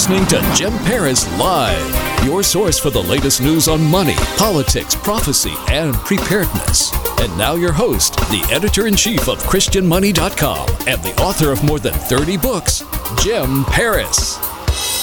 listening 0.00 0.24
to 0.24 0.40
Jim 0.54 0.72
Paris 0.84 1.30
Live, 1.38 2.24
your 2.24 2.42
source 2.42 2.78
for 2.78 2.88
the 2.88 3.02
latest 3.02 3.42
news 3.42 3.68
on 3.68 3.82
money, 3.82 4.14
politics, 4.38 4.94
prophecy, 4.94 5.52
and 5.68 5.94
preparedness. 5.94 6.90
And 7.20 7.36
now, 7.36 7.54
your 7.54 7.72
host, 7.72 8.16
the 8.30 8.42
editor 8.50 8.86
in 8.86 8.96
chief 8.96 9.28
of 9.28 9.42
ChristianMoney.com 9.42 10.68
and 10.88 11.02
the 11.02 11.14
author 11.20 11.52
of 11.52 11.62
more 11.64 11.78
than 11.78 11.92
30 11.92 12.38
books, 12.38 12.82
Jim 13.22 13.62
Paris. 13.66 14.38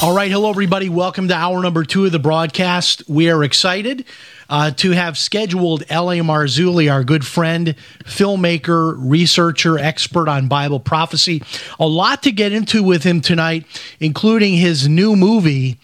All 0.02 0.16
right, 0.16 0.32
hello 0.32 0.50
everybody. 0.50 0.90
Welcome 0.90 1.28
to 1.28 1.36
hour 1.36 1.62
number 1.62 1.84
two 1.84 2.06
of 2.06 2.12
the 2.12 2.18
broadcast. 2.18 3.08
We 3.08 3.30
are 3.30 3.44
excited 3.44 4.04
uh, 4.50 4.72
to 4.72 4.92
have 4.92 5.18
scheduled 5.18 5.84
L.A. 5.90 6.18
Marzulli, 6.18 6.92
our 6.92 7.04
good 7.04 7.26
friend, 7.26 7.76
filmmaker, 8.04 8.96
researcher, 8.98 9.78
expert 9.78 10.28
on 10.28 10.48
Bible 10.48 10.80
prophecy. 10.80 11.44
A 11.80 11.88
lot 11.88 12.24
to 12.24 12.32
get 12.32 12.52
into 12.52 12.84
with 12.84 13.04
him 13.04 13.22
tonight, 13.22 13.66
including 14.00 14.54
his 14.54 14.88
new 14.88 15.16
movie, 15.16 15.78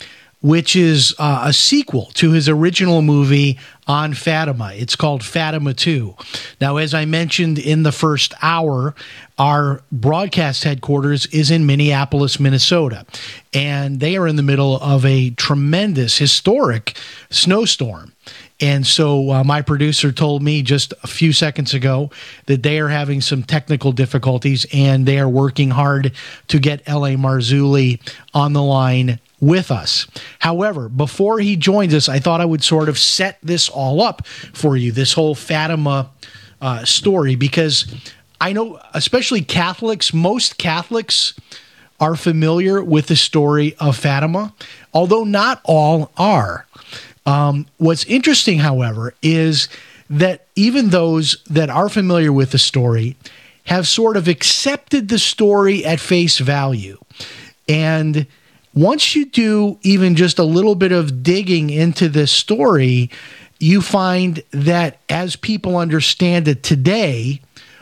which 0.44 0.76
is 0.76 1.16
uh, 1.20 1.44
a 1.46 1.54
sequel 1.54 2.08
to 2.14 2.32
his 2.32 2.50
original 2.50 3.02
movie 3.02 3.58
on 3.88 4.14
Fatima. 4.14 4.74
It's 4.76 4.96
called 4.96 5.24
Fatima 5.24 5.74
2. 5.74 6.16
Now, 6.60 6.78
as 6.78 6.94
I 6.94 7.06
mentioned 7.06 7.58
in 7.58 7.84
the 7.84 7.94
first 7.94 8.34
hour, 8.42 8.94
our 9.40 9.82
broadcast 9.90 10.66
headquarters 10.66 11.26
is 11.28 11.50
in 11.50 11.66
Minneapolis, 11.66 12.42
Minnesota, 12.42 13.06
and 13.54 14.02
they 14.02 14.18
are 14.18 14.28
in 14.28 14.36
the 14.36 14.44
middle 14.44 14.76
of 14.82 15.06
a 15.06 15.30
tremendous, 15.32 16.18
historic 16.18 16.98
snowstorm. 17.30 18.12
And 18.60 18.86
so 18.86 19.32
uh, 19.32 19.44
my 19.46 19.62
producer 19.62 20.12
told 20.12 20.44
me 20.44 20.62
just 20.62 20.94
a 21.04 21.08
few 21.08 21.32
seconds 21.34 21.74
ago 21.74 22.12
that 22.48 22.64
they 22.64 22.80
are 22.80 22.90
having 22.90 23.22
some 23.22 23.44
technical 23.44 23.94
difficulties 23.94 24.66
and 24.74 25.06
they 25.06 25.20
are 25.20 25.30
working 25.30 25.72
hard 25.72 26.12
to 26.50 26.60
get 26.60 26.82
L.A. 26.86 27.16
Marzulli 27.16 28.00
on 28.34 28.54
the 28.54 28.62
line 28.62 29.20
with 29.44 29.72
us. 29.72 30.08
However, 30.40 30.88
before 30.88 31.40
he 31.40 31.56
joins 31.56 31.94
us, 31.94 32.08
I 32.08 32.20
thought 32.20 32.42
I 32.42 32.46
would 32.46 32.64
sort 32.64 32.88
of 32.88 32.98
set 32.98 33.38
this 33.44 33.68
all 33.68 34.02
up 34.02 34.26
for 34.26 34.78
you, 34.78 34.92
this 34.92 35.14
whole 35.14 35.36
Fatima 35.36 36.10
uh, 36.62 36.86
story, 36.86 37.36
because 37.36 37.94
I 38.40 38.54
know, 38.54 38.80
especially 38.94 39.42
Catholics, 39.42 40.14
most 40.14 40.58
Catholics 40.58 41.34
are 42.00 42.16
familiar 42.16 42.84
with 42.84 43.08
the 43.08 43.16
story 43.16 43.76
of 43.80 43.98
Fatima, 43.98 44.54
although 44.94 45.24
not 45.24 45.62
all 45.66 46.12
are. 46.18 46.66
Um, 47.26 47.66
what's 47.78 48.06
interesting, 48.06 48.60
however, 48.60 49.14
is 49.22 49.68
that 50.10 50.48
even 50.56 50.90
those 50.90 51.44
that 51.50 51.70
are 51.70 51.90
familiar 51.90 52.32
with 52.32 52.52
the 52.52 52.58
story 52.58 53.16
have 53.66 53.88
sort 53.88 54.18
of 54.18 54.28
accepted 54.28 55.08
the 55.08 55.20
story 55.20 55.86
at 55.86 56.00
face 56.00 56.38
value. 56.40 56.98
And 57.68 58.28
once 58.74 59.16
you 59.16 59.26
do 59.26 59.78
even 59.82 60.16
just 60.16 60.40
a 60.40 60.44
little 60.44 60.76
bit 60.76 60.92
of 60.92 61.24
digging 61.24 61.70
into 61.70 62.10
this 62.10 62.32
story, 62.32 63.10
you 63.60 63.82
find 63.82 64.42
that 64.52 65.00
as 65.10 65.36
people 65.36 65.78
understand 65.78 66.48
it 66.48 66.64
today, 66.64 67.40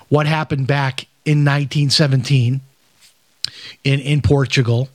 what 0.09 0.27
happened 0.27 0.67
back 0.67 1.07
in 1.25 1.45
1917 1.45 2.61
in, 3.83 3.99
in 3.99 4.21
Portugal, 4.21 4.89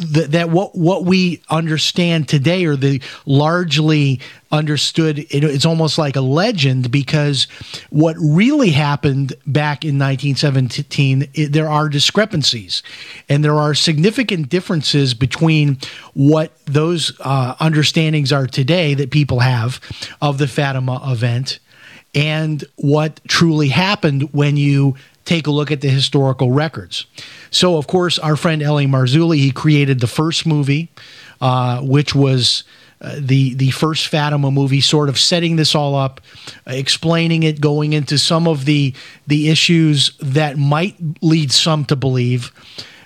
that, 0.00 0.32
that 0.32 0.50
what 0.50 0.74
what 0.74 1.04
we 1.04 1.42
understand 1.48 2.28
today 2.28 2.64
or 2.64 2.76
the 2.76 3.00
largely 3.26 4.20
understood 4.50 5.18
it, 5.18 5.44
it's 5.44 5.64
almost 5.64 5.98
like 5.98 6.16
a 6.16 6.20
legend 6.20 6.90
because 6.90 7.46
what 7.90 8.16
really 8.18 8.70
happened 8.70 9.34
back 9.46 9.84
in 9.84 9.98
1917 9.98 11.28
it, 11.34 11.52
there 11.52 11.68
are 11.68 11.88
discrepancies 11.88 12.82
and 13.28 13.44
there 13.44 13.56
are 13.56 13.74
significant 13.74 14.48
differences 14.48 15.14
between 15.14 15.78
what 16.14 16.52
those 16.66 17.12
uh, 17.20 17.54
understandings 17.60 18.32
are 18.32 18.46
today 18.46 18.94
that 18.94 19.10
people 19.10 19.40
have 19.40 19.80
of 20.20 20.38
the 20.38 20.48
Fatima 20.48 21.00
event 21.10 21.58
and 22.14 22.64
what 22.76 23.20
truly 23.26 23.68
happened 23.68 24.32
when 24.32 24.56
you 24.56 24.96
take 25.24 25.46
a 25.46 25.50
look 25.50 25.70
at 25.70 25.80
the 25.80 25.88
historical 25.88 26.50
records. 26.50 27.06
So, 27.50 27.76
of 27.76 27.86
course, 27.86 28.18
our 28.18 28.36
friend 28.36 28.62
L.A. 28.62 28.84
Marzulli, 28.84 29.38
he 29.38 29.52
created 29.52 30.00
the 30.00 30.06
first 30.06 30.46
movie, 30.46 30.90
uh, 31.40 31.80
which 31.82 32.14
was 32.14 32.64
uh, 33.00 33.16
the 33.18 33.54
the 33.54 33.70
first 33.72 34.06
Fatima 34.06 34.50
movie, 34.50 34.80
sort 34.80 35.08
of 35.08 35.18
setting 35.18 35.56
this 35.56 35.74
all 35.74 35.94
up, 35.94 36.20
explaining 36.66 37.42
it, 37.42 37.60
going 37.60 37.92
into 37.92 38.16
some 38.16 38.46
of 38.46 38.64
the 38.64 38.94
the 39.26 39.48
issues 39.48 40.16
that 40.20 40.56
might 40.56 40.96
lead 41.20 41.50
some 41.50 41.84
to 41.86 41.96
believe 41.96 42.52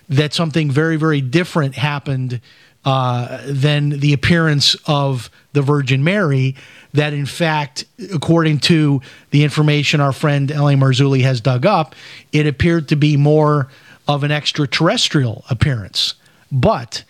that 0.07 0.33
something 0.33 0.69
very 0.69 0.97
very 0.97 1.19
different 1.19 1.75
happened 1.75 2.39
uh, 2.87 3.41
than 3.45 3.89
the 3.89 4.13
appearance 4.13 4.73
of 4.85 5.29
the 5.51 5.61
Virgin 5.61 6.05
Mary. 6.05 6.55
That, 6.93 7.11
in 7.11 7.25
fact, 7.25 7.83
according 8.13 8.59
to 8.59 9.01
the 9.31 9.43
information 9.43 9.99
our 9.99 10.13
friend 10.13 10.49
L.A. 10.49 10.75
Marzulli 10.75 11.21
has 11.23 11.41
dug 11.41 11.65
up, 11.65 11.95
it 12.31 12.47
appeared 12.47 12.87
to 12.87 12.95
be 12.95 13.17
more 13.17 13.67
of 14.07 14.23
an 14.23 14.31
extraterrestrial 14.31 15.43
appearance. 15.49 16.13
But 16.49 17.03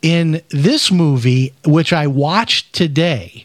in 0.00 0.40
this 0.48 0.90
movie, 0.90 1.52
which 1.66 1.92
I 1.92 2.06
watched 2.06 2.72
today, 2.72 3.44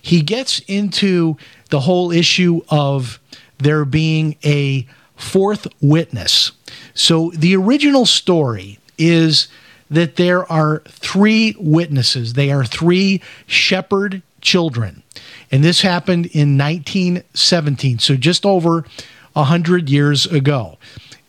he 0.00 0.22
gets 0.22 0.60
into 0.60 1.36
the 1.68 1.80
whole 1.80 2.10
issue 2.10 2.62
of 2.70 3.20
there 3.58 3.84
being 3.84 4.36
a 4.46 4.86
fourth 5.14 5.66
witness. 5.82 6.52
So 6.94 7.32
the 7.34 7.54
original 7.54 8.06
story 8.06 8.78
is 8.96 9.48
that 9.90 10.16
there 10.16 10.50
are 10.50 10.82
three 10.86 11.54
witnesses, 11.58 12.34
they 12.34 12.50
are 12.50 12.64
three 12.64 13.22
shepherd 13.46 14.22
children. 14.40 15.02
And 15.50 15.64
this 15.64 15.80
happened 15.80 16.26
in 16.26 16.58
1917, 16.58 17.98
so 17.98 18.16
just 18.16 18.44
over 18.44 18.84
100 19.32 19.88
years 19.88 20.26
ago. 20.26 20.78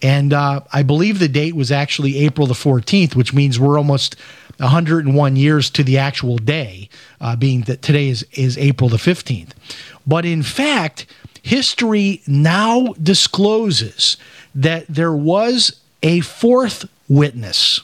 And 0.02 0.34
uh, 0.34 0.62
I 0.72 0.84
believe 0.84 1.20
the 1.20 1.28
date 1.28 1.56
was 1.56 1.72
actually 1.72 2.18
April 2.20 2.48
the 2.48 2.54
14th, 2.54 3.16
which 3.16 3.34
means 3.34 3.60
we're 3.60 3.78
almost 3.78 4.16
101 4.58 5.36
years 5.36 5.70
to 5.72 5.84
the 5.84 5.98
actual 5.98 6.38
day, 6.38 6.90
uh, 7.22 7.36
being 7.36 7.62
that 7.62 7.82
today 7.82 8.10
is, 8.10 8.26
is 8.34 8.58
April 8.58 8.90
the 8.90 8.98
15th. 8.98 9.52
But 10.06 10.26
in 10.26 10.44
fact, 10.44 11.06
history 11.44 12.22
now 12.28 12.94
discloses 13.02 14.18
that 14.56 14.86
there 14.88 15.14
was 15.14 15.80
a 16.04 16.22
fourth 16.22 16.90
witness. 17.08 17.82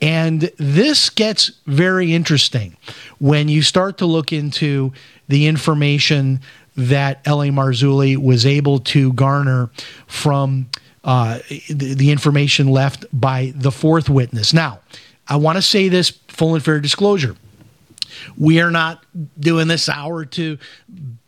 And 0.00 0.42
this 0.58 1.08
gets 1.08 1.52
very 1.66 2.12
interesting 2.12 2.76
when 3.18 3.48
you 3.48 3.62
start 3.62 3.98
to 3.98 4.06
look 4.06 4.32
into 4.32 4.92
the 5.28 5.46
information 5.46 6.40
that 6.76 7.20
L.A. 7.24 7.48
Marzulli 7.48 8.16
was 8.16 8.44
able 8.44 8.80
to 8.80 9.12
garner 9.14 9.70
from 10.06 10.68
uh, 11.04 11.38
the, 11.68 11.94
the 11.94 12.10
information 12.10 12.68
left 12.68 13.06
by 13.12 13.52
the 13.56 13.72
fourth 13.72 14.10
witness. 14.10 14.52
Now, 14.52 14.80
I 15.28 15.36
want 15.36 15.56
to 15.56 15.62
say 15.62 15.88
this 15.88 16.10
full 16.28 16.54
and 16.54 16.64
fair 16.64 16.80
disclosure. 16.80 17.36
We 18.36 18.60
are 18.60 18.70
not 18.70 19.04
doing 19.38 19.68
this 19.68 19.88
hour 19.88 20.24
to 20.24 20.58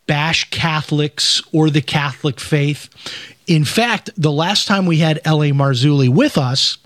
bash 0.05 0.49
Catholics 0.49 1.41
or 1.51 1.69
the 1.69 1.81
Catholic 1.81 2.39
faith. 2.39 2.89
In 3.47 3.65
fact, 3.65 4.09
the 4.15 4.31
last 4.31 4.67
time 4.67 4.85
we 4.85 4.97
had 4.97 5.19
L.A. 5.25 5.51
Marzulli 5.51 6.09
with 6.09 6.37
us, 6.37 6.77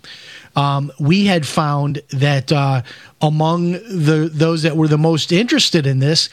um, 0.56 0.92
we 1.00 1.26
had 1.26 1.48
found 1.48 2.02
that 2.10 2.52
uh, 2.52 2.82
among 3.22 3.72
the 3.72 4.30
those 4.32 4.64
that 4.64 4.78
were 4.78 4.88
the 4.88 4.98
most 4.98 5.32
interested 5.32 5.88
in 5.88 6.00
this 6.00 6.30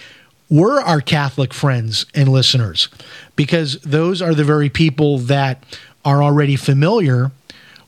were 0.51 0.81
our 0.83 1.01
Catholic 1.01 1.55
friends 1.55 2.07
and 2.15 2.29
listeners, 2.29 2.89
because 3.37 3.81
those 3.81 4.21
are 4.21 4.35
the 4.35 4.45
very 4.45 4.69
people 4.69 5.19
that 5.19 5.63
are 6.05 6.23
already 6.23 6.57
familiar 6.57 7.31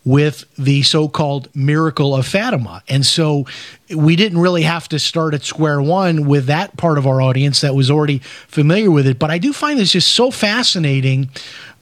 with 0.04 0.44
the 0.56 0.82
so 0.82 1.08
called 1.08 1.48
miracle 1.54 2.14
of 2.14 2.26
Fatima. 2.26 2.82
And 2.88 3.06
so 3.06 3.46
we 3.94 4.16
didn't 4.16 4.38
really 4.38 4.62
have 4.62 4.88
to 4.88 4.98
start 4.98 5.34
at 5.34 5.42
square 5.42 5.80
one 5.80 6.26
with 6.26 6.46
that 6.46 6.76
part 6.76 6.98
of 6.98 7.06
our 7.06 7.20
audience 7.20 7.60
that 7.60 7.74
was 7.74 7.90
already 7.90 8.18
familiar 8.18 8.90
with 8.90 9.06
it. 9.06 9.18
But 9.18 9.30
I 9.30 9.38
do 9.38 9.52
find 9.52 9.78
this 9.78 9.92
just 9.92 10.12
so 10.12 10.30
fascinating 10.30 11.30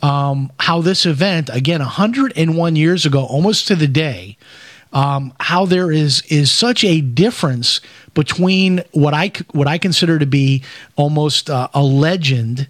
um, 0.03 0.53
how 0.59 0.81
this 0.81 1.07
event, 1.07 1.51
again, 1.53 1.81
101 1.81 2.77
years 2.77 3.07
ago, 3.07 3.25
almost 3.25 3.69
to 3.69 3.77
the 3.77 3.89
day, 3.89 4.37
um, 4.93 5.33
how 5.39 5.67
there 5.67 5.93
is 5.93 6.23
is 6.29 6.51
such 6.51 6.83
a 6.85 7.01
difference 7.01 7.81
between 8.15 8.83
what 8.93 9.15
I 9.15 9.31
what 9.53 9.69
I 9.69 9.79
consider 9.79 10.19
to 10.19 10.27
be 10.27 10.65
almost 10.97 11.49
uh, 11.49 11.69
a 11.75 11.83
legend 11.83 12.67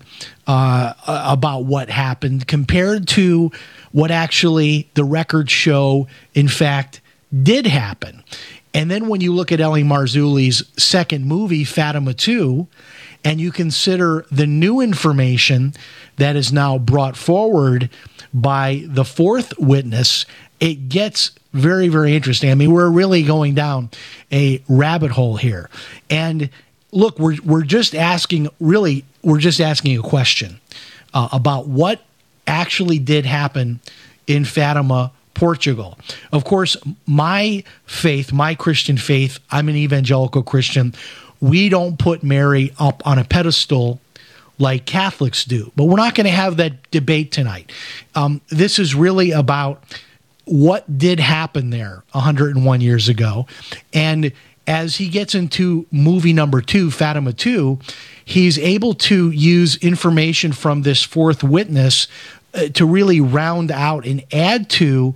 uh, 0.46 0.92
about 1.06 1.64
what 1.64 1.88
happened 1.88 2.46
compared 2.46 3.08
to 3.08 3.50
what 3.92 4.10
actually 4.10 4.88
the 4.94 5.04
records 5.04 5.52
show, 5.52 6.06
in 6.34 6.48
fact, 6.48 7.00
did 7.42 7.66
happen. 7.66 8.22
And 8.72 8.90
then 8.90 9.08
when 9.08 9.20
you 9.20 9.34
look 9.34 9.50
at 9.50 9.60
L.A. 9.60 9.80
Marzulli's 9.80 10.62
second 10.80 11.26
movie, 11.26 11.64
Fatima 11.64 12.14
2, 12.14 12.66
and 13.24 13.40
you 13.40 13.50
consider 13.50 14.24
the 14.30 14.46
new 14.46 14.80
information 14.80 15.74
that 16.16 16.36
is 16.36 16.52
now 16.52 16.78
brought 16.78 17.16
forward 17.16 17.90
by 18.32 18.84
the 18.86 19.04
fourth 19.04 19.58
witness, 19.58 20.24
it 20.60 20.88
gets 20.88 21.32
very, 21.52 21.88
very 21.88 22.14
interesting. 22.14 22.50
I 22.50 22.54
mean, 22.54 22.70
we're 22.70 22.90
really 22.90 23.22
going 23.22 23.54
down 23.54 23.90
a 24.30 24.62
rabbit 24.68 25.10
hole 25.10 25.36
here. 25.36 25.68
And 26.08 26.48
look, 26.92 27.18
we're, 27.18 27.38
we're 27.44 27.64
just 27.64 27.94
asking, 27.94 28.48
really, 28.60 29.04
we're 29.22 29.40
just 29.40 29.60
asking 29.60 29.98
a 29.98 30.02
question 30.02 30.60
uh, 31.12 31.28
about 31.32 31.66
what 31.66 32.02
actually 32.50 32.98
did 32.98 33.24
happen 33.24 33.80
in 34.26 34.44
Fatima, 34.44 35.12
Portugal. 35.34 35.96
Of 36.32 36.44
course, 36.44 36.76
my 37.06 37.64
faith, 37.86 38.32
my 38.32 38.54
Christian 38.54 38.98
faith, 38.98 39.38
I'm 39.50 39.68
an 39.68 39.76
evangelical 39.76 40.42
Christian. 40.42 40.94
We 41.40 41.70
don't 41.70 41.98
put 41.98 42.22
Mary 42.22 42.74
up 42.78 43.06
on 43.06 43.18
a 43.18 43.24
pedestal 43.24 44.00
like 44.58 44.84
Catholics 44.84 45.44
do. 45.44 45.72
But 45.74 45.84
we're 45.84 45.96
not 45.96 46.14
going 46.14 46.26
to 46.26 46.30
have 46.30 46.58
that 46.58 46.90
debate 46.90 47.32
tonight. 47.32 47.72
Um, 48.14 48.42
this 48.48 48.78
is 48.78 48.94
really 48.94 49.30
about 49.30 49.82
what 50.44 50.98
did 50.98 51.20
happen 51.20 51.70
there 51.70 52.02
101 52.12 52.80
years 52.80 53.08
ago. 53.08 53.46
And 53.94 54.32
as 54.66 54.96
he 54.96 55.08
gets 55.08 55.34
into 55.34 55.86
movie 55.90 56.32
number 56.32 56.60
two, 56.60 56.90
Fatima 56.90 57.32
2, 57.32 57.78
he's 58.24 58.58
able 58.58 58.94
to 58.94 59.30
use 59.30 59.76
information 59.76 60.52
from 60.52 60.82
this 60.82 61.02
fourth 61.02 61.42
witness 61.42 62.06
to 62.52 62.86
really 62.86 63.20
round 63.20 63.70
out 63.70 64.04
and 64.06 64.24
add 64.32 64.68
to 64.70 65.14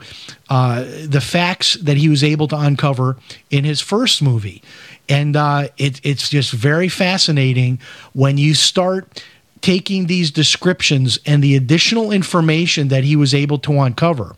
uh, 0.49 0.85
the 1.07 1.21
facts 1.21 1.75
that 1.75 1.97
he 1.97 2.09
was 2.09 2.23
able 2.23 2.49
to 2.49 2.57
uncover 2.57 3.17
in 3.51 3.65
his 3.65 3.81
first 3.81 4.23
movie. 4.23 4.63
And 5.09 5.37
uh, 5.37 5.69
it, 5.77 6.01
it's 6.03 6.29
just 6.31 6.53
very 6.53 6.89
fascinating 6.89 7.81
when 8.13 8.39
you 8.39 8.55
start 8.55 9.25
taking 9.61 10.07
these 10.07 10.31
descriptions 10.31 11.19
and 11.27 11.43
the 11.43 11.57
additional 11.57 12.13
information 12.13 12.89
that 12.89 13.05
he 13.05 13.17
was 13.17 13.35
able 13.35 13.59
to 13.59 13.81
uncover 13.81 14.37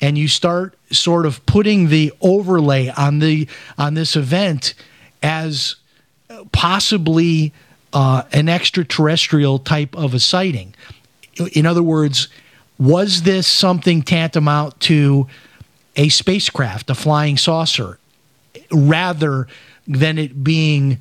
and 0.00 0.18
you 0.18 0.28
start 0.28 0.74
sort 0.90 1.26
of 1.26 1.44
putting 1.46 1.88
the 1.88 2.12
overlay 2.20 2.88
on 2.96 3.20
the 3.20 3.48
on 3.78 3.94
this 3.94 4.16
event 4.16 4.74
as 5.22 5.76
possibly 6.52 7.52
uh, 7.92 8.22
an 8.32 8.48
extraterrestrial 8.48 9.58
type 9.58 9.96
of 9.96 10.14
a 10.14 10.20
sighting. 10.20 10.74
In 11.52 11.66
other 11.66 11.82
words, 11.82 12.28
was 12.78 13.22
this 13.22 13.46
something 13.46 14.02
tantamount 14.02 14.80
to 14.80 15.28
a 15.96 16.08
spacecraft, 16.08 16.90
a 16.90 16.94
flying 16.94 17.36
saucer, 17.36 17.98
rather 18.72 19.46
than 19.86 20.18
it 20.18 20.42
being 20.42 20.98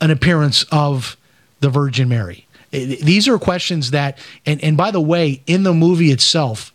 an 0.00 0.10
appearance 0.10 0.64
of 0.72 1.16
the 1.60 1.68
Virgin 1.68 2.08
Mary? 2.08 2.46
These 2.70 3.28
are 3.28 3.38
questions 3.38 3.92
that, 3.92 4.18
and, 4.44 4.62
and 4.62 4.76
by 4.76 4.90
the 4.90 5.00
way, 5.00 5.42
in 5.46 5.62
the 5.62 5.72
movie 5.72 6.10
itself, 6.10 6.72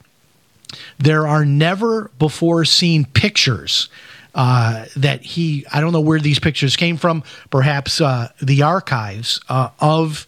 there 0.97 1.27
are 1.27 1.45
never 1.45 2.09
before 2.17 2.65
seen 2.65 3.05
pictures 3.05 3.89
uh, 4.33 4.85
that 4.95 5.21
he, 5.21 5.65
I 5.71 5.81
don't 5.81 5.91
know 5.91 6.01
where 6.01 6.19
these 6.19 6.39
pictures 6.39 6.75
came 6.75 6.97
from, 6.97 7.23
perhaps 7.49 7.99
uh, 7.99 8.29
the 8.41 8.63
archives 8.63 9.41
uh, 9.49 9.69
of. 9.79 10.27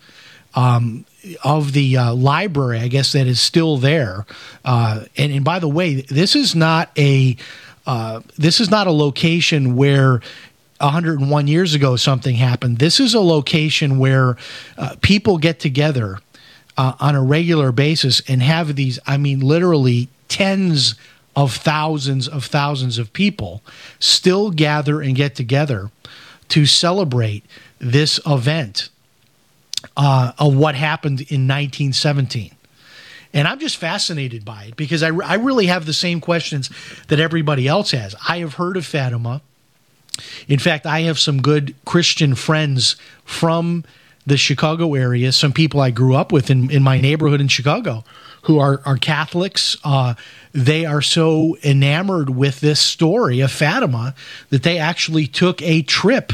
Um, 0.56 1.06
of 1.44 1.74
the 1.74 1.98
uh, 1.98 2.14
library, 2.14 2.80
I 2.80 2.88
guess 2.88 3.14
that 3.14 3.28
is 3.28 3.40
still 3.40 3.78
there. 3.78 4.26
Uh, 4.66 5.06
and, 5.18 5.32
and 5.32 5.44
by 5.46 5.60
the 5.60 5.68
way, 5.68 6.02
this 6.02 6.36
is 6.36 6.56
not 6.56 6.92
a 6.98 7.38
uh, 7.86 8.22
this 8.38 8.62
is 8.62 8.70
not 8.70 8.88
a 8.88 8.92
location 8.92 9.76
where 9.76 10.22
101 10.80 11.48
years 11.48 11.74
ago 11.74 11.96
something 11.96 12.36
happened. 12.36 12.80
This 12.80 13.00
is 13.00 13.14
a 13.14 13.20
location 13.20 14.00
where 14.00 14.38
uh, 14.78 14.96
people 15.02 15.38
get 15.38 15.60
together 15.60 16.20
uh, 16.78 16.94
on 17.00 17.16
a 17.16 17.22
regular 17.22 17.72
basis 17.72 18.22
and 18.28 18.42
have 18.42 18.76
these, 18.76 19.00
I 19.06 19.18
mean, 19.18 19.42
literally 19.42 20.10
tens 20.28 20.96
of 21.36 21.56
thousands 21.56 22.28
of 22.28 22.46
thousands 22.46 22.98
of 22.98 23.12
people 23.12 23.64
still 24.00 24.52
gather 24.52 25.02
and 25.02 25.16
get 25.16 25.36
together 25.36 25.90
to 26.50 26.66
celebrate 26.66 27.44
this 27.80 28.20
event 28.26 28.90
uh, 29.96 30.34
of 30.38 30.56
what 30.56 30.76
happened 30.76 31.22
in 31.22 31.48
1917. 31.48 32.52
And 33.34 33.48
I'm 33.48 33.60
just 33.60 33.78
fascinated 33.78 34.46
by 34.46 34.66
it 34.66 34.76
because 34.76 35.02
I, 35.02 35.08
I 35.08 35.36
really 35.36 35.66
have 35.66 35.86
the 35.86 35.94
same 35.94 36.22
questions 36.22 36.70
that 37.08 37.20
everybody 37.20 37.68
else 37.68 37.92
has. 37.92 38.16
I 38.28 38.40
have 38.40 38.56
heard 38.56 38.78
of 38.78 38.86
Fatima. 38.86 39.42
In 40.48 40.60
fact, 40.60 40.86
I 40.86 41.02
have 41.02 41.18
some 41.18 41.42
good 41.42 41.74
Christian 41.86 42.36
friends 42.36 42.96
from 43.26 43.84
the 44.26 44.38
Chicago 44.38 44.94
area, 44.94 45.32
some 45.32 45.52
people 45.52 45.82
I 45.82 45.92
grew 45.92 46.16
up 46.16 46.32
with 46.32 46.50
in, 46.50 46.72
in 46.72 46.82
my 46.82 47.02
neighborhood 47.02 47.42
in 47.42 47.50
Chicago 47.50 48.06
who 48.44 48.60
are, 48.60 48.82
are 48.86 48.98
Catholics. 48.98 49.76
Uh, 49.84 50.14
they 50.54 50.86
are 50.86 51.02
so 51.02 51.58
enamored 51.64 52.30
with 52.30 52.60
this 52.62 52.80
story 52.80 53.40
of 53.40 53.52
Fatima 53.52 54.14
that 54.50 54.64
they 54.64 54.78
actually 54.78 55.28
took 55.28 55.62
a 55.62 55.82
trip 55.82 56.32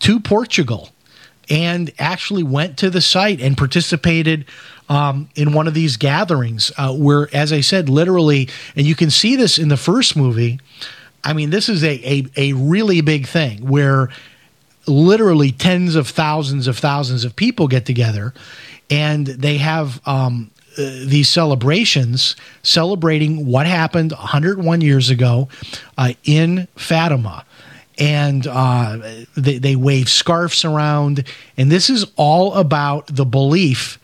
to 0.00 0.20
Portugal 0.20 0.90
and 1.48 1.92
actually 1.98 2.42
went 2.42 2.76
to 2.78 2.90
the 2.90 3.00
site 3.00 3.40
and 3.40 3.56
participated 3.56 4.44
um, 4.88 5.28
in 5.34 5.52
one 5.52 5.66
of 5.66 5.74
these 5.74 5.96
gatherings 5.96 6.72
uh, 6.76 6.94
where, 6.94 7.28
as 7.34 7.52
I 7.52 7.60
said, 7.60 7.88
literally, 7.88 8.48
and 8.74 8.86
you 8.86 8.94
can 8.94 9.10
see 9.10 9.36
this 9.36 9.58
in 9.58 9.68
the 9.68 9.76
first 9.76 10.16
movie. 10.16 10.60
I 11.24 11.32
mean, 11.32 11.50
this 11.50 11.68
is 11.68 11.82
a, 11.82 12.00
a, 12.08 12.26
a 12.36 12.52
really 12.52 13.00
big 13.00 13.26
thing 13.26 13.66
where 13.68 14.10
literally 14.86 15.50
tens 15.50 15.96
of 15.96 16.08
thousands 16.08 16.68
of 16.68 16.78
thousands 16.78 17.24
of 17.24 17.34
people 17.34 17.66
get 17.66 17.84
together 17.84 18.32
and 18.88 19.26
they 19.26 19.58
have 19.58 20.00
um, 20.06 20.50
uh, 20.78 20.82
these 21.04 21.28
celebrations 21.28 22.36
celebrating 22.62 23.46
what 23.46 23.66
happened 23.66 24.12
101 24.12 24.80
years 24.80 25.10
ago 25.10 25.48
uh, 25.98 26.12
in 26.24 26.68
Fatima. 26.76 27.44
And 27.98 28.46
uh, 28.46 28.98
they, 29.36 29.58
they 29.58 29.76
wave 29.76 30.08
scarfs 30.08 30.64
around. 30.64 31.24
And 31.56 31.70
this 31.70 31.88
is 31.88 32.06
all 32.16 32.54
about 32.54 33.06
the 33.14 33.24
belief 33.24 33.98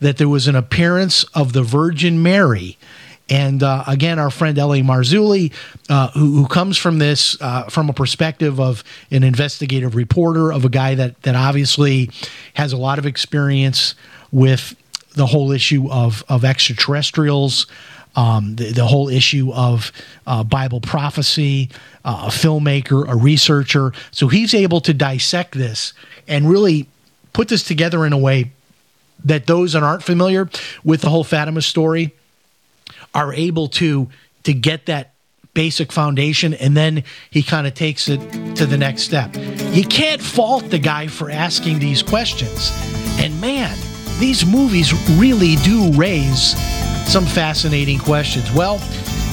that 0.00 0.16
there 0.16 0.28
was 0.28 0.48
an 0.48 0.56
appearance 0.56 1.24
of 1.34 1.52
the 1.52 1.62
Virgin 1.62 2.22
Mary. 2.22 2.78
And 3.28 3.62
uh, 3.62 3.84
again, 3.86 4.18
our 4.18 4.30
friend 4.30 4.58
L.A. 4.58 4.80
Marzulli, 4.80 5.52
uh, 5.88 6.10
who, 6.10 6.36
who, 6.36 6.46
comes 6.46 6.76
from 6.76 6.98
this 6.98 7.40
uh, 7.40 7.64
from 7.64 7.88
a 7.88 7.94
perspective 7.94 8.60
of 8.60 8.84
an 9.10 9.22
investigative 9.22 9.94
reporter, 9.94 10.52
of 10.52 10.66
a 10.66 10.68
guy 10.68 10.94
that, 10.94 11.22
that 11.22 11.34
obviously 11.34 12.10
has 12.52 12.74
a 12.74 12.76
lot 12.76 12.98
of 12.98 13.06
experience 13.06 13.94
with 14.30 14.76
the 15.14 15.26
whole 15.26 15.52
issue 15.52 15.90
of 15.90 16.22
of 16.28 16.44
extraterrestrials, 16.44 17.66
um, 18.16 18.56
the, 18.56 18.72
the, 18.72 18.86
whole 18.86 19.08
issue 19.08 19.52
of 19.52 19.90
uh, 20.26 20.44
Bible 20.44 20.80
prophecy, 20.80 21.70
uh, 22.04 22.24
a 22.26 22.30
filmmaker, 22.30 23.08
a 23.08 23.16
researcher. 23.16 23.92
So 24.10 24.28
he's 24.28 24.54
able 24.54 24.80
to 24.82 24.94
dissect 24.94 25.54
this 25.54 25.92
and 26.28 26.48
really 26.48 26.86
put 27.32 27.48
this 27.48 27.64
together 27.64 28.06
in 28.06 28.12
a 28.12 28.18
way 28.18 28.52
that 29.24 29.46
those 29.46 29.72
that 29.72 29.82
aren't 29.82 30.02
familiar 30.02 30.48
with 30.84 31.00
the 31.00 31.10
whole 31.10 31.24
Fatima 31.24 31.62
story 31.62 32.14
are 33.14 33.32
able 33.32 33.68
to 33.68 34.08
to 34.42 34.52
get 34.52 34.86
that 34.86 35.14
basic 35.54 35.92
foundation 35.92 36.52
and 36.54 36.76
then 36.76 37.04
he 37.30 37.42
kind 37.42 37.66
of 37.66 37.74
takes 37.74 38.08
it 38.08 38.18
to 38.56 38.66
the 38.66 38.76
next 38.76 39.02
step. 39.02 39.34
You 39.72 39.84
can't 39.84 40.20
fault 40.20 40.68
the 40.70 40.78
guy 40.78 41.06
for 41.06 41.30
asking 41.30 41.78
these 41.78 42.02
questions. 42.02 42.70
And 43.18 43.40
man, 43.40 43.76
these 44.18 44.44
movies 44.44 44.92
really 45.16 45.56
do 45.56 45.92
raise 45.92 46.54
some 47.06 47.26
fascinating 47.26 47.98
questions. 47.98 48.50
Well, 48.52 48.76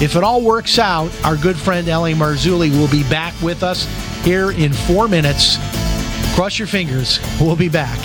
if 0.02 0.16
it 0.16 0.24
all 0.24 0.42
works 0.42 0.80
out, 0.80 1.12
our 1.24 1.36
good 1.36 1.58
friend 1.58 1.88
L.A. 1.88 2.14
Marzulli 2.14 2.72
will 2.72 2.90
be 2.90 3.04
back 3.04 3.40
with 3.42 3.64
us 3.64 3.86
here 4.24 4.52
in 4.52 4.74
four 4.74 5.08
minutes. 5.08 5.58
Cross 6.36 6.60
your 6.60 6.68
fingers. 6.68 7.20
We'll 7.40 7.56
be 7.56 7.70
back. 7.70 8.00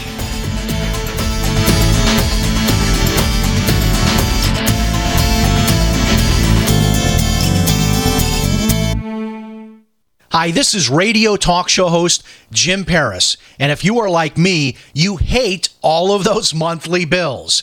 Hi, 10.32 10.50
this 10.50 10.74
is 10.74 10.90
radio 10.90 11.36
talk 11.36 11.70
show 11.70 11.88
host 11.88 12.22
Jim 12.52 12.84
Paris. 12.84 13.38
And 13.58 13.72
if 13.72 13.82
you 13.84 13.98
are 14.00 14.10
like 14.10 14.36
me, 14.36 14.76
you 14.92 15.16
hate 15.16 15.70
all 15.80 16.12
of 16.12 16.24
those 16.24 16.52
monthly 16.52 17.06
bills. 17.06 17.62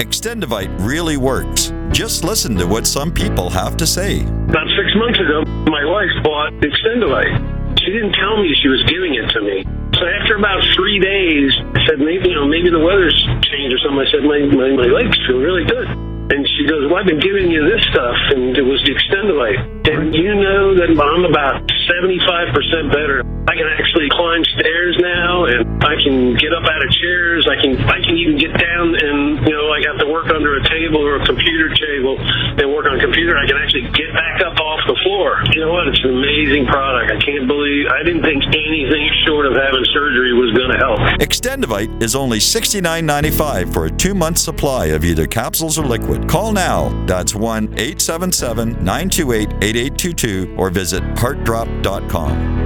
Extendivite 0.00 0.72
really 0.80 1.18
works. 1.18 1.76
Just 1.92 2.24
listen 2.24 2.56
to 2.56 2.64
what 2.64 2.86
some 2.86 3.12
people 3.12 3.50
have 3.50 3.76
to 3.76 3.86
say. 3.86 4.24
About 4.24 4.64
six 4.72 4.88
months 4.96 5.20
ago, 5.20 5.44
my 5.68 5.84
wife 5.84 6.08
bought 6.24 6.56
Extendivite. 6.64 7.76
She 7.84 7.92
didn't 7.92 8.16
tell 8.16 8.40
me 8.40 8.48
she 8.62 8.68
was 8.68 8.82
giving 8.88 9.12
it 9.12 9.28
to 9.28 9.40
me. 9.44 9.60
So 10.00 10.08
after 10.08 10.36
about 10.40 10.64
three 10.74 10.98
days, 10.98 11.52
I 11.76 11.84
said, 11.84 11.98
maybe, 12.00 12.30
you 12.30 12.34
know, 12.34 12.48
maybe 12.48 12.70
the 12.70 12.80
weather's 12.80 13.12
changed 13.44 13.76
or 13.76 13.80
something. 13.84 14.00
I 14.00 14.08
said, 14.08 14.24
my, 14.24 14.40
my, 14.48 14.72
my 14.72 14.88
legs 14.88 15.20
feel 15.28 15.36
really 15.36 15.68
good. 15.68 16.09
And 16.30 16.46
she 16.46 16.62
goes, 16.66 16.86
well, 16.86 17.02
I've 17.02 17.10
been 17.10 17.18
giving 17.18 17.50
you 17.50 17.66
this 17.66 17.82
stuff, 17.90 18.16
and 18.30 18.54
it 18.56 18.62
was 18.62 18.78
the 18.86 18.94
Extendivite. 18.94 19.90
And 19.90 20.14
you 20.14 20.30
know 20.34 20.78
that 20.78 20.94
I'm 20.94 21.24
about 21.26 21.66
75% 21.90 22.94
better. 22.94 23.26
I 23.50 23.58
can 23.58 23.66
actually 23.66 24.06
climb 24.14 24.46
stairs 24.54 24.94
now, 25.02 25.50
and 25.50 25.82
I 25.82 25.98
can 25.98 26.38
get 26.38 26.54
up 26.54 26.62
out 26.62 26.86
of 26.86 26.90
chairs. 27.02 27.50
I 27.50 27.58
can 27.58 27.74
I 27.82 27.98
can 27.98 28.14
even 28.14 28.38
get 28.38 28.54
down 28.54 28.94
and, 28.94 29.42
you 29.46 29.54
know, 29.54 29.72
I 29.72 29.82
got 29.82 29.98
to 29.98 30.06
work 30.06 30.30
under 30.30 30.56
a 30.56 30.62
table 30.68 31.02
or 31.02 31.20
a 31.20 31.26
computer 31.26 31.68
table 31.74 32.14
and 32.18 32.64
work 32.72 32.86
on 32.86 32.98
a 32.98 33.02
computer. 33.02 33.36
I 33.36 33.46
can 33.46 33.56
actually 33.56 33.90
get 33.90 34.12
back 34.14 34.40
up 34.46 34.58
off 34.58 34.80
the 34.86 34.98
floor. 35.02 35.42
You 35.52 35.66
know 35.66 35.72
what? 35.72 35.88
It's 35.88 36.00
an 36.04 36.14
amazing 36.14 36.66
product. 36.66 37.12
I 37.12 37.18
can't 37.18 37.46
believe, 37.46 37.86
I 37.88 38.02
didn't 38.02 38.22
think 38.22 38.42
anything 38.46 39.04
short 39.26 39.46
of 39.46 39.54
having 39.54 39.84
surgery 39.92 40.32
was 40.34 40.52
going 40.54 40.70
to 40.70 40.78
help. 40.78 40.98
Extendivite 41.20 42.02
is 42.02 42.14
only 42.14 42.38
$69.95 42.38 43.72
for 43.72 43.86
a 43.86 43.90
two 43.90 44.14
month 44.14 44.38
supply 44.38 44.86
of 44.86 45.04
either 45.04 45.26
capsules 45.26 45.78
or 45.78 45.84
liquid. 45.86 46.19
Call 46.28 46.52
now. 46.52 46.90
That's 47.06 47.34
1 47.34 47.64
877 47.78 48.84
928 48.84 49.48
8822 49.62 50.54
or 50.56 50.70
visit 50.70 51.02
heartdrop.com. 51.16 52.60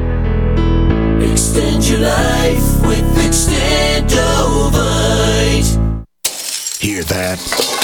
Extend 1.23 1.88
your 1.88 2.00
life 2.00 2.87
with 2.87 3.04
Extendovite. 3.16 6.04
Hear 6.80 7.02
that? 7.04 7.84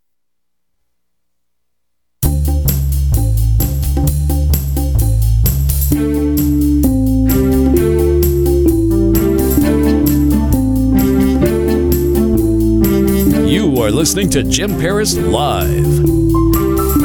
You 13.51 13.81
are 13.81 13.91
listening 13.91 14.29
to 14.29 14.43
Jim 14.43 14.79
Paris 14.79 15.17
Live. 15.17 16.05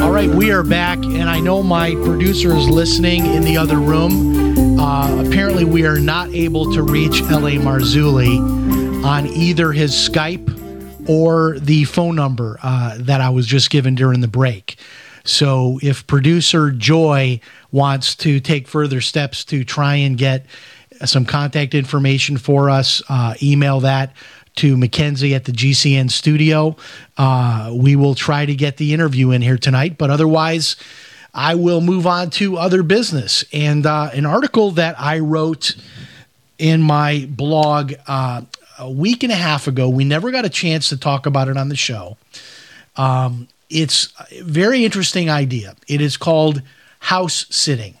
All 0.01 0.11
right, 0.11 0.29
we 0.29 0.51
are 0.51 0.63
back, 0.63 0.99
and 0.99 1.29
I 1.29 1.41
know 1.41 1.61
my 1.61 1.95
producer 1.95 2.55
is 2.55 2.69
listening 2.69 3.25
in 3.25 3.43
the 3.43 3.57
other 3.57 3.77
room. 3.77 4.79
Uh, 4.79 5.23
apparently, 5.25 5.65
we 5.65 5.85
are 5.85 5.99
not 5.99 6.29
able 6.29 6.71
to 6.73 6.83
reach 6.83 7.21
L.A. 7.23 7.57
Marzulli 7.57 8.37
on 9.03 9.27
either 9.27 9.73
his 9.73 9.91
Skype 9.91 11.09
or 11.09 11.59
the 11.59 11.83
phone 11.83 12.15
number 12.15 12.57
uh, 12.63 12.95
that 12.99 13.19
I 13.19 13.29
was 13.31 13.45
just 13.45 13.69
given 13.69 13.95
during 13.95 14.21
the 14.21 14.27
break. 14.27 14.77
So, 15.27 15.77
if 15.83 16.07
producer 16.07 16.71
Joy 16.71 17.41
wants 17.71 18.15
to 18.15 18.39
take 18.39 18.67
further 18.67 19.01
steps 19.01 19.43
to 19.45 19.65
try 19.65 19.95
and 19.95 20.17
get 20.17 20.45
some 21.05 21.25
contact 21.25 21.75
information 21.75 22.37
for 22.37 22.69
us, 22.69 23.01
uh, 23.09 23.35
email 23.41 23.81
that 23.81 24.15
to 24.55 24.75
Mackenzie 24.75 25.35
at 25.35 25.45
the 25.45 25.51
GCN 25.51 26.09
studio. 26.09 26.75
Uh, 27.17 27.71
we 27.75 27.95
will 27.95 28.15
try 28.15 28.45
to 28.45 28.55
get 28.55 28.77
the 28.77 28.93
interview 28.93 29.31
in 29.31 29.41
here 29.41 29.57
tonight, 29.57 29.97
but 29.97 30.09
otherwise, 30.09 30.75
I 31.33 31.55
will 31.55 31.81
move 31.81 32.07
on 32.07 32.31
to 32.31 32.57
other 32.57 32.81
business. 32.81 33.45
And 33.53 33.85
uh, 33.85 34.09
an 34.13 34.25
article 34.25 34.71
that 34.71 34.99
I 34.99 35.19
wrote 35.19 35.75
in 36.57 36.81
my 36.81 37.27
blog 37.29 37.93
uh, 38.07 38.41
a 38.79 38.89
week 38.89 39.23
and 39.23 39.31
a 39.31 39.35
half 39.35 39.67
ago, 39.67 39.89
we 39.89 40.03
never 40.03 40.31
got 40.31 40.45
a 40.45 40.49
chance 40.49 40.89
to 40.89 40.97
talk 40.97 41.25
about 41.25 41.47
it 41.49 41.57
on 41.57 41.69
the 41.69 41.75
show. 41.75 42.17
Um, 42.95 43.47
it's 43.69 44.13
a 44.31 44.41
very 44.41 44.85
interesting 44.85 45.29
idea. 45.29 45.75
It 45.87 46.01
is 46.01 46.17
called 46.17 46.61
house 46.99 47.45
sitting. 47.49 47.95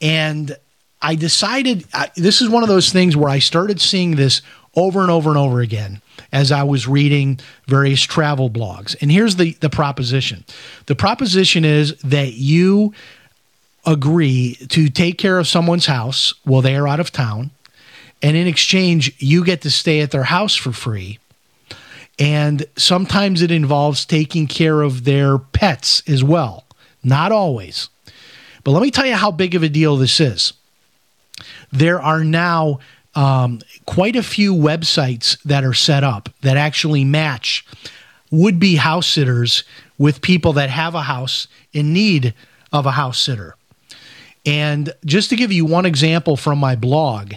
And 0.00 0.56
I 1.02 1.14
decided 1.14 1.86
I, 1.92 2.10
this 2.16 2.40
is 2.40 2.48
one 2.48 2.62
of 2.62 2.68
those 2.68 2.92
things 2.92 3.16
where 3.16 3.30
I 3.30 3.38
started 3.38 3.80
seeing 3.80 4.16
this 4.16 4.42
over 4.74 5.00
and 5.00 5.10
over 5.10 5.30
and 5.30 5.38
over 5.38 5.60
again 5.60 6.00
as 6.32 6.52
I 6.52 6.62
was 6.62 6.86
reading 6.86 7.40
various 7.66 8.02
travel 8.02 8.50
blogs. 8.50 8.94
And 9.00 9.10
here's 9.10 9.36
the, 9.36 9.52
the 9.60 9.70
proposition 9.70 10.44
the 10.86 10.94
proposition 10.94 11.64
is 11.64 11.96
that 12.02 12.34
you 12.34 12.94
agree 13.86 14.56
to 14.68 14.88
take 14.88 15.18
care 15.18 15.38
of 15.38 15.48
someone's 15.48 15.86
house 15.86 16.34
while 16.44 16.62
they 16.62 16.76
are 16.76 16.86
out 16.86 17.00
of 17.00 17.10
town. 17.10 17.50
And 18.22 18.36
in 18.36 18.46
exchange, 18.46 19.14
you 19.18 19.44
get 19.44 19.62
to 19.62 19.70
stay 19.70 20.00
at 20.00 20.10
their 20.10 20.24
house 20.24 20.54
for 20.54 20.72
free. 20.72 21.18
And 22.20 22.66
sometimes 22.76 23.40
it 23.40 23.50
involves 23.50 24.04
taking 24.04 24.46
care 24.46 24.82
of 24.82 25.04
their 25.04 25.38
pets 25.38 26.02
as 26.06 26.22
well. 26.22 26.66
Not 27.02 27.32
always. 27.32 27.88
But 28.62 28.72
let 28.72 28.82
me 28.82 28.90
tell 28.90 29.06
you 29.06 29.14
how 29.14 29.30
big 29.30 29.54
of 29.54 29.62
a 29.62 29.70
deal 29.70 29.96
this 29.96 30.20
is. 30.20 30.52
There 31.72 32.00
are 32.00 32.22
now 32.22 32.80
um, 33.14 33.60
quite 33.86 34.16
a 34.16 34.22
few 34.22 34.54
websites 34.54 35.40
that 35.44 35.64
are 35.64 35.74
set 35.74 36.04
up 36.04 36.28
that 36.42 36.58
actually 36.58 37.04
match 37.04 37.64
would 38.30 38.60
be 38.60 38.76
house 38.76 39.06
sitters 39.06 39.64
with 39.96 40.20
people 40.20 40.52
that 40.52 40.70
have 40.70 40.94
a 40.94 41.02
house 41.02 41.48
in 41.72 41.92
need 41.92 42.34
of 42.72 42.86
a 42.86 42.92
house 42.92 43.18
sitter. 43.18 43.56
And 44.46 44.92
just 45.04 45.30
to 45.30 45.36
give 45.36 45.52
you 45.52 45.64
one 45.64 45.86
example 45.86 46.36
from 46.36 46.58
my 46.58 46.76
blog, 46.76 47.34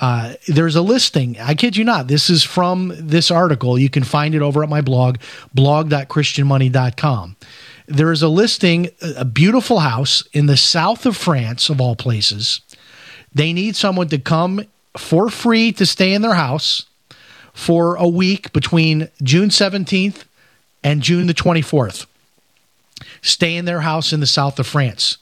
uh, 0.00 0.34
there's 0.48 0.76
a 0.76 0.82
listing. 0.82 1.38
I 1.38 1.54
kid 1.54 1.76
you 1.76 1.84
not. 1.84 2.08
This 2.08 2.30
is 2.30 2.42
from 2.42 2.92
this 2.96 3.30
article. 3.30 3.78
You 3.78 3.90
can 3.90 4.02
find 4.02 4.34
it 4.34 4.42
over 4.42 4.62
at 4.62 4.68
my 4.68 4.80
blog, 4.80 5.18
blog.christianmoney.com. 5.52 7.36
There 7.86 8.12
is 8.12 8.22
a 8.22 8.28
listing, 8.28 8.90
a 9.02 9.24
beautiful 9.24 9.80
house 9.80 10.26
in 10.32 10.46
the 10.46 10.56
south 10.56 11.04
of 11.04 11.16
France, 11.16 11.68
of 11.68 11.80
all 11.80 11.96
places. 11.96 12.60
They 13.34 13.52
need 13.52 13.76
someone 13.76 14.08
to 14.08 14.18
come 14.18 14.64
for 14.96 15.28
free 15.28 15.72
to 15.72 15.84
stay 15.84 16.14
in 16.14 16.22
their 16.22 16.34
house 16.34 16.86
for 17.52 17.96
a 17.96 18.08
week 18.08 18.52
between 18.52 19.08
June 19.22 19.50
17th 19.50 20.24
and 20.82 21.02
June 21.02 21.26
the 21.26 21.34
24th. 21.34 22.06
Stay 23.22 23.56
in 23.56 23.66
their 23.66 23.80
house 23.80 24.12
in 24.12 24.20
the 24.20 24.26
south 24.26 24.58
of 24.58 24.66
France. 24.66 25.18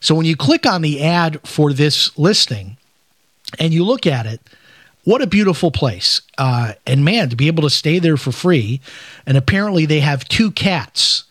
So 0.00 0.14
when 0.14 0.26
you 0.26 0.36
click 0.36 0.66
on 0.66 0.82
the 0.82 1.02
ad 1.02 1.40
for 1.46 1.72
this 1.72 2.16
listing 2.18 2.76
and 3.58 3.72
you 3.72 3.84
look 3.84 4.06
at 4.06 4.26
it, 4.26 4.40
what 5.04 5.22
a 5.22 5.26
beautiful 5.26 5.70
place. 5.70 6.22
Uh, 6.38 6.74
and 6.86 7.04
man, 7.04 7.30
to 7.30 7.36
be 7.36 7.46
able 7.46 7.62
to 7.62 7.70
stay 7.70 7.98
there 7.98 8.16
for 8.16 8.32
free. 8.32 8.80
And 9.26 9.36
apparently 9.36 9.86
they 9.86 10.00
have 10.00 10.28
two 10.28 10.50
cats 10.50 11.24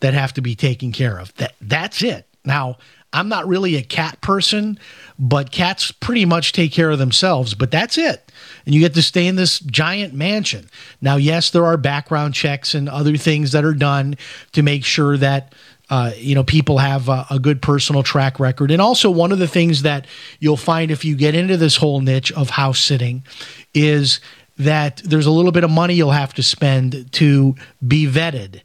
that 0.00 0.14
have 0.14 0.32
to 0.34 0.40
be 0.40 0.54
taken 0.54 0.92
care 0.92 1.18
of. 1.18 1.34
That 1.34 1.54
that's 1.60 2.02
it. 2.02 2.26
Now, 2.44 2.78
I'm 3.12 3.28
not 3.28 3.48
really 3.48 3.76
a 3.76 3.82
cat 3.82 4.20
person, 4.20 4.78
but 5.18 5.50
cats 5.50 5.90
pretty 5.90 6.24
much 6.24 6.52
take 6.52 6.72
care 6.72 6.90
of 6.90 6.98
themselves, 6.98 7.54
but 7.54 7.70
that's 7.70 7.98
it. 7.98 8.27
And 8.64 8.74
you 8.74 8.80
get 8.80 8.94
to 8.94 9.02
stay 9.02 9.26
in 9.26 9.36
this 9.36 9.60
giant 9.60 10.14
mansion. 10.14 10.68
Now, 11.00 11.16
yes, 11.16 11.50
there 11.50 11.64
are 11.66 11.76
background 11.76 12.34
checks 12.34 12.74
and 12.74 12.88
other 12.88 13.16
things 13.16 13.52
that 13.52 13.64
are 13.64 13.74
done 13.74 14.16
to 14.52 14.62
make 14.62 14.84
sure 14.84 15.16
that 15.16 15.54
uh, 15.90 16.12
you 16.16 16.34
know 16.34 16.44
people 16.44 16.78
have 16.78 17.08
a, 17.08 17.26
a, 17.30 17.38
good 17.38 17.62
personal 17.62 18.02
track 18.02 18.38
record 18.38 18.70
and 18.70 18.82
also 18.82 19.10
one 19.10 19.32
of 19.32 19.38
the 19.38 19.48
things 19.48 19.82
that 19.82 20.06
you'll 20.38 20.56
find 20.56 20.90
if 20.90 21.02
you 21.02 21.16
get 21.16 21.34
into 21.34 21.56
this 21.56 21.76
whole 21.76 22.00
niche 22.00 22.30
of 22.32 22.50
house 22.50 22.78
sitting 22.78 23.24
is 23.72 24.20
that 24.58 24.98
there's 24.98 25.24
a 25.24 25.30
little 25.30 25.52
bit 25.52 25.64
of 25.64 25.70
money 25.70 25.94
you'll 25.94 26.10
have 26.10 26.34
to 26.34 26.42
spend 26.42 27.10
to 27.12 27.54
be 27.86 28.06
vetted 28.06 28.60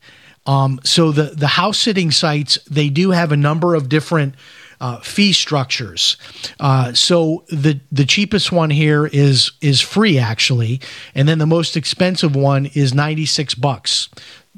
um, 0.45 0.81
so 0.83 1.13
the 1.13 1.33
the 1.35 1.47
house 1.47 1.77
sitting 1.77 2.11
sites 2.11 2.57
they 2.69 2.89
do 2.89 3.11
have 3.11 3.31
a 3.31 3.37
number 3.37 3.73
of 3.73 3.87
different 3.87 4.35
uh, 4.81 4.99
fee 4.99 5.33
structures. 5.33 6.17
Uh, 6.59 6.93
so 6.93 7.43
the 7.49 7.79
the 7.91 8.05
cheapest 8.05 8.51
one 8.51 8.69
here 8.69 9.05
is 9.07 9.51
is 9.61 9.81
free 9.81 10.17
actually, 10.17 10.81
and 11.15 11.27
then 11.27 11.37
the 11.37 11.45
most 11.45 11.77
expensive 11.77 12.35
one 12.35 12.67
is 12.67 12.93
ninety 12.93 13.25
six 13.25 13.53
bucks. 13.55 14.09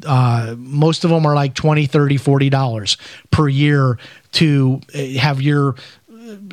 Uh, 0.05 0.55
most 0.57 1.05
of 1.05 1.09
them 1.09 1.25
are 1.25 1.35
like 1.35 1.53
20 1.53 1.85
30 1.85 2.17
40 2.17 2.49
dollars 2.49 2.97
per 3.31 3.47
year 3.47 3.97
to 4.33 4.81
uh, 4.93 4.99
have 5.17 5.41
your 5.41 5.75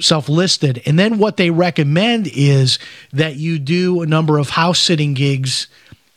self 0.01 0.29
listed 0.29 0.81
and 0.87 0.99
then 0.99 1.19
what 1.19 1.39
they 1.39 1.51
recommend 1.51 2.29
is 2.33 2.79
that 3.13 3.37
you 3.37 3.59
do 3.59 4.03
a 4.03 4.07
number 4.07 4.39
of 4.39 4.51
house 4.51 4.79
sitting 4.79 5.15
gigs 5.15 5.67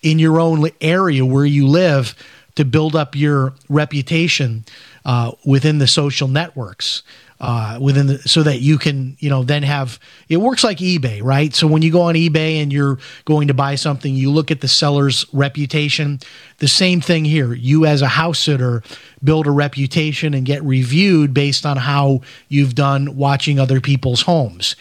in 0.01 0.19
your 0.19 0.39
own 0.39 0.69
area 0.81 1.25
where 1.25 1.45
you 1.45 1.67
live 1.67 2.15
to 2.55 2.65
build 2.65 2.95
up 2.95 3.15
your 3.15 3.53
reputation 3.69 4.65
uh, 5.03 5.31
within 5.45 5.77
the 5.77 5.88
social 5.88 6.27
networks 6.27 7.03
uh, 7.39 7.78
within 7.82 8.08
the, 8.08 8.19
so 8.19 8.43
that 8.43 8.62
you 8.62 8.78
can 8.78 9.17
you 9.19 9.30
know 9.30 9.43
then 9.43 9.63
have 9.63 10.00
it 10.30 10.38
works 10.38 10.63
like 10.63 10.78
ebay 10.78 11.21
right? 11.21 11.54
So 11.54 11.67
when 11.67 11.82
you 11.82 11.91
go 11.91 12.02
on 12.02 12.15
ebay 12.15 12.62
and 12.62 12.71
you're 12.71 13.00
going 13.26 13.48
to 13.48 13.54
buy 13.54 13.76
something 13.76 14.15
you 14.15 14.32
look 14.32 14.52
at 14.52 14.62
the 14.62 14.67
seller's 14.67 15.26
reputation. 15.34 16.19
The 16.60 16.67
same 16.67 17.02
thing 17.02 17.26
here. 17.26 17.54
You 17.54 17.86
as 17.86 18.02
a 18.02 18.08
house 18.08 18.39
sitter 18.39 18.84
build 19.24 19.48
a 19.48 19.52
reputation 19.52 20.34
and 20.34 20.45
get 20.45 20.63
reviewed 20.63 21.34
based 21.34 21.65
on 21.65 21.78
how 21.78 22.21
you've 22.48 22.76
done 22.76 23.15
watching 23.15 23.60
other 23.60 23.82
people's 23.82 24.21
homes. 24.21 24.76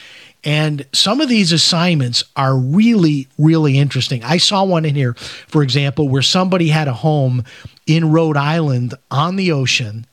And 0.45 0.85
some 0.93 1.23
of 1.23 1.31
these 1.31 1.53
assignments 1.53 2.23
are 2.37 2.55
really, 2.55 3.29
really 3.39 3.79
interesting. 3.79 4.23
I 4.23 4.37
saw 4.37 4.63
one 4.63 4.85
in 4.85 4.95
here, 4.95 5.15
for 5.15 5.63
example, 5.63 6.09
where 6.09 6.21
somebody 6.21 6.69
had 6.69 6.87
a 6.87 6.93
home 6.93 7.45
in 7.87 8.13
Rhode 8.13 8.37
Island 8.37 8.95
on 9.11 9.37
the 9.37 9.53
ocean 9.53 10.07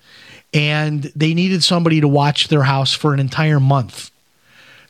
and 0.54 1.04
they 1.16 1.34
needed 1.34 1.64
somebody 1.64 2.02
to 2.02 2.08
watch 2.08 2.48
their 2.48 2.64
house 2.64 2.94
for 2.94 3.14
an 3.14 3.20
entire 3.20 3.60
month. 3.60 4.12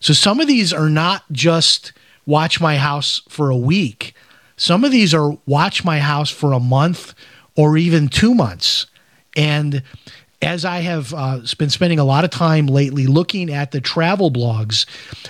So 0.00 0.12
some 0.12 0.40
of 0.40 0.48
these 0.48 0.72
are 0.72 0.90
not 0.90 1.22
just 1.30 1.92
watch 2.26 2.60
my 2.60 2.76
house 2.76 3.22
for 3.28 3.50
a 3.50 3.56
week. 3.56 4.14
Some 4.56 4.84
of 4.84 4.90
these 4.90 5.14
are 5.14 5.36
watch 5.46 5.84
my 5.84 6.00
house 6.00 6.30
for 6.30 6.52
a 6.52 6.60
month 6.60 7.14
or 7.56 7.76
even 7.76 8.08
two 8.08 8.34
months. 8.34 8.86
And 9.36 9.82
as 10.40 10.64
I 10.64 10.80
have 10.80 11.14
uh, 11.14 11.40
been 11.56 11.70
spending 11.70 12.00
a 12.00 12.04
lot 12.04 12.24
of 12.24 12.30
time 12.30 12.66
lately 12.66 13.06
looking 13.06 13.52
at 13.52 13.70
the 13.70 13.80
travel 13.80 14.30
blogs 14.30 14.86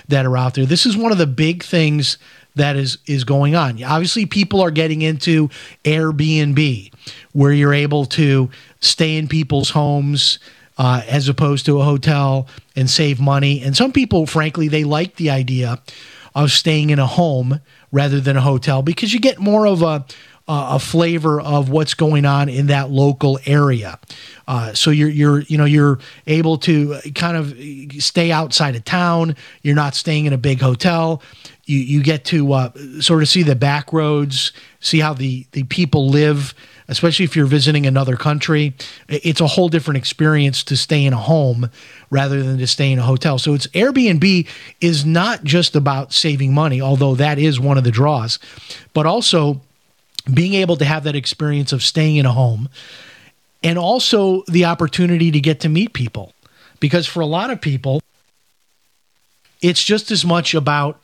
that 0.07 0.25
are 0.25 0.37
out 0.37 0.55
there, 0.55 0.65
this 0.65 0.85
is 0.85 0.97
one 0.97 1.11
of 1.11 1.19
the 1.19 1.27
big 1.27 1.63
things 1.63 2.17
that 2.55 2.75
is 2.75 2.97
is 3.05 3.23
going 3.23 3.55
on. 3.55 3.81
Obviously, 3.83 4.25
people 4.25 4.61
are 4.61 4.71
getting 4.71 5.01
into 5.01 5.49
Airbnb, 5.83 6.93
where 7.31 7.51
you're 7.51 7.73
able 7.73 8.05
to 8.05 8.49
stay 8.79 9.17
in 9.17 9.27
people's 9.27 9.69
homes 9.69 10.39
uh, 10.77 11.01
as 11.07 11.27
opposed 11.27 11.65
to 11.65 11.79
a 11.79 11.83
hotel 11.83 12.47
and 12.75 12.89
save 12.89 13.19
money. 13.19 13.61
And 13.61 13.75
some 13.75 13.91
people, 13.91 14.25
frankly, 14.25 14.67
they 14.67 14.83
like 14.83 15.15
the 15.15 15.29
idea 15.29 15.81
of 16.35 16.51
staying 16.51 16.89
in 16.89 16.99
a 16.99 17.05
home 17.05 17.59
rather 17.91 18.19
than 18.19 18.35
a 18.35 18.41
hotel 18.41 18.81
because 18.81 19.13
you 19.13 19.19
get 19.19 19.39
more 19.39 19.67
of 19.67 19.81
a 19.81 20.05
a 20.45 20.77
flavor 20.77 21.39
of 21.39 21.69
what's 21.69 21.93
going 21.93 22.25
on 22.25 22.49
in 22.49 22.67
that 22.67 22.89
local 22.89 23.39
area. 23.45 23.97
Uh, 24.45 24.73
so 24.73 24.91
you're 24.91 25.09
you're 25.09 25.39
you 25.43 25.57
know 25.57 25.63
you're 25.63 25.99
able 26.27 26.57
to 26.57 26.99
kind 27.15 27.37
of 27.37 27.55
stay 28.03 28.29
outside 28.29 28.75
of 28.75 28.83
town. 28.83 29.37
You're 29.61 29.75
not 29.75 29.95
staying 29.95 30.25
in 30.25 30.33
a 30.33 30.37
big 30.37 30.59
hotel. 30.59 31.21
You 31.65 31.77
you 31.77 32.03
get 32.03 32.25
to 32.25 32.53
uh, 32.53 32.71
sort 32.99 33.21
of 33.21 33.29
see 33.29 33.43
the 33.43 33.55
back 33.55 33.93
roads, 33.93 34.51
see 34.79 34.99
how 34.99 35.13
the 35.13 35.45
the 35.51 35.63
people 35.63 36.09
live 36.09 36.53
especially 36.87 37.25
if 37.25 37.35
you're 37.35 37.45
visiting 37.45 37.85
another 37.85 38.15
country. 38.15 38.73
It's 39.07 39.41
a 39.41 39.47
whole 39.47 39.69
different 39.69 39.97
experience 39.97 40.63
to 40.65 40.77
stay 40.77 41.05
in 41.05 41.13
a 41.13 41.17
home 41.17 41.69
rather 42.09 42.43
than 42.43 42.57
to 42.57 42.67
stay 42.67 42.91
in 42.91 42.99
a 42.99 43.03
hotel. 43.03 43.37
So 43.39 43.53
it's 43.53 43.67
Airbnb 43.67 44.47
is 44.81 45.05
not 45.05 45.43
just 45.43 45.75
about 45.75 46.13
saving 46.13 46.53
money, 46.53 46.81
although 46.81 47.15
that 47.15 47.39
is 47.39 47.59
one 47.59 47.77
of 47.77 47.83
the 47.83 47.91
draws, 47.91 48.39
but 48.93 49.05
also 49.05 49.61
being 50.31 50.53
able 50.53 50.77
to 50.77 50.85
have 50.85 51.03
that 51.03 51.15
experience 51.15 51.73
of 51.73 51.83
staying 51.83 52.17
in 52.17 52.25
a 52.25 52.31
home 52.31 52.69
and 53.63 53.77
also 53.77 54.43
the 54.47 54.65
opportunity 54.65 55.31
to 55.31 55.39
get 55.39 55.61
to 55.61 55.69
meet 55.69 55.93
people. 55.93 56.33
Because 56.79 57.07
for 57.07 57.21
a 57.21 57.25
lot 57.25 57.49
of 57.49 57.61
people, 57.61 58.01
it's 59.61 59.83
just 59.83 60.11
as 60.11 60.25
much 60.25 60.53
about 60.53 60.99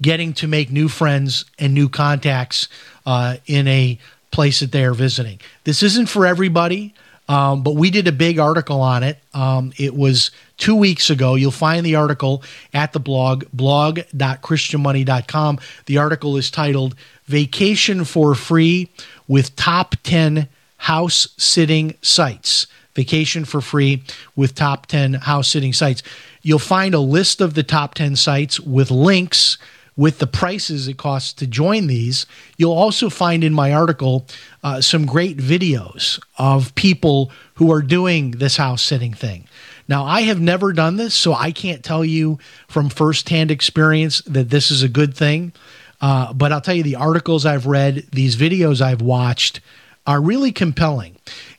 getting 0.00 0.32
to 0.34 0.48
make 0.48 0.70
new 0.70 0.88
friends 0.88 1.44
and 1.58 1.74
new 1.74 1.88
contacts 1.88 2.68
uh, 3.04 3.36
in 3.46 3.68
a 3.68 3.98
place 4.30 4.60
that 4.60 4.72
they 4.72 4.84
are 4.84 4.94
visiting. 4.94 5.40
This 5.64 5.82
isn't 5.82 6.08
for 6.08 6.26
everybody, 6.26 6.94
um, 7.28 7.62
but 7.62 7.74
we 7.74 7.90
did 7.90 8.06
a 8.06 8.12
big 8.12 8.38
article 8.38 8.80
on 8.80 9.02
it. 9.02 9.18
Um, 9.34 9.72
it 9.76 9.96
was 9.96 10.30
two 10.58 10.76
weeks 10.76 11.10
ago. 11.10 11.34
You'll 11.34 11.50
find 11.50 11.84
the 11.84 11.96
article 11.96 12.44
at 12.72 12.92
the 12.92 13.00
blog, 13.00 13.44
blog.christianmoney.com. 13.52 15.58
The 15.86 15.98
article 15.98 16.36
is 16.36 16.48
titled 16.50 16.94
Vacation 17.26 18.04
for 18.04 18.34
Free 18.34 18.88
with 19.26 19.56
Top 19.56 19.96
10 20.02 20.48
House 20.78 21.28
Sitting 21.36 21.96
Sites. 22.02 22.66
Vacation 22.94 23.44
for 23.44 23.60
Free 23.60 24.02
with 24.34 24.54
Top 24.54 24.86
10 24.86 25.12
House 25.14 25.48
Sitting 25.48 25.72
Sites. 25.72 26.02
You'll 26.46 26.60
find 26.60 26.94
a 26.94 27.00
list 27.00 27.40
of 27.40 27.54
the 27.54 27.64
top 27.64 27.94
10 27.94 28.14
sites 28.14 28.60
with 28.60 28.92
links 28.92 29.58
with 29.96 30.20
the 30.20 30.28
prices 30.28 30.86
it 30.86 30.96
costs 30.96 31.32
to 31.32 31.44
join 31.44 31.88
these. 31.88 32.24
You'll 32.56 32.70
also 32.70 33.10
find 33.10 33.42
in 33.42 33.52
my 33.52 33.72
article 33.72 34.28
uh, 34.62 34.80
some 34.80 35.06
great 35.06 35.38
videos 35.38 36.20
of 36.38 36.72
people 36.76 37.32
who 37.54 37.72
are 37.72 37.82
doing 37.82 38.30
this 38.30 38.58
house 38.58 38.80
sitting 38.80 39.12
thing. 39.12 39.48
Now, 39.88 40.04
I 40.04 40.20
have 40.20 40.40
never 40.40 40.72
done 40.72 40.98
this, 40.98 41.16
so 41.16 41.34
I 41.34 41.50
can't 41.50 41.82
tell 41.82 42.04
you 42.04 42.38
from 42.68 42.90
firsthand 42.90 43.50
experience 43.50 44.20
that 44.20 44.48
this 44.48 44.70
is 44.70 44.84
a 44.84 44.88
good 44.88 45.16
thing. 45.16 45.52
Uh, 46.00 46.32
but 46.32 46.52
I'll 46.52 46.60
tell 46.60 46.76
you, 46.76 46.84
the 46.84 46.94
articles 46.94 47.44
I've 47.44 47.66
read, 47.66 48.06
these 48.12 48.36
videos 48.36 48.80
I've 48.80 49.02
watched, 49.02 49.58
are 50.06 50.20
really 50.20 50.52
compelling. 50.52 51.16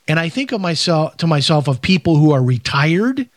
And 0.08 0.18
I 0.18 0.30
think 0.30 0.54
of 0.54 0.62
myself 0.62 1.18
to 1.18 1.28
myself 1.28 1.68
of 1.68 1.82
people 1.82 2.16
who 2.16 2.32
are 2.32 2.42
retired, 2.42 3.28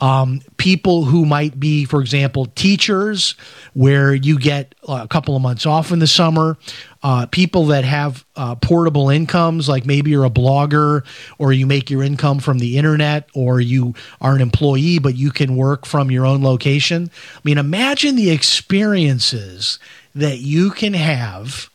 um, 0.00 0.40
people 0.56 1.04
who 1.04 1.26
might 1.26 1.58
be, 1.58 1.84
for 1.84 2.00
example, 2.00 2.46
teachers, 2.46 3.34
where 3.74 4.14
you 4.14 4.38
get 4.38 4.74
a 4.86 5.08
couple 5.08 5.34
of 5.34 5.42
months 5.42 5.66
off 5.66 5.90
in 5.90 5.98
the 5.98 6.06
summer, 6.06 6.56
uh, 7.02 7.26
people 7.26 7.66
that 7.66 7.84
have 7.84 8.24
uh, 8.36 8.54
portable 8.54 9.10
incomes, 9.10 9.68
like 9.68 9.86
maybe 9.86 10.10
you're 10.10 10.24
a 10.24 10.30
blogger 10.30 11.04
or 11.38 11.52
you 11.52 11.66
make 11.66 11.90
your 11.90 12.02
income 12.02 12.38
from 12.38 12.58
the 12.58 12.78
internet 12.78 13.28
or 13.34 13.60
you 13.60 13.94
are 14.20 14.36
an 14.36 14.40
employee, 14.40 14.98
but 14.98 15.16
you 15.16 15.30
can 15.30 15.56
work 15.56 15.84
from 15.84 16.10
your 16.10 16.24
own 16.24 16.42
location. 16.42 17.10
I 17.34 17.40
mean, 17.42 17.58
imagine 17.58 18.14
the 18.14 18.30
experiences 18.30 19.78
that 20.14 20.38
you 20.38 20.70
can 20.70 20.94
have 20.94 21.70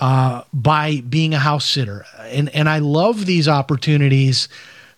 uh, 0.00 0.42
by 0.52 1.02
being 1.08 1.32
a 1.32 1.38
house 1.38 1.64
sitter. 1.64 2.04
And, 2.20 2.48
and 2.50 2.68
I 2.68 2.78
love 2.78 3.24
these 3.24 3.48
opportunities 3.48 4.48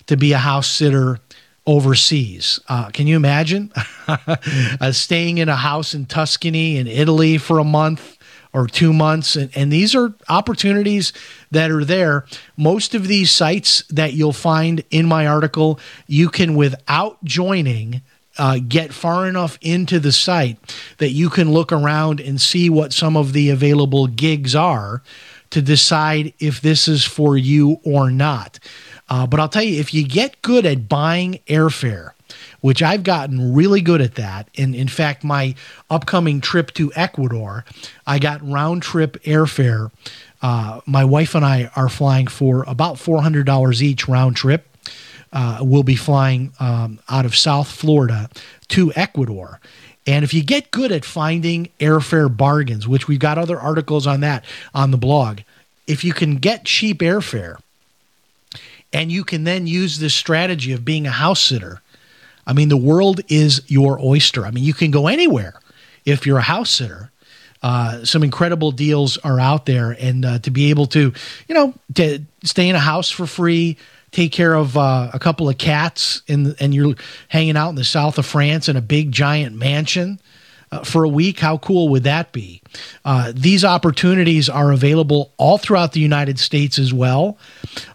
to 0.07 0.17
be 0.17 0.33
a 0.33 0.39
house 0.39 0.69
sitter 0.69 1.21
overseas. 1.67 2.61
Uh, 2.69 2.91
can 2.91 3.07
you 3.07 3.17
imagine 3.17 3.73
uh, 4.09 4.93
staying 4.93 5.39
in 5.39 5.49
a 5.49 5.57
house 5.57 5.95
in 5.95 6.07
Tuscany 6.07 6.77
in 6.77 6.87
Italy 6.87 7.39
for 7.39 7.59
a 7.59 7.65
month 7.65 8.17
or 8.53 8.67
two 8.67 8.93
months? 8.93 9.37
And, 9.37 9.51
and 9.57 9.73
these 9.73 9.95
are 9.95 10.15
opportunities 10.29 11.13
that 11.51 11.71
are 11.71 11.85
there. 11.85 12.27
Most 12.57 12.95
of 12.95 13.09
these 13.09 13.31
sites 13.31 13.83
that 13.91 14.13
you'll 14.13 14.33
find 14.33 14.85
in 14.91 15.07
my 15.07 15.27
article, 15.27 15.81
you 16.07 16.29
can, 16.29 16.55
without 16.55 17.23
joining, 17.25 18.03
uh, 18.39 18.59
get 18.67 18.93
far 18.93 19.27
enough 19.27 19.59
into 19.61 19.99
the 19.99 20.13
site 20.13 20.59
that 20.99 21.11
you 21.11 21.31
can 21.31 21.51
look 21.51 21.73
around 21.73 22.21
and 22.21 22.41
see 22.41 22.69
what 22.69 22.93
some 22.93 23.17
of 23.17 23.33
the 23.33 23.51
available 23.51 24.07
gigs 24.07 24.55
are 24.55 25.03
to 25.51 25.63
decide 25.63 26.35
if 26.39 26.61
this 26.61 26.89
is 26.89 27.05
for 27.05 27.37
you 27.37 27.81
or 27.85 28.11
not. 28.11 28.59
Uh, 29.09 29.27
but 29.27 29.41
I'll 29.41 29.49
tell 29.49 29.63
you, 29.63 29.81
if 29.81 29.95
you 29.95 30.07
get 30.07 30.43
good 30.43 30.67
at 30.67 30.89
buying 30.89 31.41
airfare, 31.47 32.13
which 32.61 32.83
I've 32.83 33.03
gotten 33.05 33.55
really 33.55 33.81
good 33.81 34.01
at 34.01 34.17
that. 34.17 34.49
And 34.57 34.75
in 34.75 34.89
fact, 34.89 35.23
my 35.23 35.55
upcoming 35.89 36.41
trip 36.41 36.73
to 36.75 36.93
Ecuador, 36.95 37.65
I 38.07 38.19
got 38.19 38.47
round 38.47 38.83
trip 38.83 39.23
airfare. 39.23 39.91
Uh, 40.43 40.81
my 40.87 41.05
wife 41.05 41.35
and 41.35 41.45
I 41.45 41.71
are 41.77 41.89
flying 41.89 42.27
for 42.27 42.65
about 42.67 42.97
$400 42.97 43.83
each 43.83 44.09
round 44.09 44.37
trip. 44.37 44.67
Uh, 45.33 45.59
we'll 45.63 45.83
be 45.83 45.97
flying 45.97 46.53
um, 46.61 46.99
out 47.09 47.25
of 47.25 47.37
South 47.37 47.69
Florida 47.69 48.29
to 48.69 48.93
Ecuador. 48.95 49.61
And 50.07 50.25
if 50.25 50.33
you 50.33 50.43
get 50.43 50.71
good 50.71 50.93
at 50.93 51.05
finding 51.05 51.69
airfare 51.81 52.35
bargains, 52.35 52.87
which 52.87 53.09
we've 53.09 53.19
got 53.19 53.39
other 53.39 53.59
articles 53.59 54.07
on 54.07 54.21
that 54.21 54.45
on 54.73 54.93
the 54.93 54.97
blog, 54.97 55.41
if 55.87 56.05
you 56.05 56.13
can 56.13 56.37
get 56.37 56.65
cheap 56.65 57.01
airfare, 57.01 57.59
and 58.97 59.13
you 59.13 59.25
can 59.25 59.45
then 59.45 59.67
use 59.67 59.99
this 59.99 60.15
strategy 60.15 60.73
of 60.73 60.83
being 60.83 61.07
a 61.07 61.11
house 61.11 61.43
sitter. 61.43 61.83
I 62.47 62.55
mean, 62.55 62.71
the 62.71 62.79
world 62.79 63.21
is 63.29 63.61
your 63.67 64.01
oyster. 64.03 64.47
I 64.47 64.51
mean, 64.51 64.65
you 64.65 64.73
can 64.73 64.91
go 64.91 65.07
anywhere 65.07 65.61
if 66.07 66.27
you're 66.27 66.39
a 66.39 66.43
house 66.43 66.71
sitter. 66.71 67.11
Uh, 67.63 68.07
some 68.07 68.23
incredible 68.23 68.71
deals 68.71 69.19
are 69.19 69.39
out 69.39 69.67
there, 69.67 69.91
and 70.01 70.25
uh, 70.25 70.39
to 70.39 70.51
be 70.51 70.71
able 70.71 70.87
to, 70.87 71.13
you 71.47 71.55
know, 71.55 71.75
to 71.93 72.21
stay 72.43 72.71
in 72.71 72.75
a 72.75 72.81
house 72.81 73.11
for 73.11 73.27
free, 73.27 73.77
take 74.13 74.33
care 74.33 74.55
of 74.55 74.79
uh, 74.79 75.11
a 75.13 75.19
couple 75.19 75.47
of 75.47 75.59
cats, 75.59 76.23
in, 76.27 76.57
and 76.59 76.75
you're 76.75 76.95
hanging 77.29 77.57
out 77.57 77.69
in 77.69 77.75
the 77.75 77.85
south 77.85 78.17
of 78.17 78.25
France 78.25 78.67
in 78.67 78.77
a 78.77 78.81
big 78.81 79.13
giant 79.13 79.55
mansion 79.55 80.19
uh, 80.73 80.83
for 80.83 81.05
a 81.05 81.09
week. 81.09 81.41
How 81.41 81.59
cool 81.59 81.89
would 81.89 82.05
that 82.05 82.33
be? 82.33 82.63
Uh, 83.05 83.33
these 83.35 83.65
opportunities 83.65 84.49
are 84.49 84.73
available 84.73 85.33
all 85.37 85.59
throughout 85.59 85.93
the 85.93 86.01
United 86.01 86.39
States 86.39 86.79
as 86.79 86.93
well, 86.93 87.39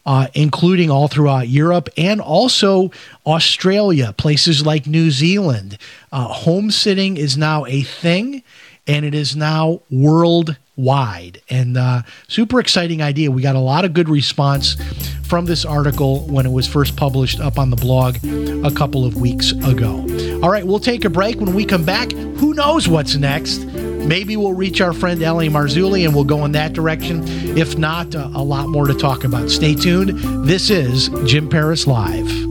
uh, 0.06 0.28
including 0.34 0.90
all 0.90 1.08
throughout 1.08 1.48
Europe 1.48 1.90
and 1.98 2.22
also 2.22 2.92
Australia, 3.26 4.14
places 4.14 4.66
like 4.66 4.88
New 4.88 5.12
Zealand. 5.12 5.78
Uh, 6.12 6.28
home 6.28 6.70
is 6.70 7.38
now 7.38 7.66
a 7.66 7.82
thing 7.82 8.44
and 8.88 9.06
it 9.06 9.14
is 9.14 9.36
now 9.36 9.82
worldwide. 9.90 11.42
And 11.50 11.78
uh, 11.78 12.02
super 12.28 12.60
exciting 12.60 13.02
idea. 13.02 13.32
We 13.32 13.42
got 13.42 13.56
a 13.56 13.60
lot 13.60 13.86
of 13.86 13.94
good 13.94 14.10
response 14.10 14.76
from 15.24 15.46
this 15.46 15.64
article 15.64 16.22
when 16.28 16.46
it 16.46 16.52
was 16.52 16.68
first 16.68 16.98
published 16.98 17.40
up 17.40 17.58
on 17.58 17.70
the 17.70 17.76
blog 17.78 18.18
a 18.66 18.72
couple 18.76 19.06
of 19.06 19.16
weeks 19.16 19.52
ago. 19.52 20.06
All 20.44 20.50
right, 20.50 20.66
we'll 20.66 20.80
take 20.80 21.06
a 21.06 21.10
break. 21.10 21.38
When 21.38 21.54
we 21.54 21.66
come 21.66 21.86
back, 21.86 22.12
who 22.12 22.54
knows 22.54 22.88
what's 22.88 23.16
next? 23.16 23.60
Maybe 23.66 24.36
we'll 24.36 24.54
reach 24.54 24.82
our 24.82 24.94
friend 24.94 25.22
L.A. 25.22 25.48
Marzulli 25.48 26.06
and 26.06 26.14
we'll 26.14 26.24
go 26.24 26.44
in 26.44 26.52
that 26.54 26.74
direction. 26.74 27.22
If 27.58 27.78
not, 27.78 28.16
uh, 28.16 28.30
a 28.34 28.44
lot 28.44 28.68
more 28.68 28.88
to 28.88 28.94
talk 28.94 29.24
about. 29.24 29.50
Stay 29.50 29.76
tuned. 29.76 30.20
This 30.46 30.70
is 30.70 31.10
Jim 31.26 31.48
Paris 31.48 31.86
Live. 31.88 32.51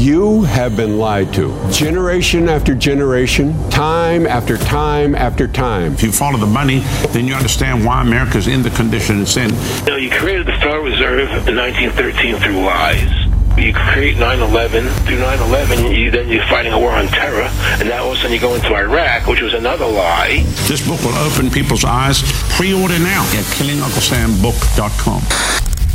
You 0.00 0.44
have 0.44 0.76
been 0.76 0.96
lied 0.96 1.34
to 1.34 1.52
generation 1.70 2.48
after 2.48 2.74
generation, 2.74 3.52
time 3.68 4.26
after 4.26 4.56
time 4.56 5.14
after 5.14 5.46
time. 5.46 5.92
If 5.92 6.02
you 6.02 6.10
follow 6.10 6.38
the 6.38 6.46
money, 6.46 6.78
then 7.10 7.28
you 7.28 7.34
understand 7.34 7.84
why 7.84 8.00
America's 8.00 8.46
in 8.46 8.62
the 8.62 8.70
condition 8.70 9.20
it's 9.20 9.36
in. 9.36 9.50
You 9.50 9.84
know, 9.84 9.96
you 9.96 10.08
created 10.08 10.46
the 10.46 10.52
Federal 10.52 10.84
Reserve 10.84 11.28
in 11.46 11.54
1913 11.54 12.36
through 12.36 12.64
lies. 12.64 13.12
You 13.58 13.74
create 13.74 14.16
9/11 14.16 14.88
through 15.04 15.18
9/11. 15.18 15.94
You, 15.94 16.10
then 16.10 16.30
you're 16.30 16.46
fighting 16.46 16.72
a 16.72 16.78
war 16.78 16.92
on 16.92 17.06
terror, 17.08 17.50
and 17.78 17.86
now 17.86 18.04
all 18.04 18.12
of 18.12 18.16
a 18.16 18.20
sudden 18.22 18.32
you 18.32 18.40
go 18.40 18.54
into 18.54 18.74
Iraq, 18.74 19.26
which 19.26 19.42
was 19.42 19.52
another 19.52 19.84
lie. 19.84 20.46
This 20.66 20.80
book 20.80 21.02
will 21.04 21.18
open 21.18 21.50
people's 21.50 21.84
eyes. 21.84 22.22
Pre-order 22.56 22.98
now 22.98 23.24
at 23.36 23.44
KillingUncleSamBook.com. 23.52 25.20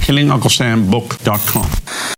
KillingUncleSamBook.com. 0.05 2.14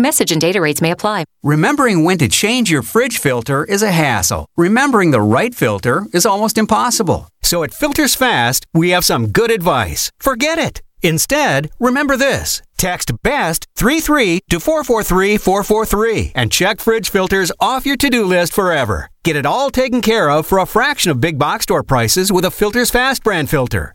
Message 0.00 0.32
and 0.32 0.40
data 0.40 0.62
rates 0.62 0.80
may 0.80 0.92
apply. 0.92 1.26
Remembering 1.42 2.04
when 2.04 2.16
to 2.18 2.28
change 2.28 2.70
your 2.70 2.80
fridge 2.80 3.18
filter 3.18 3.64
is 3.64 3.82
a 3.82 3.92
hassle. 3.92 4.46
Remembering 4.56 5.10
the 5.10 5.20
right 5.20 5.54
filter 5.54 6.06
is 6.14 6.24
almost 6.24 6.56
impossible. 6.56 7.28
So 7.42 7.62
at 7.62 7.74
Filters 7.74 8.14
Fast, 8.14 8.64
we 8.72 8.90
have 8.90 9.04
some 9.04 9.28
good 9.28 9.50
advice. 9.50 10.10
Forget 10.18 10.58
it. 10.58 10.80
Instead, 11.02 11.70
remember 11.78 12.16
this. 12.16 12.62
Text 12.78 13.10
BEST 13.22 13.66
33 13.76 14.40
to 14.48 14.58
443 14.58 15.36
443 15.36 16.32
and 16.34 16.50
check 16.50 16.80
fridge 16.80 17.10
filters 17.10 17.52
off 17.60 17.84
your 17.84 17.96
to 17.96 18.08
do 18.08 18.24
list 18.24 18.54
forever. 18.54 19.10
Get 19.22 19.36
it 19.36 19.44
all 19.44 19.68
taken 19.70 20.00
care 20.00 20.30
of 20.30 20.46
for 20.46 20.58
a 20.58 20.66
fraction 20.66 21.10
of 21.10 21.20
big 21.20 21.38
box 21.38 21.64
store 21.64 21.82
prices 21.82 22.32
with 22.32 22.46
a 22.46 22.50
Filters 22.50 22.90
Fast 22.90 23.22
brand 23.22 23.50
filter. 23.50 23.94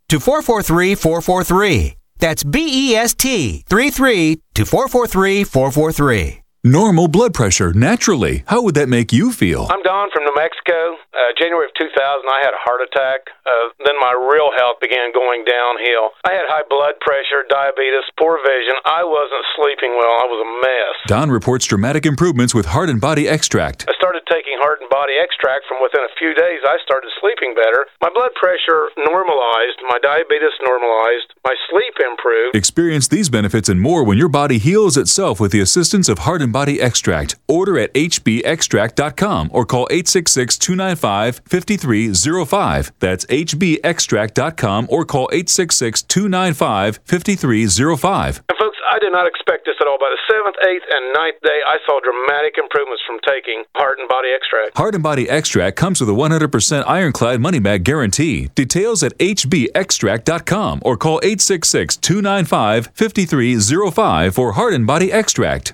to 0.11 0.19
443 0.19 0.95
443. 0.95 1.95
That's 2.19 2.43
B 2.43 2.91
E 2.91 2.95
S 2.95 3.13
T 3.13 3.63
33 3.67 4.41
to 4.55 4.65
443 4.65 5.45
443. 5.45 6.41
Normal 6.63 7.07
blood 7.07 7.33
pressure, 7.33 7.73
naturally. 7.73 8.43
How 8.45 8.61
would 8.61 8.75
that 8.75 8.85
make 8.85 9.09
you 9.11 9.31
feel? 9.31 9.65
I'm 9.71 9.81
Don 9.81 10.11
from 10.13 10.25
New 10.29 10.35
Mexico. 10.35 10.93
Uh, 11.09 11.33
January 11.33 11.65
of 11.65 11.73
2000, 11.73 11.89
I 11.97 12.37
had 12.45 12.53
a 12.53 12.61
heart 12.61 12.85
attack. 12.85 13.33
Uh, 13.47 13.73
then 13.81 13.97
my 13.97 14.13
real 14.13 14.53
health 14.53 14.77
began 14.77 15.09
going 15.09 15.41
downhill. 15.41 16.13
I 16.21 16.37
had 16.37 16.45
high 16.45 16.67
blood 16.69 17.01
pressure, 17.01 17.41
diabetes, 17.49 18.05
poor 18.19 18.37
vision. 18.45 18.77
I 18.85 19.01
wasn't 19.01 19.41
sleeping 19.57 19.97
well. 19.97 20.13
I 20.21 20.27
was 20.29 20.39
a 20.43 20.49
mess. 20.61 20.95
Don 21.07 21.31
reports 21.31 21.65
dramatic 21.65 22.05
improvements 22.05 22.53
with 22.53 22.67
Heart 22.69 22.93
and 22.93 23.01
Body 23.01 23.25
Extract. 23.27 23.89
I 23.89 23.97
started 23.97 24.21
taking 24.29 24.40
Heart 24.61 24.81
and 24.81 24.89
Body 24.89 25.13
Extract. 25.17 25.65
From 25.65 25.81
within 25.81 26.05
a 26.05 26.13
few 26.21 26.33
days, 26.37 26.61
I 26.61 26.77
started 26.85 27.09
sleeping 27.19 27.57
better. 27.57 27.89
My 28.01 28.09
blood 28.13 28.29
pressure 28.37 28.93
normalized. 29.09 29.81
My 29.89 29.97
diabetes 29.97 30.53
normalized. 30.61 31.33
My 31.43 31.55
sleep 31.69 31.97
improved. 31.97 32.55
Experience 32.55 33.07
these 33.07 33.29
benefits 33.29 33.69
and 33.69 33.81
more 33.81 34.03
when 34.03 34.17
your 34.17 34.29
body 34.29 34.59
heals 34.59 34.97
itself 34.97 35.39
with 35.39 35.51
the 35.51 35.59
assistance 35.61 36.07
of 36.07 36.19
Heart 36.19 36.43
and 36.43 36.53
Body 36.53 36.79
Extract. 36.79 37.35
Order 37.47 37.79
at 37.79 37.93
hbextract.com 37.93 39.49
or 39.51 39.65
call 39.65 39.87
866 39.89 40.57
295 40.57 41.41
5305. 41.45 42.91
That's 42.99 43.25
hbextract.com 43.25 44.87
or 44.89 45.05
call 45.05 45.29
866 45.31 46.03
295 46.03 46.99
5305. 47.03 48.43
I 48.91 48.99
did 48.99 49.13
not 49.13 49.25
expect 49.25 49.63
this 49.65 49.75
at 49.79 49.87
all. 49.87 49.97
By 49.97 50.11
the 50.11 50.19
seventh, 50.27 50.57
eighth, 50.67 50.83
and 50.91 51.13
ninth 51.13 51.39
day, 51.41 51.59
I 51.65 51.77
saw 51.87 52.01
dramatic 52.03 52.57
improvements 52.57 53.01
from 53.07 53.19
taking 53.25 53.63
Heart 53.75 53.99
and 53.99 54.09
Body 54.09 54.29
Extract. 54.35 54.77
Heart 54.77 54.95
and 54.95 55.03
Body 55.03 55.29
Extract 55.29 55.77
comes 55.77 56.01
with 56.01 56.09
a 56.09 56.13
100% 56.13 56.83
ironclad 56.85 57.39
money 57.39 57.59
back 57.59 57.83
guarantee. 57.83 58.49
Details 58.53 59.01
at 59.01 59.17
hbextract.com 59.17 60.81
or 60.83 60.97
call 60.97 61.21
866 61.23 61.95
295 61.97 62.89
5305 62.93 64.35
for 64.35 64.51
Heart 64.51 64.73
and 64.73 64.85
Body 64.85 65.09
Extract. 65.11 65.73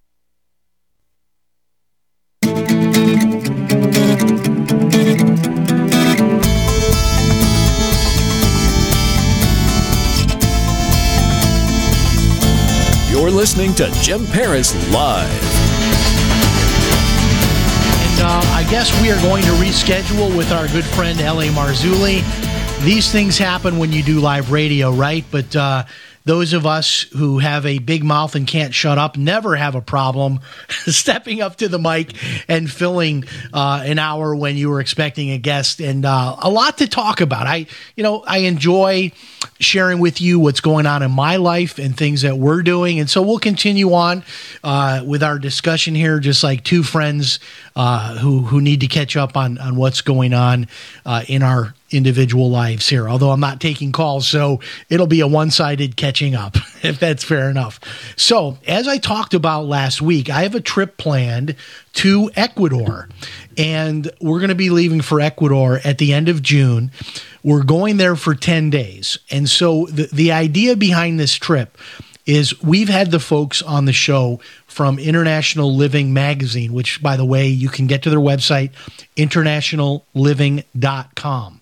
You're 13.09 13.29
listening 13.29 13.73
to 13.75 13.89
Jim 14.01 14.25
Paris 14.27 14.73
Live. 14.91 15.29
And 18.11 18.21
uh, 18.21 18.41
I 18.53 18.67
guess 18.69 18.91
we 19.01 19.11
are 19.11 19.21
going 19.21 19.43
to 19.43 19.51
reschedule 19.51 20.35
with 20.35 20.51
our 20.51 20.67
good 20.69 20.85
friend 20.85 21.19
L.A. 21.21 21.47
Marzulli. 21.47 22.21
These 22.83 23.11
things 23.11 23.37
happen 23.37 23.77
when 23.77 23.91
you 23.91 24.01
do 24.03 24.19
live 24.19 24.51
radio, 24.51 24.91
right? 24.91 25.23
But 25.29 25.55
uh, 25.55 25.83
those 26.25 26.53
of 26.53 26.65
us 26.65 27.01
who 27.15 27.39
have 27.39 27.65
a 27.65 27.79
big 27.79 28.03
mouth 28.03 28.35
and 28.35 28.45
can't 28.45 28.73
shut 28.73 28.97
up 28.97 29.17
never 29.17 29.55
have 29.55 29.75
a 29.75 29.81
problem 29.81 30.39
stepping 30.69 31.41
up 31.41 31.57
to 31.57 31.67
the 31.67 31.79
mic 31.79 32.13
and 32.47 32.69
filling 32.69 33.25
uh, 33.53 33.83
an 33.85 33.99
hour 33.99 34.35
when 34.35 34.57
you 34.57 34.69
were 34.69 34.79
expecting 34.79 35.31
a 35.31 35.37
guest 35.37 35.79
and 35.79 36.05
uh, 36.05 36.35
a 36.39 36.49
lot 36.49 36.77
to 36.77 36.87
talk 36.87 37.21
about. 37.21 37.47
I, 37.47 37.65
you 37.95 38.03
know, 38.03 38.23
I 38.25 38.39
enjoy 38.39 39.11
sharing 39.59 39.99
with 39.99 40.21
you 40.21 40.39
what's 40.39 40.61
going 40.61 40.85
on 40.85 41.03
in 41.03 41.11
my 41.11 41.37
life 41.37 41.79
and 41.79 41.95
things 41.95 42.21
that 42.21 42.37
we're 42.37 42.61
doing, 42.61 42.99
and 42.99 43.09
so 43.09 43.21
we'll 43.21 43.39
continue 43.39 43.93
on 43.93 44.23
uh, 44.63 45.03
with 45.05 45.23
our 45.23 45.39
discussion 45.39 45.95
here, 45.95 46.19
just 46.19 46.43
like 46.43 46.63
two 46.63 46.83
friends 46.83 47.39
uh, 47.75 48.17
who 48.17 48.41
who 48.41 48.61
need 48.61 48.81
to 48.81 48.87
catch 48.87 49.15
up 49.15 49.35
on 49.37 49.57
on 49.57 49.75
what's 49.75 50.01
going 50.01 50.33
on 50.33 50.67
uh, 51.05 51.23
in 51.27 51.43
our 51.43 51.73
individual 51.91 52.49
lives 52.49 52.87
here. 52.87 53.09
Although 53.09 53.31
I'm 53.31 53.39
not 53.39 53.61
taking 53.61 53.91
calls, 53.91 54.27
so 54.27 54.59
it'll 54.89 55.07
be 55.07 55.21
a 55.21 55.27
one 55.27 55.51
sided 55.51 55.95
catching 55.95 56.35
up, 56.35 56.55
if 56.83 56.99
that's 56.99 57.23
fair 57.23 57.49
enough. 57.49 57.79
So, 58.15 58.57
as 58.67 58.87
I 58.87 58.97
talked 58.97 59.33
about 59.33 59.65
last 59.65 60.01
week, 60.01 60.29
I 60.29 60.43
have 60.43 60.55
a 60.55 60.61
trip 60.61 60.97
planned 60.97 61.55
to 61.93 62.31
Ecuador, 62.35 63.09
and 63.57 64.09
we're 64.21 64.39
going 64.39 64.49
to 64.49 64.55
be 64.55 64.69
leaving 64.69 65.01
for 65.01 65.19
Ecuador 65.19 65.79
at 65.83 65.97
the 65.97 66.13
end 66.13 66.29
of 66.29 66.41
June. 66.41 66.91
We're 67.43 67.63
going 67.63 67.97
there 67.97 68.15
for 68.15 68.35
10 68.35 68.69
days. 68.69 69.17
And 69.29 69.49
so, 69.49 69.85
the, 69.87 70.07
the 70.11 70.31
idea 70.31 70.75
behind 70.75 71.19
this 71.19 71.33
trip 71.33 71.77
is 72.25 72.61
we've 72.61 72.89
had 72.89 73.11
the 73.11 73.19
folks 73.19 73.61
on 73.61 73.85
the 73.85 73.93
show 73.93 74.39
from 74.71 74.97
International 74.99 75.75
Living 75.75 76.13
Magazine, 76.13 76.71
which, 76.71 77.03
by 77.03 77.17
the 77.17 77.25
way, 77.25 77.47
you 77.47 77.67
can 77.67 77.87
get 77.87 78.03
to 78.03 78.09
their 78.09 78.19
website, 78.19 78.71
internationalliving.com. 79.17 81.61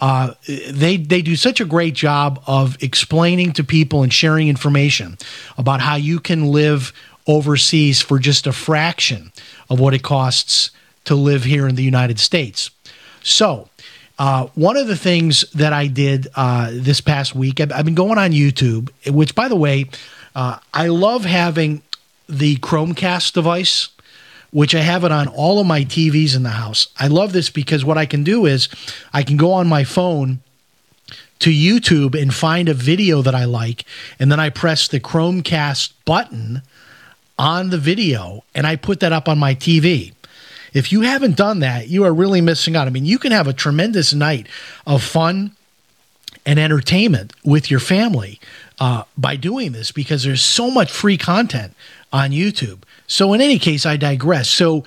Uh, 0.00 0.34
they 0.70 0.96
they 0.96 1.22
do 1.22 1.36
such 1.36 1.60
a 1.60 1.64
great 1.64 1.94
job 1.94 2.42
of 2.46 2.76
explaining 2.82 3.52
to 3.52 3.62
people 3.62 4.02
and 4.02 4.12
sharing 4.12 4.48
information 4.48 5.16
about 5.56 5.80
how 5.80 5.94
you 5.94 6.18
can 6.18 6.50
live 6.52 6.92
overseas 7.28 8.02
for 8.02 8.18
just 8.18 8.44
a 8.46 8.52
fraction 8.52 9.30
of 9.70 9.78
what 9.78 9.94
it 9.94 10.02
costs 10.02 10.72
to 11.04 11.14
live 11.14 11.44
here 11.44 11.68
in 11.68 11.76
the 11.76 11.82
United 11.82 12.18
States. 12.18 12.70
So, 13.22 13.68
uh, 14.18 14.48
one 14.54 14.76
of 14.76 14.88
the 14.88 14.96
things 14.96 15.44
that 15.52 15.72
I 15.72 15.86
did 15.86 16.26
uh, 16.34 16.70
this 16.72 17.00
past 17.00 17.36
week, 17.36 17.60
I've, 17.60 17.72
I've, 17.72 17.84
been 17.84 17.94
going 17.94 18.18
on 18.18 18.32
YouTube, 18.32 18.90
which, 19.06 19.34
by 19.34 19.48
the 19.48 19.56
way, 19.56 19.86
uh, 20.34 20.58
I 20.74 20.88
love 20.88 21.24
having 21.24 21.82
the 22.28 22.56
Chromecast 22.56 23.32
device, 23.32 23.88
which 24.50 24.74
I 24.74 24.80
have 24.80 25.04
it 25.04 25.12
on 25.12 25.28
all 25.28 25.60
of 25.60 25.66
my 25.66 25.84
TVs 25.84 26.36
in 26.36 26.42
the 26.42 26.50
house. 26.50 26.88
I 26.98 27.08
love 27.08 27.32
this 27.32 27.50
because 27.50 27.84
what 27.84 27.98
I 27.98 28.06
can 28.06 28.24
do 28.24 28.46
is 28.46 28.68
I 29.12 29.22
can 29.22 29.36
go 29.36 29.52
on 29.52 29.68
my 29.68 29.84
phone 29.84 30.40
to 31.40 31.50
YouTube 31.50 32.20
and 32.20 32.34
find 32.34 32.68
a 32.68 32.74
video 32.74 33.22
that 33.22 33.34
I 33.34 33.44
like, 33.44 33.84
and 34.18 34.30
then 34.30 34.40
I 34.40 34.50
press 34.50 34.88
the 34.88 35.00
Chromecast 35.00 35.92
button 36.04 36.62
on 37.38 37.70
the 37.70 37.78
video 37.78 38.42
and 38.54 38.66
I 38.66 38.76
put 38.76 39.00
that 39.00 39.12
up 39.12 39.28
on 39.28 39.38
my 39.38 39.54
TV. 39.54 40.12
If 40.74 40.92
you 40.92 41.02
haven't 41.02 41.36
done 41.36 41.60
that, 41.60 41.88
you 41.88 42.04
are 42.04 42.12
really 42.12 42.40
missing 42.40 42.76
out. 42.76 42.86
I 42.86 42.90
mean, 42.90 43.06
you 43.06 43.18
can 43.18 43.32
have 43.32 43.46
a 43.46 43.52
tremendous 43.52 44.12
night 44.12 44.48
of 44.86 45.02
fun 45.02 45.52
and 46.44 46.58
entertainment 46.58 47.32
with 47.44 47.70
your 47.70 47.80
family 47.80 48.40
uh, 48.80 49.04
by 49.16 49.36
doing 49.36 49.72
this 49.72 49.92
because 49.92 50.24
there's 50.24 50.42
so 50.42 50.70
much 50.70 50.90
free 50.90 51.16
content 51.16 51.74
on 52.12 52.30
YouTube. 52.30 52.82
So, 53.06 53.32
in 53.32 53.40
any 53.40 53.58
case, 53.58 53.86
I 53.86 53.96
digress. 53.96 54.48
So, 54.48 54.84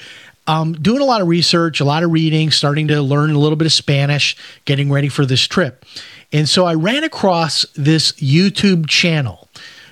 um, 0.47 0.73
doing 0.73 1.01
a 1.01 1.05
lot 1.05 1.21
of 1.21 1.27
research, 1.27 1.79
a 1.79 1.86
lot 1.86 2.03
of 2.03 2.12
reading, 2.12 2.51
starting 2.51 2.88
to 2.89 3.01
learn 3.01 3.31
a 3.31 3.39
little 3.39 3.55
bit 3.55 3.67
of 3.67 3.73
Spanish, 3.73 4.36
getting 4.65 4.91
ready 4.91 5.07
for 5.07 5.25
this 5.25 5.41
trip. 5.41 5.86
And 6.34 6.47
so 6.47 6.65
I 6.65 6.73
ran 6.73 7.03
across 7.03 7.65
this 7.75 8.13
YouTube 8.13 8.88
channel. 8.88 9.47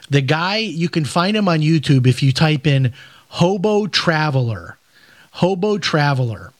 The 0.09 0.21
guy, 0.21 0.57
you 0.57 0.89
can 0.89 1.05
find 1.05 1.37
him 1.37 1.47
on 1.47 1.59
YouTube 1.59 2.07
if 2.07 2.23
you 2.23 2.31
type 2.31 2.65
in 2.65 2.93
Hobo 3.29 3.87
Traveler. 3.87 4.77
Hobo 5.31 5.77
Traveler. 5.77 6.51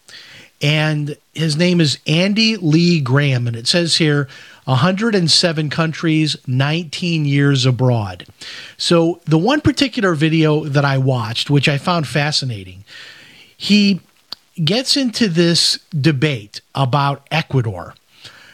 And 0.62 1.18
his 1.34 1.58
name 1.58 1.82
is 1.82 2.00
Andy 2.06 2.58
Lee 2.58 3.00
Graham. 3.00 3.48
And 3.48 3.56
it 3.56 3.68
says 3.68 3.96
here 3.96 4.28
107 4.70 5.72
countries, 5.72 6.38
19 6.46 7.26
years 7.26 7.66
abroad. 7.66 8.28
So, 8.78 9.20
the 9.26 9.38
one 9.38 9.62
particular 9.62 10.14
video 10.14 10.64
that 10.66 10.86
I 10.86 11.00
watched, 11.00 11.50
which 11.50 11.68
I 11.68 11.80
found 11.80 12.08
fascinating, 12.08 12.84
he 13.58 14.00
gets 14.64 14.96
into 14.96 15.28
this 15.28 15.80
debate 15.90 16.62
about 16.76 17.26
Ecuador. 17.32 17.96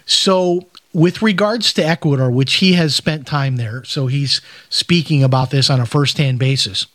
So, 0.05 0.67
with 0.93 1.21
regards 1.21 1.73
to 1.73 1.85
Ecuador, 1.85 2.31
which 2.31 2.55
he 2.55 2.73
has 2.73 2.95
spent 2.95 3.27
time 3.27 3.57
there, 3.57 3.83
so 3.83 4.07
he's 4.07 4.39
speaking 4.69 5.21
about 5.21 5.49
this 5.49 5.69
on 5.69 5.81
a 5.81 5.85
first-hand 5.85 6.39
basis. 6.39 6.87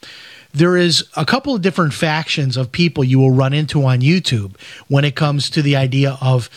There 0.55 0.79
is 0.79 1.05
a 1.15 1.27
couple 1.27 1.55
of 1.55 1.61
different 1.61 1.93
factions 1.93 2.57
of 2.57 2.73
people 2.73 3.05
you 3.05 3.19
will 3.19 3.33
run 3.33 3.53
into 3.53 3.85
on 3.85 4.01
YouTube 4.01 4.59
when 4.89 5.05
it 5.05 5.15
comes 5.15 5.51
to 5.51 5.61
the 5.61 5.77
idea 5.77 6.17
of 6.23 6.49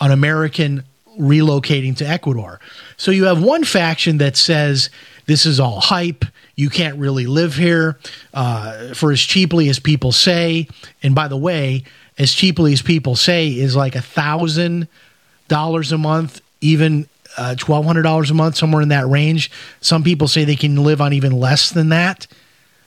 an 0.00 0.12
American 0.12 0.84
relocating 1.18 1.96
to 1.96 2.06
Ecuador. 2.06 2.60
So 2.96 3.10
you 3.10 3.24
have 3.24 3.42
one 3.42 3.64
faction 3.64 4.18
that 4.18 4.36
says 4.36 4.90
this 5.26 5.46
is 5.46 5.60
all 5.60 5.80
hype. 5.80 6.24
You 6.56 6.70
can't 6.70 6.98
really 6.98 7.26
live 7.26 7.54
here 7.54 7.98
uh, 8.34 8.94
for 8.94 9.12
as 9.12 9.20
cheaply 9.20 9.68
as 9.68 9.78
people 9.78 10.12
say. 10.12 10.68
And 11.02 11.14
by 11.14 11.28
the 11.28 11.36
way, 11.36 11.84
as 12.18 12.32
cheaply 12.32 12.72
as 12.72 12.82
people 12.82 13.16
say 13.16 13.48
is 13.48 13.74
like 13.74 13.94
a 13.94 14.02
thousand 14.02 14.88
dollars 15.48 15.92
a 15.92 15.98
month 15.98 16.40
even 16.62 17.08
uh, 17.36 17.54
$1,200 17.58 18.30
a 18.30 18.34
month, 18.34 18.56
somewhere 18.56 18.82
in 18.82 18.88
that 18.88 19.06
range. 19.06 19.50
Some 19.80 20.02
people 20.02 20.28
say 20.28 20.44
they 20.44 20.56
can 20.56 20.76
live 20.82 21.00
on 21.00 21.12
even 21.12 21.32
less 21.32 21.70
than 21.70 21.90
that. 21.90 22.26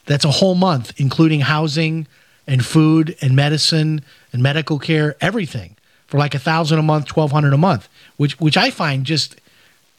That's 0.05 0.25
a 0.25 0.31
whole 0.31 0.55
month, 0.55 0.93
including 0.97 1.41
housing 1.41 2.07
and 2.47 2.65
food 2.65 3.15
and 3.21 3.35
medicine 3.35 4.03
and 4.31 4.41
medical 4.41 4.79
care, 4.79 5.15
everything 5.19 5.75
for 6.07 6.19
like 6.19 6.35
a 6.35 6.39
thousand 6.39 6.77
a 6.77 6.83
month, 6.83 7.07
twelve 7.07 7.31
hundred 7.31 7.53
a 7.53 7.57
month, 7.57 7.89
which 8.17 8.39
which 8.39 8.57
I 8.57 8.69
find 8.69 9.05
just 9.05 9.39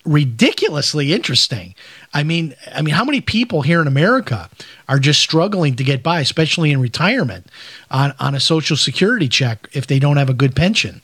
ridiculously 0.07 1.13
interesting. 1.13 1.75
I 2.15 2.23
mean, 2.23 2.55
I 2.73 2.81
mean, 2.83 2.95
how 2.95 3.05
many 3.05 3.21
people 3.21 3.63
here 3.63 3.81
in 3.81 3.87
America 3.87 4.49
are 4.89 4.99
just 4.99 5.21
struggling 5.21 5.75
to 5.77 5.85
get 5.85 6.03
by, 6.03 6.21
especially 6.21 6.71
in 6.71 6.81
retirement, 6.81 7.49
on, 7.91 8.15
on 8.21 8.35
a 8.35 8.41
social 8.41 8.77
security 8.77 9.29
check 9.29 9.69
if 9.73 9.87
they 9.87 9.99
don't 9.99 10.17
have 10.17 10.31
a 10.31 10.35
good 10.35 10.55
pension? 10.55 11.03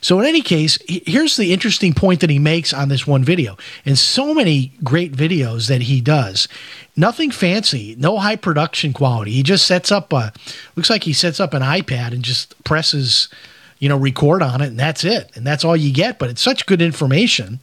So, 0.00 0.20
in 0.20 0.26
any 0.26 0.42
case, 0.42 0.78
here's 0.86 1.36
the 1.36 1.54
interesting 1.54 1.94
point 1.94 2.20
that 2.20 2.28
he 2.28 2.38
makes 2.38 2.74
on 2.74 2.90
this 2.90 3.06
one 3.06 3.24
video. 3.24 3.56
And 3.86 3.98
so 3.98 4.34
many 4.34 4.72
great 4.84 5.12
videos 5.12 5.68
that 5.68 5.80
he 5.82 6.02
does. 6.02 6.46
Nothing 6.94 7.30
fancy, 7.30 7.96
no 7.98 8.18
high 8.18 8.36
production 8.36 8.92
quality. 8.92 9.30
He 9.32 9.42
just 9.42 9.66
sets 9.66 9.90
up 9.90 10.12
a, 10.12 10.34
looks 10.76 10.90
like 10.90 11.04
he 11.04 11.14
sets 11.14 11.40
up 11.40 11.54
an 11.54 11.62
iPad 11.62 12.12
and 12.12 12.22
just 12.22 12.62
presses, 12.64 13.30
you 13.84 13.90
know, 13.90 13.98
record 13.98 14.40
on 14.40 14.62
it, 14.62 14.68
and 14.68 14.80
that's 14.80 15.04
it. 15.04 15.30
And 15.34 15.46
that's 15.46 15.62
all 15.62 15.76
you 15.76 15.92
get. 15.92 16.18
But 16.18 16.30
it's 16.30 16.40
such 16.40 16.64
good 16.64 16.80
information. 16.80 17.60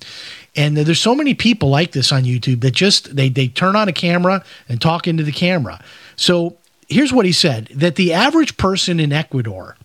And 0.56 0.78
there's 0.78 1.02
so 1.02 1.16
many 1.16 1.34
people 1.34 1.70
like 1.70 1.94
this 1.94 2.12
on 2.12 2.26
YouTube 2.26 2.62
that 2.62 2.76
just 2.76 3.16
they 3.16 3.28
they 3.28 3.48
turn 3.48 3.76
on 3.76 3.88
a 3.88 3.92
camera 3.92 4.44
and 4.70 4.80
talk 4.80 5.08
into 5.08 5.24
the 5.24 5.32
camera. 5.32 5.84
So 6.18 6.58
here's 6.88 7.12
what 7.12 7.26
he 7.26 7.32
said: 7.32 7.70
that 7.74 7.96
the 7.96 8.14
average 8.14 8.56
person 8.58 9.00
in 9.00 9.12
Ecuador 9.12 9.78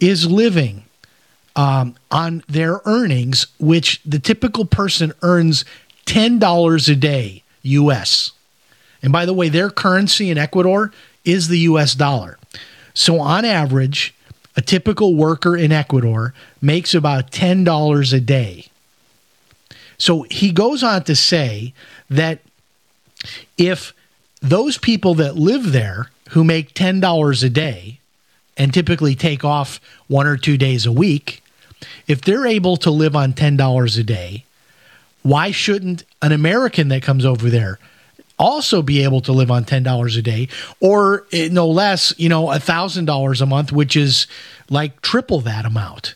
is 0.00 0.30
living 0.30 0.84
um, 1.56 1.94
on 2.10 2.42
their 2.48 2.80
earnings, 2.86 3.46
which 3.60 4.00
the 4.02 4.18
typical 4.18 4.64
person 4.64 5.12
earns 5.20 5.66
$10 6.06 6.88
a 6.88 6.94
day 6.94 7.42
US. 7.60 8.32
And 9.02 9.12
by 9.12 9.26
the 9.26 9.34
way, 9.34 9.50
their 9.50 9.68
currency 9.68 10.30
in 10.30 10.38
Ecuador 10.38 10.90
is 11.26 11.48
the 11.48 11.58
US 11.58 11.94
dollar. 11.94 12.38
So 12.94 13.20
on 13.20 13.44
average, 13.44 14.14
a 14.56 14.62
typical 14.62 15.14
worker 15.14 15.56
in 15.56 15.70
Ecuador 15.70 16.32
makes 16.62 16.94
about 16.94 17.30
$10 17.30 18.12
a 18.12 18.20
day. 18.20 18.66
So 19.98 20.22
he 20.30 20.50
goes 20.50 20.82
on 20.82 21.04
to 21.04 21.14
say 21.14 21.74
that 22.10 22.40
if 23.58 23.92
those 24.40 24.78
people 24.78 25.14
that 25.14 25.36
live 25.36 25.72
there 25.72 26.10
who 26.30 26.44
make 26.44 26.74
$10 26.74 27.44
a 27.44 27.48
day 27.50 28.00
and 28.56 28.72
typically 28.72 29.14
take 29.14 29.44
off 29.44 29.80
one 30.08 30.26
or 30.26 30.36
two 30.36 30.56
days 30.56 30.86
a 30.86 30.92
week, 30.92 31.42
if 32.06 32.20
they're 32.22 32.46
able 32.46 32.76
to 32.78 32.90
live 32.90 33.14
on 33.14 33.32
$10 33.32 33.98
a 33.98 34.02
day, 34.02 34.44
why 35.22 35.50
shouldn't 35.50 36.04
an 36.22 36.32
American 36.32 36.88
that 36.88 37.02
comes 37.02 37.24
over 37.24 37.50
there 37.50 37.78
also 38.38 38.82
be 38.82 39.02
able 39.02 39.20
to 39.22 39.32
live 39.32 39.50
on 39.50 39.64
$10 39.64 40.18
a 40.18 40.22
day 40.22 40.48
or 40.80 41.26
eh, 41.32 41.48
no 41.50 41.68
less, 41.68 42.14
you 42.18 42.28
know, 42.28 42.46
$1,000 42.46 43.40
a 43.40 43.46
month, 43.46 43.72
which 43.72 43.96
is 43.96 44.26
like 44.68 45.00
triple 45.00 45.40
that 45.40 45.64
amount? 45.64 46.14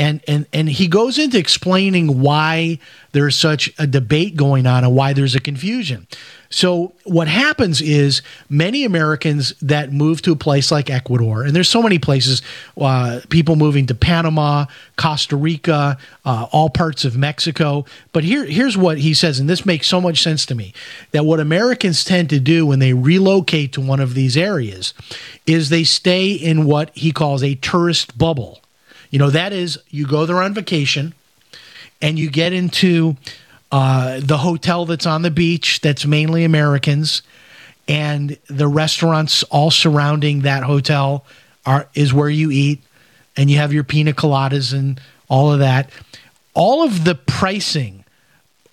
and 0.00 0.22
and 0.26 0.46
and 0.54 0.68
he 0.68 0.88
goes 0.88 1.18
into 1.18 1.38
explaining 1.38 2.20
why 2.20 2.78
there's 3.12 3.36
such 3.36 3.70
a 3.78 3.86
debate 3.86 4.34
going 4.34 4.66
on 4.66 4.82
and 4.82 4.94
why 4.94 5.12
there's 5.12 5.34
a 5.34 5.40
confusion. 5.40 6.06
So 6.52 6.92
what 7.04 7.28
happens 7.28 7.80
is 7.80 8.22
many 8.48 8.84
Americans 8.84 9.54
that 9.62 9.92
move 9.92 10.20
to 10.22 10.32
a 10.32 10.36
place 10.36 10.72
like 10.72 10.90
Ecuador, 10.90 11.44
and 11.44 11.54
there's 11.54 11.68
so 11.68 11.80
many 11.80 12.00
places, 12.00 12.42
uh, 12.76 13.20
people 13.28 13.54
moving 13.54 13.86
to 13.86 13.94
Panama, 13.94 14.66
Costa 14.96 15.36
Rica, 15.36 15.96
uh, 16.24 16.46
all 16.50 16.68
parts 16.68 17.04
of 17.04 17.16
Mexico. 17.16 17.84
But 18.12 18.24
here, 18.24 18.44
here's 18.44 18.76
what 18.76 18.98
he 18.98 19.14
says, 19.14 19.38
and 19.38 19.48
this 19.48 19.64
makes 19.64 19.86
so 19.86 20.00
much 20.00 20.22
sense 20.24 20.44
to 20.46 20.56
me: 20.56 20.74
that 21.12 21.24
what 21.24 21.38
Americans 21.38 22.04
tend 22.04 22.28
to 22.30 22.40
do 22.40 22.66
when 22.66 22.80
they 22.80 22.94
relocate 22.94 23.72
to 23.74 23.80
one 23.80 24.00
of 24.00 24.14
these 24.14 24.36
areas 24.36 24.92
is 25.46 25.68
they 25.68 25.84
stay 25.84 26.32
in 26.32 26.64
what 26.64 26.90
he 26.94 27.12
calls 27.12 27.44
a 27.44 27.54
tourist 27.54 28.18
bubble. 28.18 28.60
You 29.10 29.20
know, 29.20 29.30
that 29.30 29.52
is, 29.52 29.78
you 29.88 30.06
go 30.06 30.26
there 30.26 30.42
on 30.42 30.54
vacation 30.54 31.14
and 32.02 32.18
you 32.18 32.28
get 32.28 32.52
into 32.52 33.16
uh, 33.72 34.20
the 34.20 34.38
hotel 34.38 34.86
that's 34.86 35.06
on 35.06 35.22
the 35.22 35.30
beach 35.30 35.80
that's 35.80 36.04
mainly 36.04 36.44
Americans, 36.44 37.22
and 37.86 38.36
the 38.48 38.68
restaurants 38.68 39.42
all 39.44 39.70
surrounding 39.70 40.40
that 40.42 40.62
hotel 40.62 41.24
are 41.66 41.88
is 41.94 42.12
where 42.12 42.30
you 42.30 42.50
eat, 42.50 42.82
and 43.36 43.50
you 43.50 43.58
have 43.58 43.72
your 43.72 43.84
pina 43.84 44.12
coladas 44.12 44.72
and 44.72 45.00
all 45.28 45.52
of 45.52 45.60
that. 45.60 45.90
All 46.54 46.82
of 46.82 47.04
the 47.04 47.14
pricing 47.14 48.04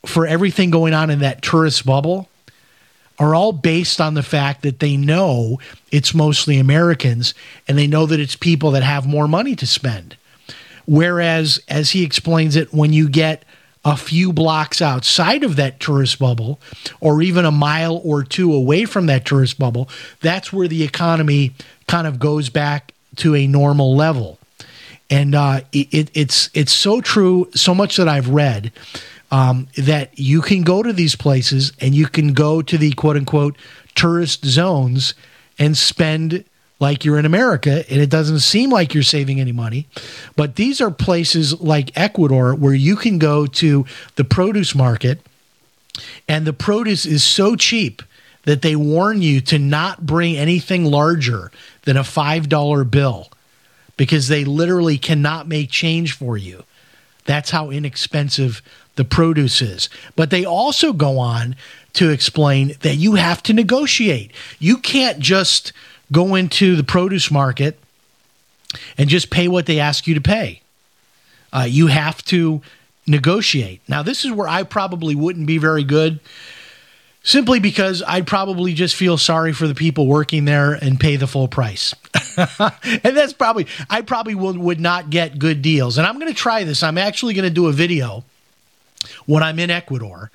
for 0.05 0.25
everything 0.25 0.71
going 0.71 0.93
on 0.93 1.09
in 1.09 1.19
that 1.19 1.41
tourist 1.41 1.85
bubble 1.85 2.27
are 3.19 3.33
all 3.33 3.51
based 3.51 3.99
on 3.99 4.13
the 4.13 4.23
fact 4.23 4.61
that 4.61 4.79
they 4.79 4.95
know 4.95 5.59
it's 5.91 6.13
mostly 6.13 6.59
Americans 6.59 7.33
and 7.67 7.77
they 7.77 7.87
know 7.87 8.05
that 8.05 8.19
it's 8.19 8.35
people 8.35 8.71
that 8.71 8.83
have 8.83 9.07
more 9.07 9.27
money 9.27 9.55
to 9.55 9.65
spend. 9.65 10.15
Whereas, 10.85 11.59
as 11.67 11.91
he 11.91 12.03
explains 12.03 12.55
it, 12.55 12.73
when 12.73 12.93
you 12.93 13.09
get 13.09 13.43
a 13.87 13.95
few 13.95 14.33
blocks 14.33 14.81
outside 14.81 15.45
of 15.45 15.55
that 15.55 15.79
tourist 15.79 16.19
bubble, 16.19 16.59
or 16.99 17.21
even 17.21 17.45
a 17.45 17.51
mile 17.51 18.01
or 18.03 18.21
two 18.21 18.53
away 18.53 18.83
from 18.83 19.05
that 19.05 19.25
tourist 19.25 19.57
bubble, 19.57 19.87
that's 20.19 20.51
where 20.51 20.67
the 20.67 20.83
economy 20.83 21.53
kind 21.87 22.05
of 22.05 22.19
goes 22.19 22.49
back 22.49 22.93
to 23.15 23.33
a 23.33 23.47
normal 23.47 23.95
level. 23.95 24.39
And 25.09 25.33
uh, 25.33 25.61
it, 25.71 26.11
it's 26.13 26.49
it's 26.53 26.73
so 26.73 26.99
true, 26.99 27.49
so 27.55 27.73
much 27.73 27.95
that 27.95 28.09
I've 28.09 28.27
read 28.27 28.73
um, 29.31 29.69
that 29.77 30.19
you 30.19 30.41
can 30.41 30.63
go 30.63 30.83
to 30.83 30.91
these 30.91 31.15
places 31.15 31.71
and 31.79 31.95
you 31.95 32.07
can 32.07 32.33
go 32.33 32.61
to 32.61 32.77
the 32.77 32.91
quote 32.91 33.15
unquote 33.15 33.57
tourist 33.95 34.43
zones 34.45 35.13
and 35.57 35.77
spend 35.77 36.43
like 36.79 37.03
you're 37.03 37.17
in 37.17 37.25
America 37.25 37.83
and 37.89 38.01
it 38.01 38.09
doesn't 38.09 38.39
seem 38.39 38.69
like 38.69 38.93
you're 38.93 39.03
saving 39.03 39.39
any 39.39 39.51
money. 39.51 39.87
But 40.35 40.55
these 40.55 40.79
are 40.79 40.91
places 40.91 41.59
like 41.59 41.97
Ecuador 41.97 42.53
where 42.53 42.73
you 42.73 42.95
can 42.95 43.17
go 43.17 43.47
to 43.47 43.85
the 44.15 44.23
produce 44.23 44.75
market 44.75 45.19
and 46.27 46.45
the 46.45 46.53
produce 46.53 47.05
is 47.05 47.23
so 47.23 47.55
cheap 47.55 48.01
that 48.43 48.61
they 48.61 48.75
warn 48.75 49.21
you 49.21 49.41
to 49.41 49.59
not 49.59 50.05
bring 50.05 50.37
anything 50.37 50.85
larger 50.85 51.51
than 51.83 51.97
a 51.97 52.01
$5 52.01 52.89
bill 52.91 53.29
because 53.97 54.27
they 54.27 54.45
literally 54.45 54.97
cannot 54.97 55.47
make 55.47 55.69
change 55.69 56.13
for 56.13 56.37
you. 56.37 56.63
That's 57.25 57.49
how 57.49 57.71
inexpensive 57.71 58.61
the 58.95 59.03
produce 59.03 59.61
is. 59.61 59.89
But 60.15 60.29
they 60.29 60.45
also 60.45 60.93
go 60.93 61.19
on 61.19 61.55
to 61.93 62.09
explain 62.09 62.75
that 62.81 62.95
you 62.95 63.15
have 63.15 63.41
to 63.43 63.53
negotiate. 63.53 64.31
You 64.59 64.77
can't 64.77 65.19
just 65.19 65.73
go 66.11 66.35
into 66.35 66.75
the 66.75 66.83
produce 66.83 67.31
market 67.31 67.79
and 68.97 69.09
just 69.09 69.29
pay 69.29 69.47
what 69.47 69.65
they 69.65 69.79
ask 69.79 70.07
you 70.07 70.15
to 70.15 70.21
pay. 70.21 70.61
Uh, 71.53 71.65
you 71.67 71.87
have 71.87 72.23
to 72.25 72.61
negotiate. 73.05 73.81
Now, 73.87 74.03
this 74.03 74.25
is 74.25 74.31
where 74.31 74.47
I 74.47 74.63
probably 74.63 75.15
wouldn't 75.15 75.47
be 75.47 75.57
very 75.57 75.83
good 75.83 76.19
simply 77.23 77.59
because 77.59 78.03
I'd 78.07 78.27
probably 78.27 78.73
just 78.73 78.95
feel 78.95 79.17
sorry 79.17 79.51
for 79.51 79.67
the 79.67 79.75
people 79.75 80.07
working 80.07 80.45
there 80.45 80.73
and 80.73 80.99
pay 80.99 81.15
the 81.15 81.27
full 81.27 81.47
price. 81.47 81.93
and 82.37 83.17
that's 83.17 83.33
probably, 83.33 83.67
I 83.89 84.01
probably 84.01 84.35
would, 84.35 84.57
would 84.57 84.79
not 84.79 85.09
get 85.09 85.39
good 85.39 85.61
deals. 85.61 85.97
And 85.97 86.07
I'm 86.07 86.19
going 86.19 86.31
to 86.31 86.37
try 86.37 86.63
this. 86.63 86.83
I'm 86.83 86.97
actually 86.97 87.33
going 87.33 87.47
to 87.47 87.53
do 87.53 87.67
a 87.67 87.73
video 87.73 88.23
when 89.25 89.43
I'm 89.43 89.59
in 89.59 89.69
Ecuador. 89.69 90.31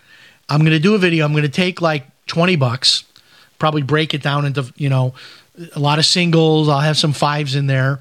I'm 0.48 0.60
going 0.60 0.72
to 0.72 0.78
do 0.78 0.94
a 0.94 0.98
video. 0.98 1.24
I'm 1.24 1.32
going 1.32 1.44
to 1.44 1.48
take 1.48 1.80
like 1.80 2.06
20 2.26 2.56
bucks, 2.56 3.04
probably 3.58 3.82
break 3.82 4.12
it 4.12 4.22
down 4.22 4.44
into, 4.44 4.70
you 4.76 4.88
know, 4.88 5.14
a 5.74 5.78
lot 5.78 5.98
of 5.98 6.06
singles. 6.06 6.68
I'll 6.68 6.80
have 6.80 6.96
some 6.96 7.12
fives 7.12 7.54
in 7.54 7.66
there, 7.66 8.00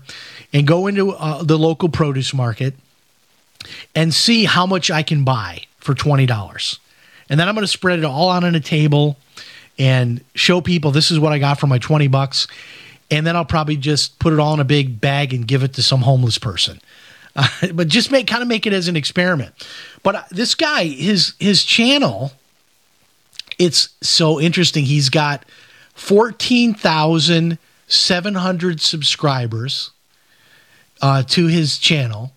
and 0.53 0.65
go 0.65 0.87
into 0.87 1.11
uh, 1.11 1.43
the 1.43 1.57
local 1.57 1.89
produce 1.89 2.33
market 2.33 2.73
and 3.95 4.13
see 4.13 4.45
how 4.45 4.65
much 4.65 4.89
I 4.89 5.03
can 5.03 5.23
buy 5.23 5.63
for 5.77 5.93
twenty 5.93 6.25
dollars, 6.25 6.79
and 7.29 7.39
then 7.39 7.47
I'm 7.47 7.55
going 7.55 7.63
to 7.63 7.67
spread 7.67 7.99
it 7.99 8.05
all 8.05 8.29
out 8.29 8.43
on 8.43 8.55
a 8.55 8.59
table 8.59 9.17
and 9.79 10.23
show 10.35 10.61
people 10.61 10.91
this 10.91 11.11
is 11.11 11.19
what 11.19 11.31
I 11.33 11.39
got 11.39 11.59
for 11.59 11.67
my 11.67 11.77
twenty 11.77 12.07
bucks, 12.07 12.47
and 13.09 13.25
then 13.25 13.35
I'll 13.35 13.45
probably 13.45 13.77
just 13.77 14.19
put 14.19 14.33
it 14.33 14.39
all 14.39 14.53
in 14.53 14.59
a 14.59 14.65
big 14.65 15.01
bag 15.01 15.33
and 15.33 15.47
give 15.47 15.63
it 15.63 15.73
to 15.73 15.83
some 15.83 16.01
homeless 16.01 16.37
person. 16.37 16.79
uh, 17.35 17.47
but 17.73 17.87
just 17.87 18.11
make 18.11 18.27
kind 18.27 18.41
of 18.41 18.47
make 18.47 18.65
it 18.65 18.73
as 18.73 18.87
an 18.87 18.95
experiment. 18.95 19.53
But 20.03 20.15
uh, 20.15 20.23
this 20.31 20.55
guy, 20.55 20.85
his 20.85 21.33
his 21.39 21.63
channel, 21.63 22.31
it's 23.59 23.89
so 24.01 24.39
interesting. 24.39 24.85
He's 24.85 25.09
got 25.09 25.45
fourteen 26.01 26.73
thousand 26.73 27.59
seven 27.87 28.33
hundred 28.33 28.81
subscribers 28.81 29.91
uh, 30.99 31.21
to 31.23 31.45
his 31.45 31.77
channel. 31.77 32.31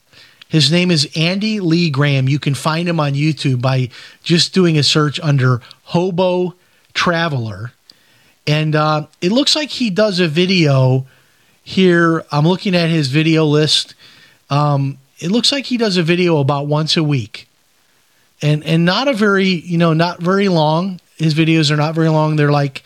His 0.49 0.71
name 0.71 0.91
is 0.91 1.11
Andy 1.17 1.59
Lee 1.61 1.91
Graham. 1.91 2.29
You 2.29 2.39
can 2.39 2.55
find 2.55 2.89
him 2.89 3.01
on 3.01 3.15
YouTube 3.15 3.63
by 3.63 3.89
just 4.23 4.53
doing 4.53 4.77
a 4.77 4.83
search 4.83 5.19
under 5.21 5.63
Hobo 5.85 6.55
Traveler. 6.93 7.73
And 8.47 8.77
uh, 8.77 9.07
it 9.21 9.33
looks 9.33 9.57
like 9.57 9.71
he 9.71 9.89
does 9.89 10.21
a 10.21 10.29
video 10.29 11.07
here. 11.65 12.25
I'm 12.31 12.47
looking 12.47 12.77
at 12.77 12.91
his 12.91 13.09
video 13.09 13.47
list. 13.47 13.95
Um, 14.51 14.99
it 15.19 15.31
looks 15.31 15.51
like 15.51 15.65
he 15.65 15.79
does 15.79 15.97
a 15.97 16.03
video 16.03 16.39
about 16.39 16.67
once 16.67 16.97
a 16.97 17.03
week. 17.03 17.49
And, 18.43 18.63
and 18.65 18.85
not 18.85 19.09
a 19.09 19.15
very, 19.15 19.49
you 19.49 19.79
know, 19.79 19.95
not 19.95 20.21
very 20.21 20.49
long. 20.49 21.01
His 21.17 21.35
videos 21.35 21.71
are 21.71 21.77
not 21.77 21.95
very 21.95 22.11
long. 22.11 22.37
They're 22.37 22.53
like 22.53 22.85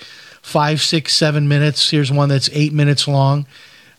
five, 0.49 0.81
six, 0.81 1.15
seven 1.15 1.47
minutes. 1.47 1.91
Here's 1.91 2.11
one 2.11 2.31
that's 2.31 2.49
eight 2.53 2.73
minutes 2.73 3.07
long. 3.07 3.47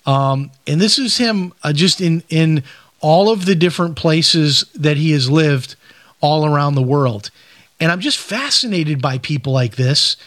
Um, 0.06 0.52
and 0.66 0.82
this 0.82 0.97
is 0.97 1.18
him 1.18 1.54
uh, 1.64 1.72
just 1.72 2.02
in, 2.02 2.24
in 2.30 2.64
all 3.00 3.30
of 3.30 3.45
the 3.45 3.56
different 3.56 3.95
places 3.95 4.66
that 4.76 4.97
he 4.97 5.12
has 5.12 5.30
lived 5.30 5.76
all 6.22 6.45
around 6.45 6.76
the 6.76 6.82
world. 6.82 7.30
And 7.80 7.91
I'm 7.91 8.00
just 8.00 8.18
fascinated 8.18 9.02
by 9.02 9.20
people 9.20 9.54
like 9.54 9.76
this. 9.76 10.18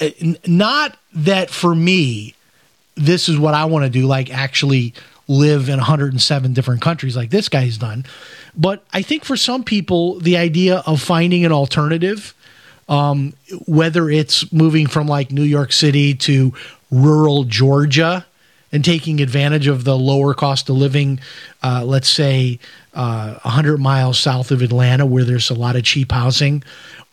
Uh, 0.00 0.10
not 0.46 0.96
that 1.12 1.50
for 1.50 1.74
me, 1.74 2.34
this 2.94 3.28
is 3.28 3.36
what 3.36 3.54
I 3.54 3.64
want 3.64 3.84
to 3.84 3.90
do, 3.90 4.06
like 4.06 4.32
actually 4.32 4.94
live 5.26 5.68
in 5.68 5.76
107 5.78 6.52
different 6.52 6.80
countries 6.80 7.16
like 7.16 7.30
this 7.30 7.48
guy's 7.48 7.78
done. 7.78 8.04
But 8.56 8.84
I 8.92 9.02
think 9.02 9.24
for 9.24 9.36
some 9.36 9.64
people, 9.64 10.20
the 10.20 10.36
idea 10.36 10.82
of 10.86 11.02
finding 11.02 11.44
an 11.44 11.52
alternative, 11.52 12.34
um, 12.88 13.32
whether 13.66 14.10
it's 14.10 14.52
moving 14.52 14.86
from 14.86 15.06
like 15.06 15.30
New 15.30 15.42
York 15.42 15.72
City 15.72 16.14
to 16.14 16.52
rural 16.90 17.44
Georgia, 17.44 18.26
and 18.74 18.84
taking 18.84 19.20
advantage 19.20 19.68
of 19.68 19.84
the 19.84 19.96
lower 19.96 20.34
cost 20.34 20.68
of 20.68 20.74
living, 20.74 21.20
uh, 21.62 21.84
let's 21.84 22.08
say 22.08 22.58
uh, 22.92 23.34
100 23.42 23.78
miles 23.78 24.18
south 24.18 24.50
of 24.50 24.62
Atlanta, 24.62 25.06
where 25.06 25.22
there's 25.22 25.48
a 25.48 25.54
lot 25.54 25.76
of 25.76 25.84
cheap 25.84 26.10
housing, 26.10 26.60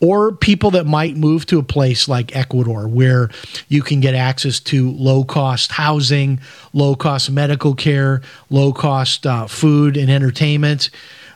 or 0.00 0.32
people 0.32 0.72
that 0.72 0.86
might 0.86 1.16
move 1.16 1.46
to 1.46 1.60
a 1.60 1.62
place 1.62 2.08
like 2.08 2.34
Ecuador, 2.34 2.88
where 2.88 3.30
you 3.68 3.80
can 3.80 4.00
get 4.00 4.16
access 4.16 4.58
to 4.58 4.90
low 4.90 5.22
cost 5.22 5.70
housing, 5.70 6.40
low 6.72 6.96
cost 6.96 7.30
medical 7.30 7.76
care, 7.76 8.22
low 8.50 8.72
cost 8.72 9.24
uh, 9.24 9.46
food 9.46 9.96
and 9.96 10.10
entertainment. 10.10 10.90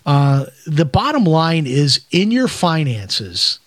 Uh, 0.04 0.46
the 0.66 0.84
bottom 0.84 1.22
line 1.22 1.68
is 1.68 2.00
in 2.10 2.32
your 2.32 2.48
finances, 2.48 3.60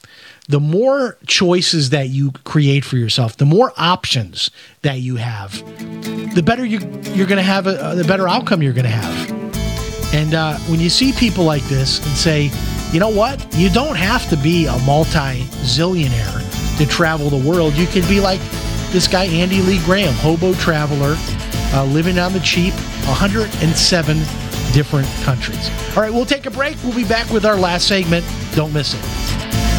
the 0.50 0.60
more 0.60 1.16
choices 1.28 1.92
that 1.92 2.10
you 2.10 2.32
create 2.44 2.84
for 2.84 2.98
yourself, 2.98 3.38
the 3.38 3.46
more 3.46 3.72
options 3.78 4.50
that 4.82 5.00
you 5.00 5.16
have, 5.16 5.54
the 6.34 6.42
better 6.44 6.66
you, 6.66 6.80
you're 7.14 7.28
going 7.28 7.38
to 7.38 7.44
have, 7.44 7.68
a, 7.68 7.94
the 7.96 8.04
better 8.04 8.28
outcome 8.28 8.64
you're 8.64 8.74
going 8.74 8.84
to 8.84 8.90
have. 8.90 9.32
And 10.12 10.34
uh, 10.34 10.58
when 10.62 10.80
you 10.80 10.90
see 10.90 11.14
people 11.14 11.44
like 11.44 11.62
this 11.66 12.04
and 12.04 12.18
say, 12.18 12.52
you 12.92 13.00
know 13.00 13.10
what, 13.10 13.46
you 13.56 13.70
don't 13.70 13.96
have 13.96 14.28
to 14.32 14.38
be 14.38 14.66
a 14.66 14.78
multi 14.80 15.44
zillionaire 15.62 16.78
to 16.80 16.88
travel 16.88 17.30
the 17.30 17.48
world. 17.48 17.76
You 17.76 17.86
can 17.86 18.02
be 18.10 18.20
like 18.20 18.40
this 18.90 19.08
guy, 19.08 19.26
Andy 19.26 19.62
Lee 19.62 19.80
Graham, 19.86 20.16
hobo 20.16 20.56
traveler, 20.56 21.16
uh, 21.76 21.86
living 21.86 22.18
on 22.18 22.34
the 22.34 22.40
cheap, 22.40 22.74
107 23.06 24.18
different 24.74 25.08
countries. 25.22 25.70
All 25.96 26.02
right, 26.02 26.12
we'll 26.12 26.26
take 26.26 26.48
a 26.48 26.52
break. 26.52 26.76
We'll 26.84 26.96
be 26.96 27.04
back 27.04 27.30
with 27.30 27.46
our 27.46 27.56
last 27.56 27.88
segment. 27.88 28.26
Don't 28.56 28.74
miss 28.74 28.96
it. 28.96 29.79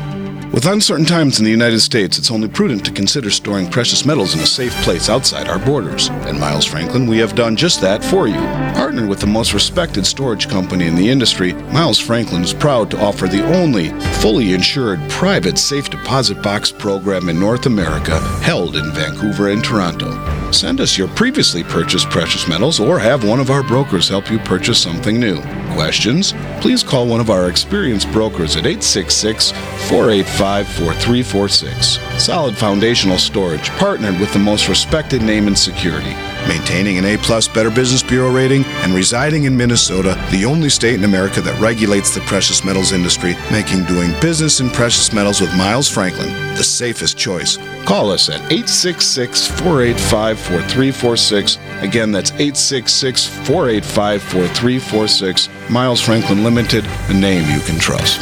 With 0.53 0.65
uncertain 0.65 1.05
times 1.05 1.39
in 1.39 1.45
the 1.45 1.51
United 1.51 1.79
States, 1.79 2.17
it's 2.17 2.29
only 2.29 2.49
prudent 2.49 2.83
to 2.83 2.91
consider 2.91 3.29
storing 3.29 3.71
precious 3.71 4.05
metals 4.05 4.33
in 4.33 4.41
a 4.41 4.45
safe 4.45 4.73
place 4.83 5.09
outside 5.09 5.47
our 5.47 5.59
borders. 5.59 6.09
At 6.09 6.35
Miles 6.35 6.65
Franklin, 6.65 7.07
we 7.07 7.19
have 7.19 7.35
done 7.35 7.55
just 7.55 7.79
that 7.79 8.03
for 8.03 8.27
you. 8.27 8.35
Partnered 8.75 9.07
with 9.07 9.21
the 9.21 9.27
most 9.27 9.53
respected 9.53 10.05
storage 10.05 10.49
company 10.49 10.87
in 10.87 10.95
the 10.95 11.09
industry, 11.09 11.53
Miles 11.71 11.99
Franklin 11.99 12.43
is 12.43 12.53
proud 12.53 12.91
to 12.91 12.99
offer 12.99 13.27
the 13.27 13.45
only 13.55 13.91
fully 14.15 14.51
insured 14.51 14.99
private 15.09 15.57
safe 15.57 15.89
deposit 15.89 16.43
box 16.43 16.69
program 16.69 17.29
in 17.29 17.39
North 17.39 17.65
America 17.65 18.19
held 18.41 18.75
in 18.75 18.91
Vancouver 18.91 19.51
and 19.51 19.63
Toronto. 19.63 20.11
Send 20.51 20.81
us 20.81 20.97
your 20.97 21.07
previously 21.07 21.63
purchased 21.63 22.09
precious 22.09 22.45
metals 22.49 22.77
or 22.77 22.99
have 22.99 23.23
one 23.23 23.39
of 23.39 23.49
our 23.49 23.63
brokers 23.63 24.09
help 24.09 24.29
you 24.29 24.37
purchase 24.39 24.83
something 24.83 25.17
new. 25.17 25.37
Questions? 25.73 26.33
Please 26.59 26.83
call 26.83 27.07
one 27.07 27.19
of 27.19 27.29
our 27.29 27.49
experienced 27.49 28.11
brokers 28.11 28.55
at 28.55 28.65
866 28.65 29.51
485 29.89 30.67
4346. 30.67 31.99
Solid 32.23 32.57
foundational 32.57 33.17
storage, 33.17 33.69
partnered 33.71 34.19
with 34.19 34.31
the 34.33 34.39
most 34.39 34.67
respected 34.67 35.21
name 35.21 35.47
in 35.47 35.55
security. 35.55 36.13
Maintaining 36.47 36.97
an 36.97 37.05
A 37.05 37.17
plus 37.17 37.47
Better 37.47 37.71
Business 37.71 38.03
Bureau 38.03 38.31
rating 38.31 38.63
and 38.83 38.93
residing 38.93 39.45
in 39.45 39.55
Minnesota, 39.55 40.15
the 40.31 40.45
only 40.45 40.69
state 40.69 40.95
in 40.95 41.03
America 41.03 41.41
that 41.41 41.59
regulates 41.59 42.13
the 42.13 42.21
precious 42.21 42.63
metals 42.63 42.91
industry, 42.91 43.35
making 43.51 43.85
doing 43.85 44.11
business 44.19 44.59
in 44.59 44.69
precious 44.69 45.13
metals 45.13 45.41
with 45.41 45.55
Miles 45.55 45.89
Franklin 45.89 46.51
the 46.55 46.63
safest 46.63 47.17
choice. 47.17 47.57
Call 47.85 48.11
us 48.11 48.29
at 48.29 48.39
866 48.51 49.47
485 49.47 50.39
4346. 50.39 51.57
Again, 51.81 52.11
that's 52.11 52.31
866 52.31 53.25
485 53.25 54.21
4346. 54.21 55.49
Miles 55.69 56.01
Franklin 56.01 56.43
Limited, 56.43 56.85
a 57.09 57.13
name 57.13 57.49
you 57.49 57.61
can 57.61 57.79
trust. 57.79 58.21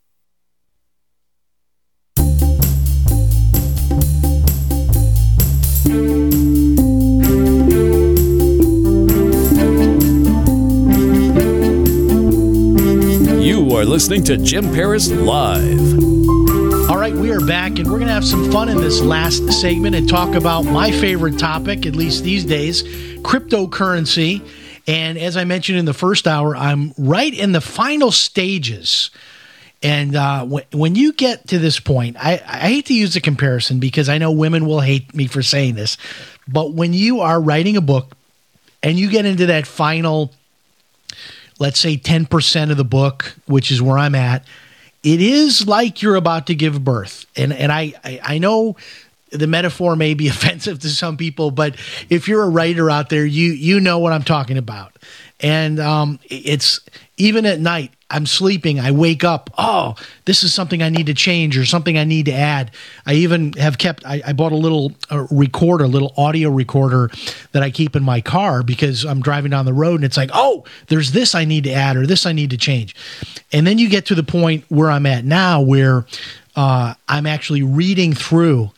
You 13.71 13.77
are 13.77 13.85
listening 13.85 14.25
to 14.25 14.35
Jim 14.35 14.65
Paris 14.73 15.09
Live. 15.09 15.79
All 16.89 16.97
right, 16.97 17.13
we 17.13 17.31
are 17.31 17.39
back, 17.39 17.79
and 17.79 17.89
we're 17.89 17.99
going 17.99 18.07
to 18.07 18.13
have 18.13 18.25
some 18.25 18.51
fun 18.51 18.67
in 18.67 18.81
this 18.81 18.99
last 18.99 19.49
segment 19.49 19.95
and 19.95 20.09
talk 20.09 20.35
about 20.35 20.63
my 20.63 20.91
favorite 20.91 21.39
topic, 21.39 21.85
at 21.85 21.95
least 21.95 22.25
these 22.25 22.43
days 22.43 22.83
cryptocurrency. 23.21 24.45
And 24.87 25.17
as 25.17 25.37
I 25.37 25.45
mentioned 25.45 25.79
in 25.79 25.85
the 25.85 25.93
first 25.93 26.27
hour, 26.27 26.53
I'm 26.53 26.93
right 26.97 27.33
in 27.33 27.53
the 27.53 27.61
final 27.61 28.11
stages. 28.11 29.09
And 29.81 30.17
uh, 30.17 30.43
when, 30.43 30.65
when 30.73 30.95
you 30.95 31.13
get 31.13 31.47
to 31.47 31.57
this 31.57 31.79
point, 31.79 32.17
I, 32.19 32.43
I 32.45 32.57
hate 32.67 32.87
to 32.87 32.93
use 32.93 33.15
a 33.15 33.21
comparison 33.21 33.79
because 33.79 34.09
I 34.09 34.17
know 34.17 34.33
women 34.33 34.65
will 34.65 34.81
hate 34.81 35.15
me 35.15 35.27
for 35.27 35.41
saying 35.41 35.75
this, 35.75 35.95
but 36.45 36.73
when 36.73 36.91
you 36.91 37.21
are 37.21 37.39
writing 37.39 37.77
a 37.77 37.81
book 37.81 38.17
and 38.83 38.99
you 38.99 39.09
get 39.09 39.25
into 39.25 39.45
that 39.45 39.65
final 39.65 40.33
let's 41.61 41.79
say 41.79 41.95
10% 41.95 42.71
of 42.71 42.77
the 42.77 42.83
book, 42.83 43.35
which 43.45 43.69
is 43.69 43.81
where 43.83 43.99
I'm 43.99 44.15
at, 44.15 44.43
it 45.03 45.21
is 45.21 45.67
like 45.67 46.01
you're 46.01 46.15
about 46.15 46.47
to 46.47 46.55
give 46.55 46.83
birth. 46.83 47.27
And 47.37 47.53
and 47.53 47.71
I, 47.71 47.93
I, 48.03 48.19
I 48.23 48.37
know 48.39 48.75
the 49.29 49.47
metaphor 49.47 49.95
may 49.95 50.15
be 50.15 50.27
offensive 50.35 50.79
to 50.79 50.89
some 50.89 51.17
people, 51.17 51.51
but 51.51 51.75
if 52.09 52.27
you're 52.27 52.43
a 52.43 52.49
writer 52.49 52.89
out 52.89 53.09
there, 53.09 53.25
you 53.25 53.51
you 53.51 53.79
know 53.79 53.99
what 53.99 54.11
I'm 54.11 54.23
talking 54.23 54.57
about. 54.57 54.97
And 55.39 55.79
um, 55.79 56.19
it's 56.29 56.81
even 57.21 57.45
at 57.45 57.59
night, 57.59 57.91
I'm 58.09 58.25
sleeping, 58.25 58.79
I 58.79 58.91
wake 58.91 59.23
up, 59.23 59.51
oh, 59.55 59.95
this 60.25 60.43
is 60.43 60.53
something 60.53 60.81
I 60.81 60.89
need 60.89 61.05
to 61.05 61.13
change 61.13 61.55
or 61.55 61.65
something 61.65 61.97
I 61.97 62.03
need 62.03 62.25
to 62.25 62.33
add. 62.33 62.71
I 63.05 63.13
even 63.13 63.53
have 63.53 63.77
kept, 63.77 64.03
I, 64.05 64.23
I 64.25 64.33
bought 64.33 64.51
a 64.51 64.57
little 64.57 64.93
uh, 65.11 65.27
recorder, 65.29 65.83
a 65.83 65.87
little 65.87 66.13
audio 66.17 66.49
recorder 66.49 67.11
that 67.51 67.61
I 67.61 67.69
keep 67.69 67.95
in 67.95 68.03
my 68.03 68.19
car 68.19 68.63
because 68.63 69.05
I'm 69.05 69.21
driving 69.21 69.51
down 69.51 69.65
the 69.65 69.73
road 69.73 69.95
and 69.95 70.03
it's 70.03 70.17
like, 70.17 70.31
oh, 70.33 70.65
there's 70.87 71.11
this 71.11 71.35
I 71.35 71.45
need 71.45 71.63
to 71.65 71.71
add 71.71 71.95
or 71.95 72.07
this 72.07 72.25
I 72.25 72.31
need 72.31 72.49
to 72.49 72.57
change. 72.57 72.95
And 73.53 73.67
then 73.67 73.77
you 73.77 73.87
get 73.87 74.07
to 74.07 74.15
the 74.15 74.23
point 74.23 74.65
where 74.69 74.89
I'm 74.89 75.05
at 75.05 75.23
now 75.23 75.61
where 75.61 76.05
uh, 76.55 76.95
I'm 77.07 77.27
actually 77.27 77.61
reading 77.61 78.13
through 78.13 78.71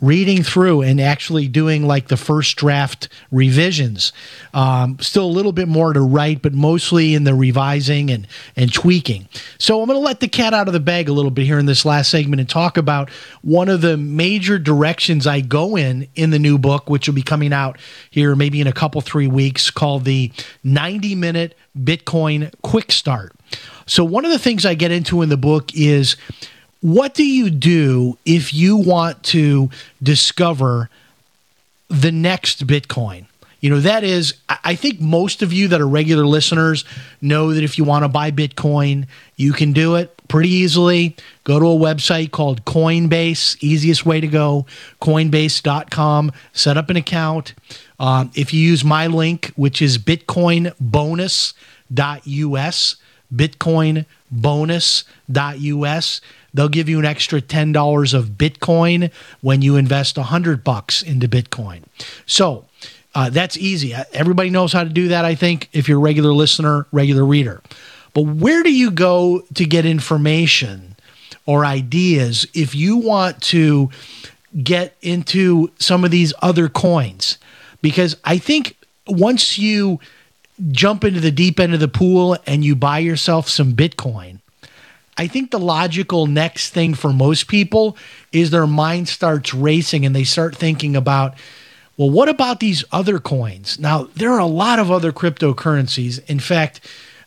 reading 0.00 0.42
through 0.42 0.82
and 0.82 1.00
actually 1.00 1.48
doing 1.48 1.86
like 1.86 2.08
the 2.08 2.16
first 2.16 2.56
draft 2.56 3.08
revisions. 3.30 4.12
Um, 4.52 4.98
still 5.00 5.24
a 5.24 5.26
little 5.26 5.52
bit 5.52 5.68
more 5.68 5.94
to 5.94 6.02
write, 6.02 6.42
but 6.42 6.52
mostly 6.52 7.14
in 7.14 7.24
the 7.24 7.34
revising 7.34 8.10
and, 8.10 8.26
and 8.56 8.72
tweaking. 8.72 9.26
So 9.58 9.80
I'm 9.80 9.86
going 9.86 9.98
to 9.98 10.04
let 10.04 10.20
the 10.20 10.28
cat 10.28 10.52
out 10.52 10.66
of 10.66 10.74
the 10.74 10.80
bag 10.80 11.08
a 11.08 11.12
little 11.12 11.30
bit 11.30 11.46
here 11.46 11.58
in 11.58 11.64
this 11.64 11.86
last 11.86 12.10
segment 12.10 12.40
and 12.40 12.48
talk 12.48 12.76
about 12.76 13.08
one 13.40 13.70
of 13.70 13.80
the 13.80 13.96
major 13.96 14.58
directions 14.58 15.26
I 15.26 15.40
go 15.40 15.76
in 15.76 16.08
in 16.14 16.28
the 16.30 16.38
new 16.38 16.58
book, 16.58 16.90
which 16.90 17.08
will 17.08 17.14
be 17.14 17.22
coming 17.22 17.54
out 17.54 17.78
here 18.10 18.36
maybe 18.36 18.60
in 18.60 18.66
a 18.66 18.72
couple, 18.72 19.00
three 19.00 19.28
weeks, 19.28 19.70
called 19.70 20.04
the 20.04 20.30
90 20.62 21.14
minute 21.14 21.56
Bitcoin 21.78 22.52
quick 22.62 22.92
start. 22.92 23.32
So 23.86 24.04
one 24.04 24.24
of 24.24 24.30
the 24.30 24.38
things 24.38 24.66
I 24.66 24.74
get 24.74 24.90
into 24.90 25.22
in 25.22 25.28
the 25.30 25.36
book 25.36 25.74
is 25.74 26.16
what 26.86 27.14
do 27.14 27.26
you 27.26 27.50
do 27.50 28.16
if 28.24 28.54
you 28.54 28.76
want 28.76 29.20
to 29.24 29.68
discover 30.00 30.88
the 31.88 32.12
next 32.12 32.64
Bitcoin? 32.64 33.26
You 33.58 33.70
know, 33.70 33.80
that 33.80 34.04
is, 34.04 34.34
I 34.48 34.76
think 34.76 35.00
most 35.00 35.42
of 35.42 35.52
you 35.52 35.66
that 35.66 35.80
are 35.80 35.88
regular 35.88 36.24
listeners 36.24 36.84
know 37.20 37.52
that 37.52 37.64
if 37.64 37.76
you 37.76 37.82
want 37.82 38.04
to 38.04 38.08
buy 38.08 38.30
Bitcoin, 38.30 39.08
you 39.34 39.52
can 39.52 39.72
do 39.72 39.96
it 39.96 40.16
pretty 40.28 40.50
easily. 40.50 41.16
Go 41.42 41.58
to 41.58 41.66
a 41.66 41.70
website 41.70 42.30
called 42.30 42.64
Coinbase, 42.64 43.56
easiest 43.60 44.06
way 44.06 44.20
to 44.20 44.28
go, 44.28 44.64
coinbase.com, 45.02 46.30
set 46.52 46.76
up 46.76 46.88
an 46.88 46.96
account. 46.96 47.54
Um, 47.98 48.30
if 48.36 48.54
you 48.54 48.60
use 48.60 48.84
my 48.84 49.08
link, 49.08 49.50
which 49.56 49.82
is 49.82 49.98
bitcoinbonus.us, 49.98 52.96
bitcoinbonus.us, 53.34 56.20
they'll 56.56 56.68
give 56.68 56.88
you 56.88 56.98
an 56.98 57.04
extra 57.04 57.40
$10 57.40 58.14
of 58.14 58.30
Bitcoin 58.30 59.12
when 59.40 59.62
you 59.62 59.76
invest 59.76 60.16
100 60.16 60.64
bucks 60.64 61.02
into 61.02 61.28
Bitcoin. 61.28 61.82
So, 62.26 62.64
uh, 63.14 63.30
that's 63.30 63.56
easy. 63.56 63.94
Everybody 64.12 64.50
knows 64.50 64.74
how 64.74 64.84
to 64.84 64.90
do 64.90 65.08
that, 65.08 65.24
I 65.24 65.34
think, 65.34 65.70
if 65.72 65.88
you're 65.88 65.98
a 65.98 66.02
regular 66.02 66.32
listener, 66.32 66.86
regular 66.92 67.24
reader. 67.24 67.62
But 68.12 68.22
where 68.22 68.62
do 68.62 68.72
you 68.72 68.90
go 68.90 69.42
to 69.54 69.64
get 69.64 69.86
information 69.86 70.96
or 71.46 71.64
ideas 71.64 72.46
if 72.52 72.74
you 72.74 72.98
want 72.98 73.40
to 73.44 73.90
get 74.62 74.96
into 75.00 75.70
some 75.78 76.04
of 76.04 76.10
these 76.10 76.34
other 76.42 76.68
coins? 76.68 77.38
Because 77.80 78.16
I 78.24 78.36
think 78.38 78.76
once 79.06 79.58
you 79.58 79.98
jump 80.70 81.04
into 81.04 81.20
the 81.20 81.30
deep 81.30 81.60
end 81.60 81.74
of 81.74 81.80
the 81.80 81.88
pool 81.88 82.36
and 82.46 82.64
you 82.64 82.74
buy 82.74 82.98
yourself 82.98 83.48
some 83.48 83.74
Bitcoin, 83.74 84.35
I 85.18 85.26
think 85.26 85.50
the 85.50 85.58
logical 85.58 86.26
next 86.26 86.70
thing 86.70 86.94
for 86.94 87.12
most 87.12 87.48
people 87.48 87.96
is 88.32 88.50
their 88.50 88.66
mind 88.66 89.08
starts 89.08 89.54
racing 89.54 90.04
and 90.04 90.14
they 90.14 90.24
start 90.24 90.54
thinking 90.54 90.94
about, 90.94 91.34
well, 91.96 92.10
what 92.10 92.28
about 92.28 92.60
these 92.60 92.84
other 92.92 93.18
coins? 93.18 93.78
Now, 93.78 94.08
there 94.14 94.32
are 94.32 94.40
a 94.40 94.46
lot 94.46 94.78
of 94.78 94.90
other 94.90 95.12
cryptocurrencies. 95.12 96.22
In 96.28 96.38
fact, 96.38 96.80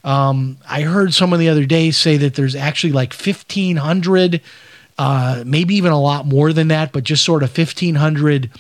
um, 0.04 0.58
I 0.70 0.82
heard 0.82 1.14
someone 1.14 1.40
the 1.40 1.50
other 1.50 1.66
day 1.66 1.92
say 1.92 2.18
that 2.18 2.36
there's 2.36 2.56
actually 2.56 2.94
like 2.94 3.14
1,500, 3.14 4.42
uh, 4.98 5.44
maybe 5.46 5.76
even 5.76 5.92
a 5.92 6.00
lot 6.00 6.26
more 6.26 6.54
than 6.54 6.68
that, 6.68 6.92
but 6.92 7.04
just 7.04 7.26
sort 7.26 7.42
of 7.42 7.58
1,500 7.58 8.52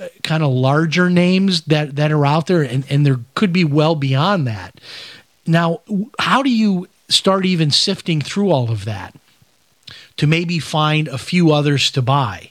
uh, 0.00 0.08
kind 0.22 0.42
of 0.42 0.50
larger 0.50 1.10
names 1.10 1.62
that, 1.62 1.96
that 1.96 2.10
are 2.10 2.24
out 2.24 2.46
there, 2.46 2.62
and, 2.62 2.84
and 2.88 3.04
there 3.04 3.20
could 3.34 3.52
be 3.52 3.64
well 3.64 3.94
beyond 3.94 4.46
that. 4.46 4.80
Now, 5.46 5.80
how 6.18 6.42
do 6.42 6.50
you 6.50 6.88
start 7.12 7.44
even 7.44 7.70
sifting 7.70 8.20
through 8.20 8.50
all 8.50 8.70
of 8.70 8.84
that 8.84 9.14
to 10.16 10.26
maybe 10.26 10.58
find 10.58 11.08
a 11.08 11.18
few 11.18 11.52
others 11.52 11.90
to 11.92 12.02
buy? 12.02 12.50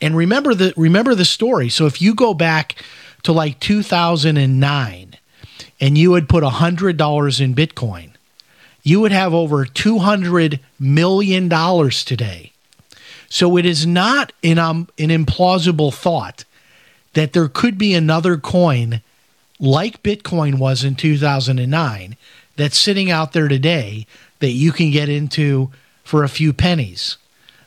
And 0.00 0.16
remember 0.16 0.54
the 0.54 0.74
remember 0.76 1.14
the 1.14 1.24
story. 1.24 1.68
So 1.68 1.86
if 1.86 2.02
you 2.02 2.14
go 2.14 2.34
back 2.34 2.74
to 3.22 3.32
like 3.32 3.60
2009 3.60 5.16
and 5.80 5.98
you 5.98 6.10
would 6.10 6.28
put 6.28 6.44
$100 6.44 7.40
in 7.40 7.54
Bitcoin, 7.54 8.10
you 8.82 9.00
would 9.00 9.12
have 9.12 9.32
over 9.32 9.64
$200 9.64 10.58
million 10.78 11.48
today. 11.90 12.52
So 13.28 13.56
it 13.56 13.64
is 13.64 13.86
not 13.86 14.32
an, 14.42 14.58
um, 14.58 14.88
an 14.98 15.08
implausible 15.08 15.94
thought 15.94 16.44
that 17.14 17.32
there 17.32 17.48
could 17.48 17.78
be 17.78 17.94
another 17.94 18.36
coin 18.36 19.00
like 19.58 20.02
Bitcoin 20.02 20.58
was 20.58 20.82
in 20.82 20.96
2009 20.96 22.16
that's 22.56 22.78
sitting 22.78 23.10
out 23.10 23.32
there 23.32 23.48
today 23.48 24.06
that 24.40 24.50
you 24.50 24.72
can 24.72 24.90
get 24.90 25.08
into 25.08 25.70
for 26.04 26.24
a 26.24 26.28
few 26.28 26.52
pennies, 26.52 27.16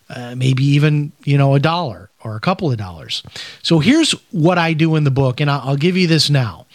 uh, 0.09 0.35
maybe 0.35 0.63
even 0.63 1.11
you 1.23 1.37
know 1.37 1.55
a 1.55 1.59
dollar 1.59 2.09
or 2.25 2.35
a 2.35 2.39
couple 2.39 2.71
of 2.71 2.77
dollars. 2.77 3.21
So 3.61 3.79
here's 3.79 4.11
what 4.31 4.57
I 4.57 4.73
do 4.73 4.95
in 4.95 5.03
the 5.03 5.11
book, 5.11 5.39
and 5.39 5.49
I'll, 5.49 5.77
give 5.77 5.95
you 5.95 6.07
this 6.07 6.29
now. 6.29 6.65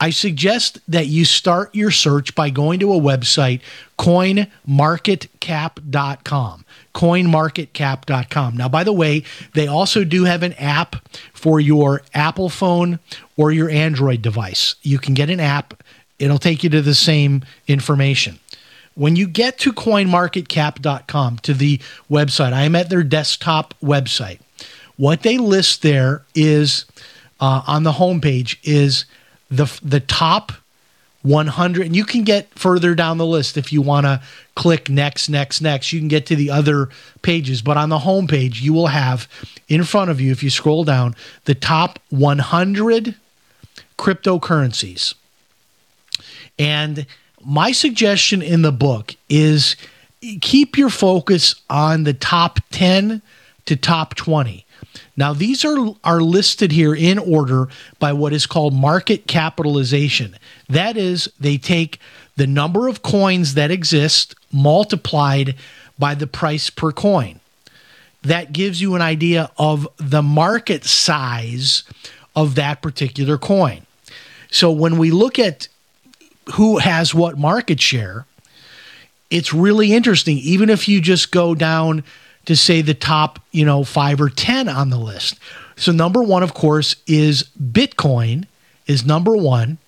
I 0.00 0.10
suggest 0.10 0.78
that 0.88 1.06
you 1.06 1.24
start 1.24 1.74
your 1.74 1.90
search 1.90 2.34
by 2.34 2.50
going 2.50 2.80
to 2.80 2.92
a 2.92 3.00
website, 3.00 3.60
coinmarketcap.com. 3.98 6.64
Coinmarketcap.com. 6.94 8.56
Now, 8.56 8.68
by 8.68 8.84
the 8.84 8.92
way, 8.92 9.24
they 9.54 9.66
also 9.66 10.04
do 10.04 10.24
have 10.24 10.42
an 10.42 10.52
app 10.54 10.96
for 11.32 11.60
your 11.60 12.02
Apple 12.12 12.48
phone 12.48 12.98
or 13.36 13.52
your 13.52 13.70
Android 13.70 14.22
device. 14.22 14.74
You 14.82 14.98
can 14.98 15.14
get 15.14 15.30
an 15.30 15.40
app, 15.40 15.82
it'll 16.18 16.38
take 16.38 16.64
you 16.64 16.70
to 16.70 16.82
the 16.82 16.94
same 16.94 17.44
information. 17.66 18.38
When 18.94 19.16
you 19.16 19.26
get 19.26 19.58
to 19.58 19.72
coinmarketcap.com, 19.72 21.38
to 21.38 21.54
the 21.54 21.80
website, 22.10 22.52
I 22.52 22.62
am 22.62 22.74
at 22.74 22.88
their 22.88 23.02
desktop 23.02 23.74
website. 23.82 24.40
What 24.96 25.22
they 25.22 25.36
list 25.36 25.82
there 25.82 26.22
is 26.34 26.86
uh, 27.40 27.62
on 27.66 27.82
the 27.82 27.92
homepage 27.92 28.56
is 28.62 29.04
the 29.50 29.66
the 29.82 30.00
top 30.00 30.52
100 31.22 31.86
and 31.86 31.96
you 31.96 32.04
can 32.04 32.22
get 32.22 32.48
further 32.56 32.94
down 32.94 33.18
the 33.18 33.26
list 33.26 33.56
if 33.56 33.72
you 33.72 33.82
want 33.82 34.06
to 34.06 34.20
click 34.54 34.88
next 34.88 35.28
next 35.28 35.60
next 35.60 35.92
you 35.92 35.98
can 35.98 36.08
get 36.08 36.26
to 36.26 36.36
the 36.36 36.50
other 36.50 36.88
pages 37.22 37.62
but 37.62 37.76
on 37.76 37.88
the 37.88 37.98
home 37.98 38.26
page 38.28 38.60
you 38.60 38.72
will 38.72 38.86
have 38.86 39.28
in 39.68 39.82
front 39.82 40.10
of 40.10 40.20
you 40.20 40.30
if 40.30 40.42
you 40.42 40.50
scroll 40.50 40.84
down 40.84 41.16
the 41.44 41.54
top 41.54 41.98
100 42.10 43.16
cryptocurrencies 43.98 45.14
and 46.58 47.06
my 47.44 47.72
suggestion 47.72 48.42
in 48.42 48.62
the 48.62 48.72
book 48.72 49.14
is 49.28 49.76
keep 50.40 50.76
your 50.76 50.90
focus 50.90 51.54
on 51.70 52.04
the 52.04 52.14
top 52.14 52.58
10 52.70 53.22
to 53.66 53.76
top 53.76 54.14
20 54.14 54.66
now, 55.16 55.32
these 55.32 55.64
are, 55.64 55.94
are 56.04 56.20
listed 56.20 56.72
here 56.72 56.94
in 56.94 57.18
order 57.18 57.68
by 57.98 58.12
what 58.12 58.32
is 58.32 58.46
called 58.46 58.74
market 58.74 59.26
capitalization. 59.26 60.36
That 60.68 60.96
is, 60.96 61.30
they 61.40 61.56
take 61.56 61.98
the 62.36 62.46
number 62.46 62.86
of 62.86 63.02
coins 63.02 63.54
that 63.54 63.70
exist 63.70 64.34
multiplied 64.52 65.56
by 65.98 66.14
the 66.14 66.26
price 66.26 66.68
per 66.68 66.92
coin. 66.92 67.40
That 68.22 68.52
gives 68.52 68.80
you 68.80 68.94
an 68.94 69.02
idea 69.02 69.50
of 69.56 69.88
the 69.96 70.22
market 70.22 70.84
size 70.84 71.84
of 72.34 72.54
that 72.56 72.82
particular 72.82 73.38
coin. 73.38 73.86
So 74.50 74.70
when 74.70 74.98
we 74.98 75.10
look 75.10 75.38
at 75.38 75.68
who 76.54 76.78
has 76.78 77.14
what 77.14 77.38
market 77.38 77.80
share, 77.80 78.26
it's 79.30 79.52
really 79.52 79.92
interesting. 79.92 80.38
Even 80.38 80.70
if 80.70 80.88
you 80.88 81.00
just 81.00 81.32
go 81.32 81.54
down 81.54 82.04
to 82.44 82.56
say 82.56 82.80
the 82.80 82.94
top, 82.94 83.40
you 83.50 83.64
know, 83.64 83.84
five 83.84 84.20
or 84.20 84.28
10 84.28 84.68
on 84.68 84.90
the 84.90 84.98
list. 84.98 85.38
So, 85.76 85.92
number 85.92 86.22
one, 86.22 86.42
of 86.42 86.54
course, 86.54 86.96
is 87.06 87.44
Bitcoin, 87.60 88.46
is 88.86 89.04
number 89.04 89.36
one. 89.36 89.78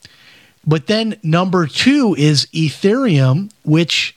But 0.67 0.87
then 0.87 1.19
number 1.23 1.67
two 1.67 2.15
is 2.19 2.47
Ethereum, 2.47 3.51
which 3.65 4.15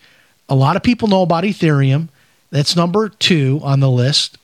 a 0.49 0.55
lot 0.55 0.75
of 0.75 0.83
people 0.83 1.07
know 1.07 1.21
about 1.21 1.45
Ethereum. 1.45 2.09
That's 2.49 2.75
number 2.75 3.07
two 3.07 3.61
on 3.63 3.79
the 3.79 3.89
list. 3.89 4.37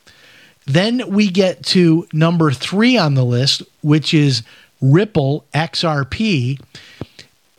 Then 0.66 1.10
we 1.10 1.30
get 1.30 1.64
to 1.68 2.08
number 2.14 2.52
three 2.52 2.98
on 2.98 3.16
the 3.16 3.26
list, 3.26 3.62
which 3.82 4.14
is 4.14 4.44
Ripple 4.82 5.46
XRP. 5.54 6.62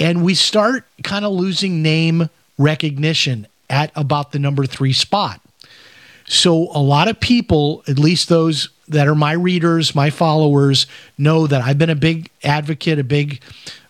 And 0.00 0.24
we 0.24 0.34
start 0.34 0.84
kind 1.02 1.24
of 1.24 1.32
losing 1.32 1.82
name 1.82 2.30
recognition 2.56 3.46
at 3.70 3.90
about 3.94 4.32
the 4.32 4.38
number 4.38 4.66
three 4.66 4.92
spot. 4.92 5.40
So 6.26 6.68
a 6.72 6.80
lot 6.80 7.08
of 7.08 7.18
people, 7.20 7.82
at 7.88 7.98
least 7.98 8.28
those 8.28 8.68
that 8.88 9.08
are 9.08 9.14
my 9.14 9.32
readers, 9.32 9.94
my 9.94 10.10
followers, 10.10 10.86
know 11.16 11.46
that 11.46 11.62
I've 11.62 11.78
been 11.78 11.90
a 11.90 11.94
big 11.94 12.30
advocate, 12.44 12.98
a 12.98 13.04
big 13.04 13.40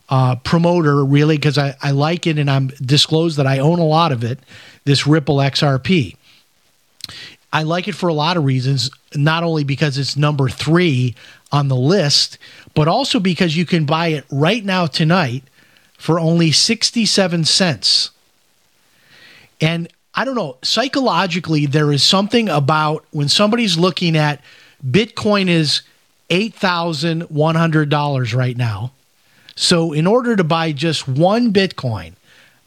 uh, 0.09 0.37
promoter, 0.37 1.05
really, 1.05 1.37
because 1.37 1.59
I, 1.59 1.77
I 1.83 1.91
like 1.91 2.27
it 2.27 2.39
and 2.39 2.51
I'm 2.51 2.69
disclosed 2.69 3.37
that 3.39 3.47
I 3.47 3.59
own 3.59 3.79
a 3.79 3.85
lot 3.85 4.13
of 4.13 4.25
it, 4.25 4.39
this 4.85 5.07
Ripple 5.07 5.37
XRP. 5.37 6.17
I 7.53 7.63
like 7.63 7.89
it 7.89 7.95
for 7.95 8.09
a 8.09 8.15
lot 8.15 8.37
of 8.37 8.45
reasons, 8.45 8.91
not 9.15 9.43
only 9.43 9.65
because 9.65 9.99
it's 9.99 10.17
number 10.17 10.49
three 10.49 11.15
on 11.51 11.69
the 11.69 11.77
list, 11.77 12.39
but 12.75 12.89
also 12.89 13.21
because 13.21 13.57
you 13.57 13.67
can 13.67 13.85
buy 13.85 14.09
it 14.09 14.25
right 14.31 14.65
now 14.65 14.87
tonight 14.87 15.45
for 15.99 16.19
only 16.19 16.51
67 16.53 17.45
cents. 17.45 18.13
And 19.61 19.89
I 20.15 20.25
don't 20.25 20.37
know, 20.37 20.57
psychologically, 20.63 21.67
there 21.67 21.93
is 21.93 22.03
something 22.03 22.49
about 22.49 23.05
when 23.11 23.29
somebody's 23.29 23.77
looking 23.77 24.17
at 24.17 24.41
Bitcoin 24.85 25.49
is 25.49 25.83
$8,100 26.31 28.35
right 28.35 28.57
now. 28.57 28.93
So, 29.57 29.93
in 29.93 30.07
order 30.07 30.37
to 30.37 30.45
buy 30.45 30.73
just 30.73 31.07
one 31.09 31.53
Bitcoin, 31.53 32.13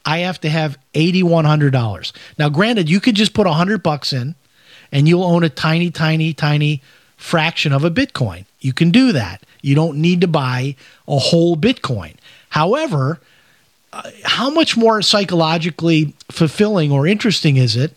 I 0.04 0.18
have 0.18 0.38
to 0.42 0.50
have 0.50 0.76
$8,100. 0.94 2.12
Now, 2.38 2.50
granted, 2.50 2.90
you 2.90 3.00
could 3.00 3.14
just 3.14 3.32
put 3.32 3.46
100 3.46 3.82
bucks 3.82 4.12
in 4.12 4.34
and 4.90 5.08
you'll 5.08 5.24
own 5.24 5.42
a 5.42 5.48
tiny, 5.48 5.90
tiny, 5.90 6.34
tiny 6.34 6.82
fraction 7.16 7.72
of 7.72 7.84
a 7.84 7.90
Bitcoin. 7.90 8.44
You 8.60 8.74
can 8.74 8.90
do 8.90 9.12
that. 9.12 9.42
You 9.62 9.74
don't 9.74 9.96
need 9.98 10.20
to 10.20 10.28
buy 10.28 10.76
a 11.08 11.18
whole 11.18 11.56
Bitcoin. 11.56 12.16
However, 12.52 13.18
how 14.24 14.50
much 14.50 14.76
more 14.76 15.00
psychologically 15.00 16.14
fulfilling 16.30 16.92
or 16.92 17.06
interesting 17.06 17.56
is 17.56 17.76
it 17.76 17.96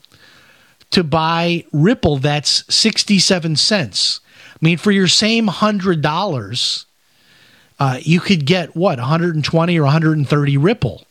to 0.91 1.03
buy 1.03 1.65
Ripple 1.73 2.19
that's 2.19 2.63
67 2.73 3.57
cents? 3.57 4.21
I 4.53 4.57
mean, 4.61 4.77
for 4.77 4.91
your 4.91 5.09
same 5.09 5.47
$100, 5.49 6.85
uh, 7.79 7.99
you 8.01 8.21
could 8.21 8.45
get 8.45 8.77
what, 8.77 8.97
120 8.97 9.77
or 9.77 9.83
130 9.83 10.57
Ripple. 10.57 11.03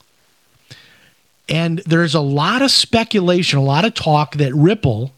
And 1.47 1.80
there's 1.80 2.14
a 2.14 2.20
lot 2.20 2.62
of 2.62 2.70
speculation, 2.70 3.59
a 3.59 3.62
lot 3.62 3.84
of 3.84 3.92
talk 3.92 4.36
that 4.36 4.55
Ripple, 4.55 5.12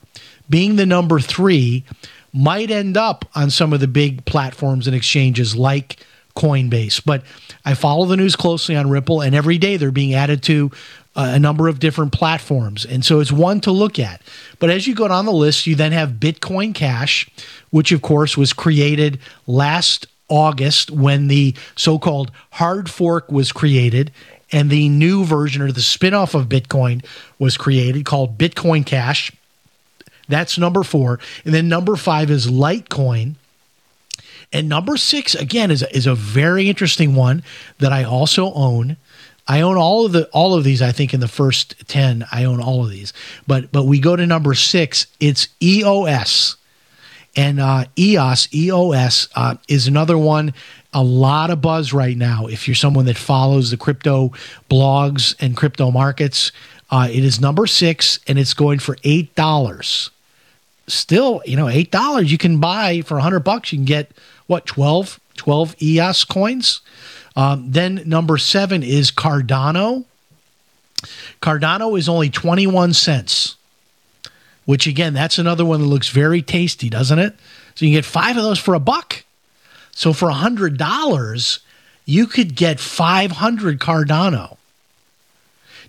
being 0.51 0.75
the 0.75 0.87
number 0.87 1.21
three, 1.21 1.85
might 2.33 2.73
end 2.73 2.97
up 2.97 3.25
on 3.37 3.51
some 3.51 3.73
of 3.73 3.79
the 3.79 3.87
big 3.87 4.25
platforms 4.25 4.89
and 4.89 4.97
exchanges 4.97 5.55
like 5.55 5.99
Coinbase. 6.35 7.01
But 7.05 7.23
I 7.67 7.75
follow 7.75 8.07
the 8.07 8.17
news 8.17 8.37
closely 8.37 8.77
on 8.77 8.89
Ripple, 8.89 9.21
and 9.21 9.35
every 9.35 9.59
day 9.59 9.77
they're 9.77 9.91
being 9.91 10.15
added 10.15 10.43
to 10.45 10.71
uh, 11.17 11.33
a 11.35 11.39
number 11.39 11.67
of 11.67 11.81
different 11.81 12.13
platforms. 12.13 12.87
And 12.87 13.05
so 13.05 13.19
it's 13.19 13.33
one 13.33 13.61
to 13.63 13.73
look 13.73 13.99
at. 13.99 14.23
But 14.61 14.71
as 14.71 14.87
you 14.87 14.95
go 14.95 15.09
down 15.09 15.27
the 15.27 15.33
list, 15.33 15.67
you 15.67 15.75
then 15.75 15.91
have 15.91 16.13
Bitcoin 16.13 16.75
Cash, 16.75 17.29
which 17.71 17.91
of 17.91 18.03
course 18.03 18.37
was 18.37 18.53
created 18.53 19.19
last 19.49 20.07
August 20.29 20.93
when 20.93 21.27
the 21.27 21.55
so 21.75 21.99
called 21.99 22.31
hard 22.53 22.89
fork 22.89 23.33
was 23.33 23.51
created 23.51 24.13
and 24.53 24.71
the 24.71 24.89
new 24.89 25.25
version 25.25 25.61
or 25.61 25.73
the 25.73 25.81
spinoff 25.81 26.35
of 26.35 26.49
Bitcoin 26.49 27.05
was 27.39 27.57
created 27.57 28.05
called 28.05 28.39
Bitcoin 28.39 28.87
Cash. 28.87 29.33
That's 30.29 30.57
number 30.57 30.85
four. 30.85 31.19
And 31.45 31.53
then 31.53 31.69
number 31.69 31.97
five 31.97 32.31
is 32.31 32.47
Litecoin 32.47 33.35
and 34.53 34.69
number 34.69 34.97
six, 34.97 35.35
again, 35.35 35.71
is, 35.71 35.83
is 35.83 36.07
a 36.07 36.15
very 36.15 36.69
interesting 36.69 37.15
one 37.15 37.43
that 37.79 37.93
I 37.93 38.05
also 38.05 38.53
own. 38.53 38.97
I 39.49 39.61
own 39.61 39.77
all 39.77 40.07
of 40.07 40.13
the 40.13 40.27
all 40.33 40.55
of 40.55 40.65
these. 40.65 40.83
I 40.83 40.93
think 40.93 41.15
in 41.15 41.21
the 41.21 41.29
first 41.29 41.87
ten, 41.87 42.25
I 42.33 42.45
own 42.45 42.61
all 42.61 42.85
of 42.85 42.91
these. 42.91 43.13
But 43.47 43.71
but 43.71 43.85
we 43.85 44.01
go 44.01 44.17
to 44.17 44.27
number 44.27 44.55
six. 44.55 45.07
It's 45.21 45.49
EOS, 45.63 46.57
and 47.37 47.61
uh, 47.61 47.85
EOS 47.99 48.53
EOS 48.53 49.29
uh, 49.35 49.55
is 49.69 49.87
another 49.87 50.19
one. 50.19 50.53
A 50.93 51.03
lot 51.03 51.51
of 51.51 51.61
buzz 51.61 51.93
right 51.93 52.17
now. 52.17 52.47
If 52.47 52.67
you're 52.67 52.75
someone 52.75 53.05
that 53.05 53.19
follows 53.19 53.71
the 53.71 53.77
crypto 53.77 54.33
blogs 54.71 55.37
and 55.39 55.57
crypto 55.57 55.91
markets, 55.91 56.51
uh, 56.91 57.09
it 57.11 57.23
is 57.23 57.41
number 57.41 57.67
six, 57.67 58.19
and 58.27 58.39
it's 58.39 58.55
going 58.55 58.79
for 58.79 58.97
eight 59.05 59.35
dollars. 59.37 60.11
Still, 60.89 61.43
you 61.45 61.57
know, 61.57 61.69
eight 61.69 61.91
dollars 61.93 62.33
you 62.33 62.39
can 62.39 62.59
buy 62.59 63.03
for 63.03 63.19
a 63.19 63.23
hundred 63.23 63.41
bucks. 63.41 63.73
You 63.73 63.79
can 63.79 63.85
get 63.85 64.11
what 64.47 64.67
12 64.67 65.21
12 65.37 65.77
EOS 65.83 66.25
coins. 66.25 66.81
Um, 67.37 67.71
then 67.71 68.03
number 68.07 68.39
seven 68.39 68.83
is 68.83 69.11
Cardano. 69.11 70.05
Cardano 71.43 71.99
is 71.99 72.09
only 72.09 72.31
21 72.31 72.95
cents, 72.95 73.57
which 74.65 74.87
again, 74.87 75.13
that's 75.13 75.39
another 75.39 75.65
one 75.65 75.81
that 75.81 75.87
looks 75.87 76.09
very 76.09 76.41
tasty, 76.41 76.89
doesn't 76.89 77.19
it? 77.19 77.37
So 77.75 77.85
you 77.85 77.91
can 77.91 77.99
get 77.99 78.05
five 78.07 78.37
of 78.37 78.43
those 78.43 78.59
for 78.59 78.75
a 78.75 78.81
buck. 78.81 79.25
So 79.93 80.13
for 80.13 80.31
a 80.31 80.35
hundred 80.35 80.79
dollars, 80.79 81.61
you 82.07 82.27
could 82.27 82.55
get 82.55 82.81
500 82.81 83.79
Cardano. 83.79 84.57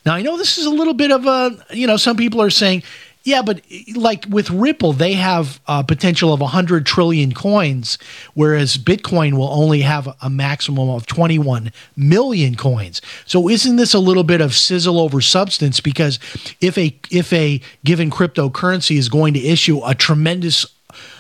Now 0.06 0.16
I 0.16 0.22
know 0.22 0.38
this 0.38 0.58
is 0.58 0.66
a 0.66 0.70
little 0.70 0.94
bit 0.94 1.12
of 1.12 1.26
a, 1.26 1.58
you 1.72 1.88
know, 1.88 1.98
some 1.98 2.18
people 2.18 2.42
are 2.42 2.50
saying, 2.50 2.84
Yeah, 3.28 3.42
but 3.42 3.62
like 3.94 4.24
with 4.30 4.50
Ripple, 4.50 4.94
they 4.94 5.12
have 5.12 5.60
a 5.68 5.84
potential 5.84 6.32
of 6.32 6.40
100 6.40 6.86
trillion 6.86 7.34
coins, 7.34 7.98
whereas 8.36 8.78
Bitcoin 8.78 9.34
will 9.34 9.50
only 9.50 9.82
have 9.82 10.08
a 10.22 10.30
maximum 10.30 10.90
of 10.90 11.06
21 11.08 11.74
million 11.98 12.56
coins. 12.56 13.02
So 13.26 13.50
isn't 13.50 13.76
this 13.76 13.94
a 13.94 14.00
little 14.00 14.24
bit 14.24 14.40
of 14.40 14.56
sizzle 14.56 14.98
over 14.98 15.20
substance? 15.20 15.82
Because 15.82 16.20
if 16.62 16.78
a 16.78 16.98
if 17.12 17.34
a 17.34 17.60
given 17.84 18.10
cryptocurrency 18.10 18.96
is 18.96 19.10
going 19.10 19.34
to 19.34 19.46
issue 19.46 19.82
a 19.84 19.94
tremendous 19.94 20.66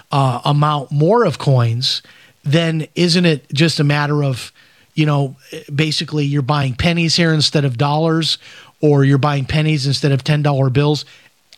uh, 0.09 0.39
amount 0.45 0.93
more 0.93 1.25
of 1.25 1.39
coins, 1.39 2.01
then 2.41 2.87
isn't 2.95 3.25
it 3.25 3.51
just 3.51 3.81
a 3.81 3.83
matter 3.83 4.23
of 4.23 4.53
you 4.93 5.05
know 5.05 5.35
basically 5.75 6.23
you're 6.23 6.41
buying 6.41 6.73
pennies 6.73 7.17
here 7.17 7.33
instead 7.33 7.65
of 7.65 7.77
dollars, 7.77 8.37
or 8.79 9.03
you're 9.03 9.17
buying 9.17 9.43
pennies 9.43 9.85
instead 9.85 10.13
of 10.13 10.23
ten 10.23 10.41
dollar 10.41 10.69
bills? 10.69 11.03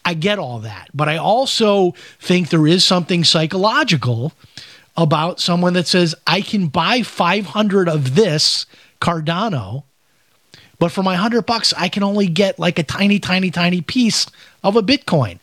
I 0.06 0.14
get 0.14 0.40
all 0.40 0.60
that. 0.60 0.90
But 0.94 1.10
I 1.10 1.18
also 1.18 1.94
think 2.20 2.50
there 2.50 2.68
is 2.68 2.84
something 2.84 3.24
psychological 3.24 4.34
about 4.98 5.40
someone 5.40 5.74
that 5.74 5.88
says, 5.88 6.16
I 6.28 6.42
can 6.42 6.68
buy 6.68 7.04
500 7.04 7.88
of 7.88 8.16
this 8.16 8.66
Cardano, 9.00 9.84
but 10.78 10.92
for 10.92 11.04
my 11.04 11.14
100 11.14 11.46
bucks, 11.46 11.74
I 11.78 11.90
can 11.90 12.04
only 12.04 12.28
get 12.28 12.58
like 12.60 12.80
a 12.80 12.84
tiny, 12.84 13.20
tiny, 13.20 13.52
tiny 13.52 13.82
piece 13.82 14.26
of 14.64 14.76
a 14.76 14.82
Bitcoin. 14.82 15.40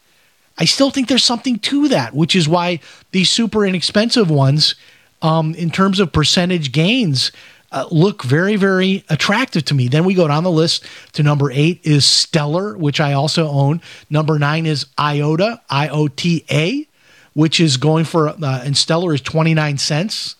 I 0.59 0.65
still 0.65 0.91
think 0.91 1.09
there's 1.09 1.25
something 1.25 1.59
to 1.61 1.89
that, 1.89 2.15
which 2.15 2.35
is 2.35 2.49
why 2.49 2.81
these 3.13 3.29
super 3.29 3.65
inexpensive 3.65 4.31
ones, 4.31 4.75
um, 5.23 5.55
in 5.55 5.71
terms 5.71 6.01
of 6.01 6.13
percentage 6.13 6.73
gains, 6.73 7.31
uh, 7.77 7.87
look 7.91 8.22
very, 8.22 8.57
very 8.57 9.05
attractive 9.11 9.62
to 9.66 9.74
me. 9.74 9.87
Then 9.87 10.07
we 10.07 10.14
go 10.14 10.27
down 10.27 10.45
the 10.45 10.51
list 10.51 10.83
to 11.12 11.22
number 11.22 11.51
eight 11.53 11.79
is 11.85 12.07
Stellar, 12.07 12.74
which 12.74 13.01
I 13.01 13.12
also 13.12 13.49
own. 13.49 13.83
Number 14.09 14.39
nine 14.39 14.64
is 14.64 14.87
IOTA, 14.99 15.61
I 15.68 15.89
O 15.89 16.09
T 16.09 16.47
A, 16.51 16.89
which 17.35 17.61
is 17.61 17.77
going 17.77 18.07
for, 18.07 18.31
uh, 18.31 18.62
and 18.64 18.74
Stellar 18.74 19.12
is 19.12 19.20
29 19.20 19.77
cents. 19.77 20.37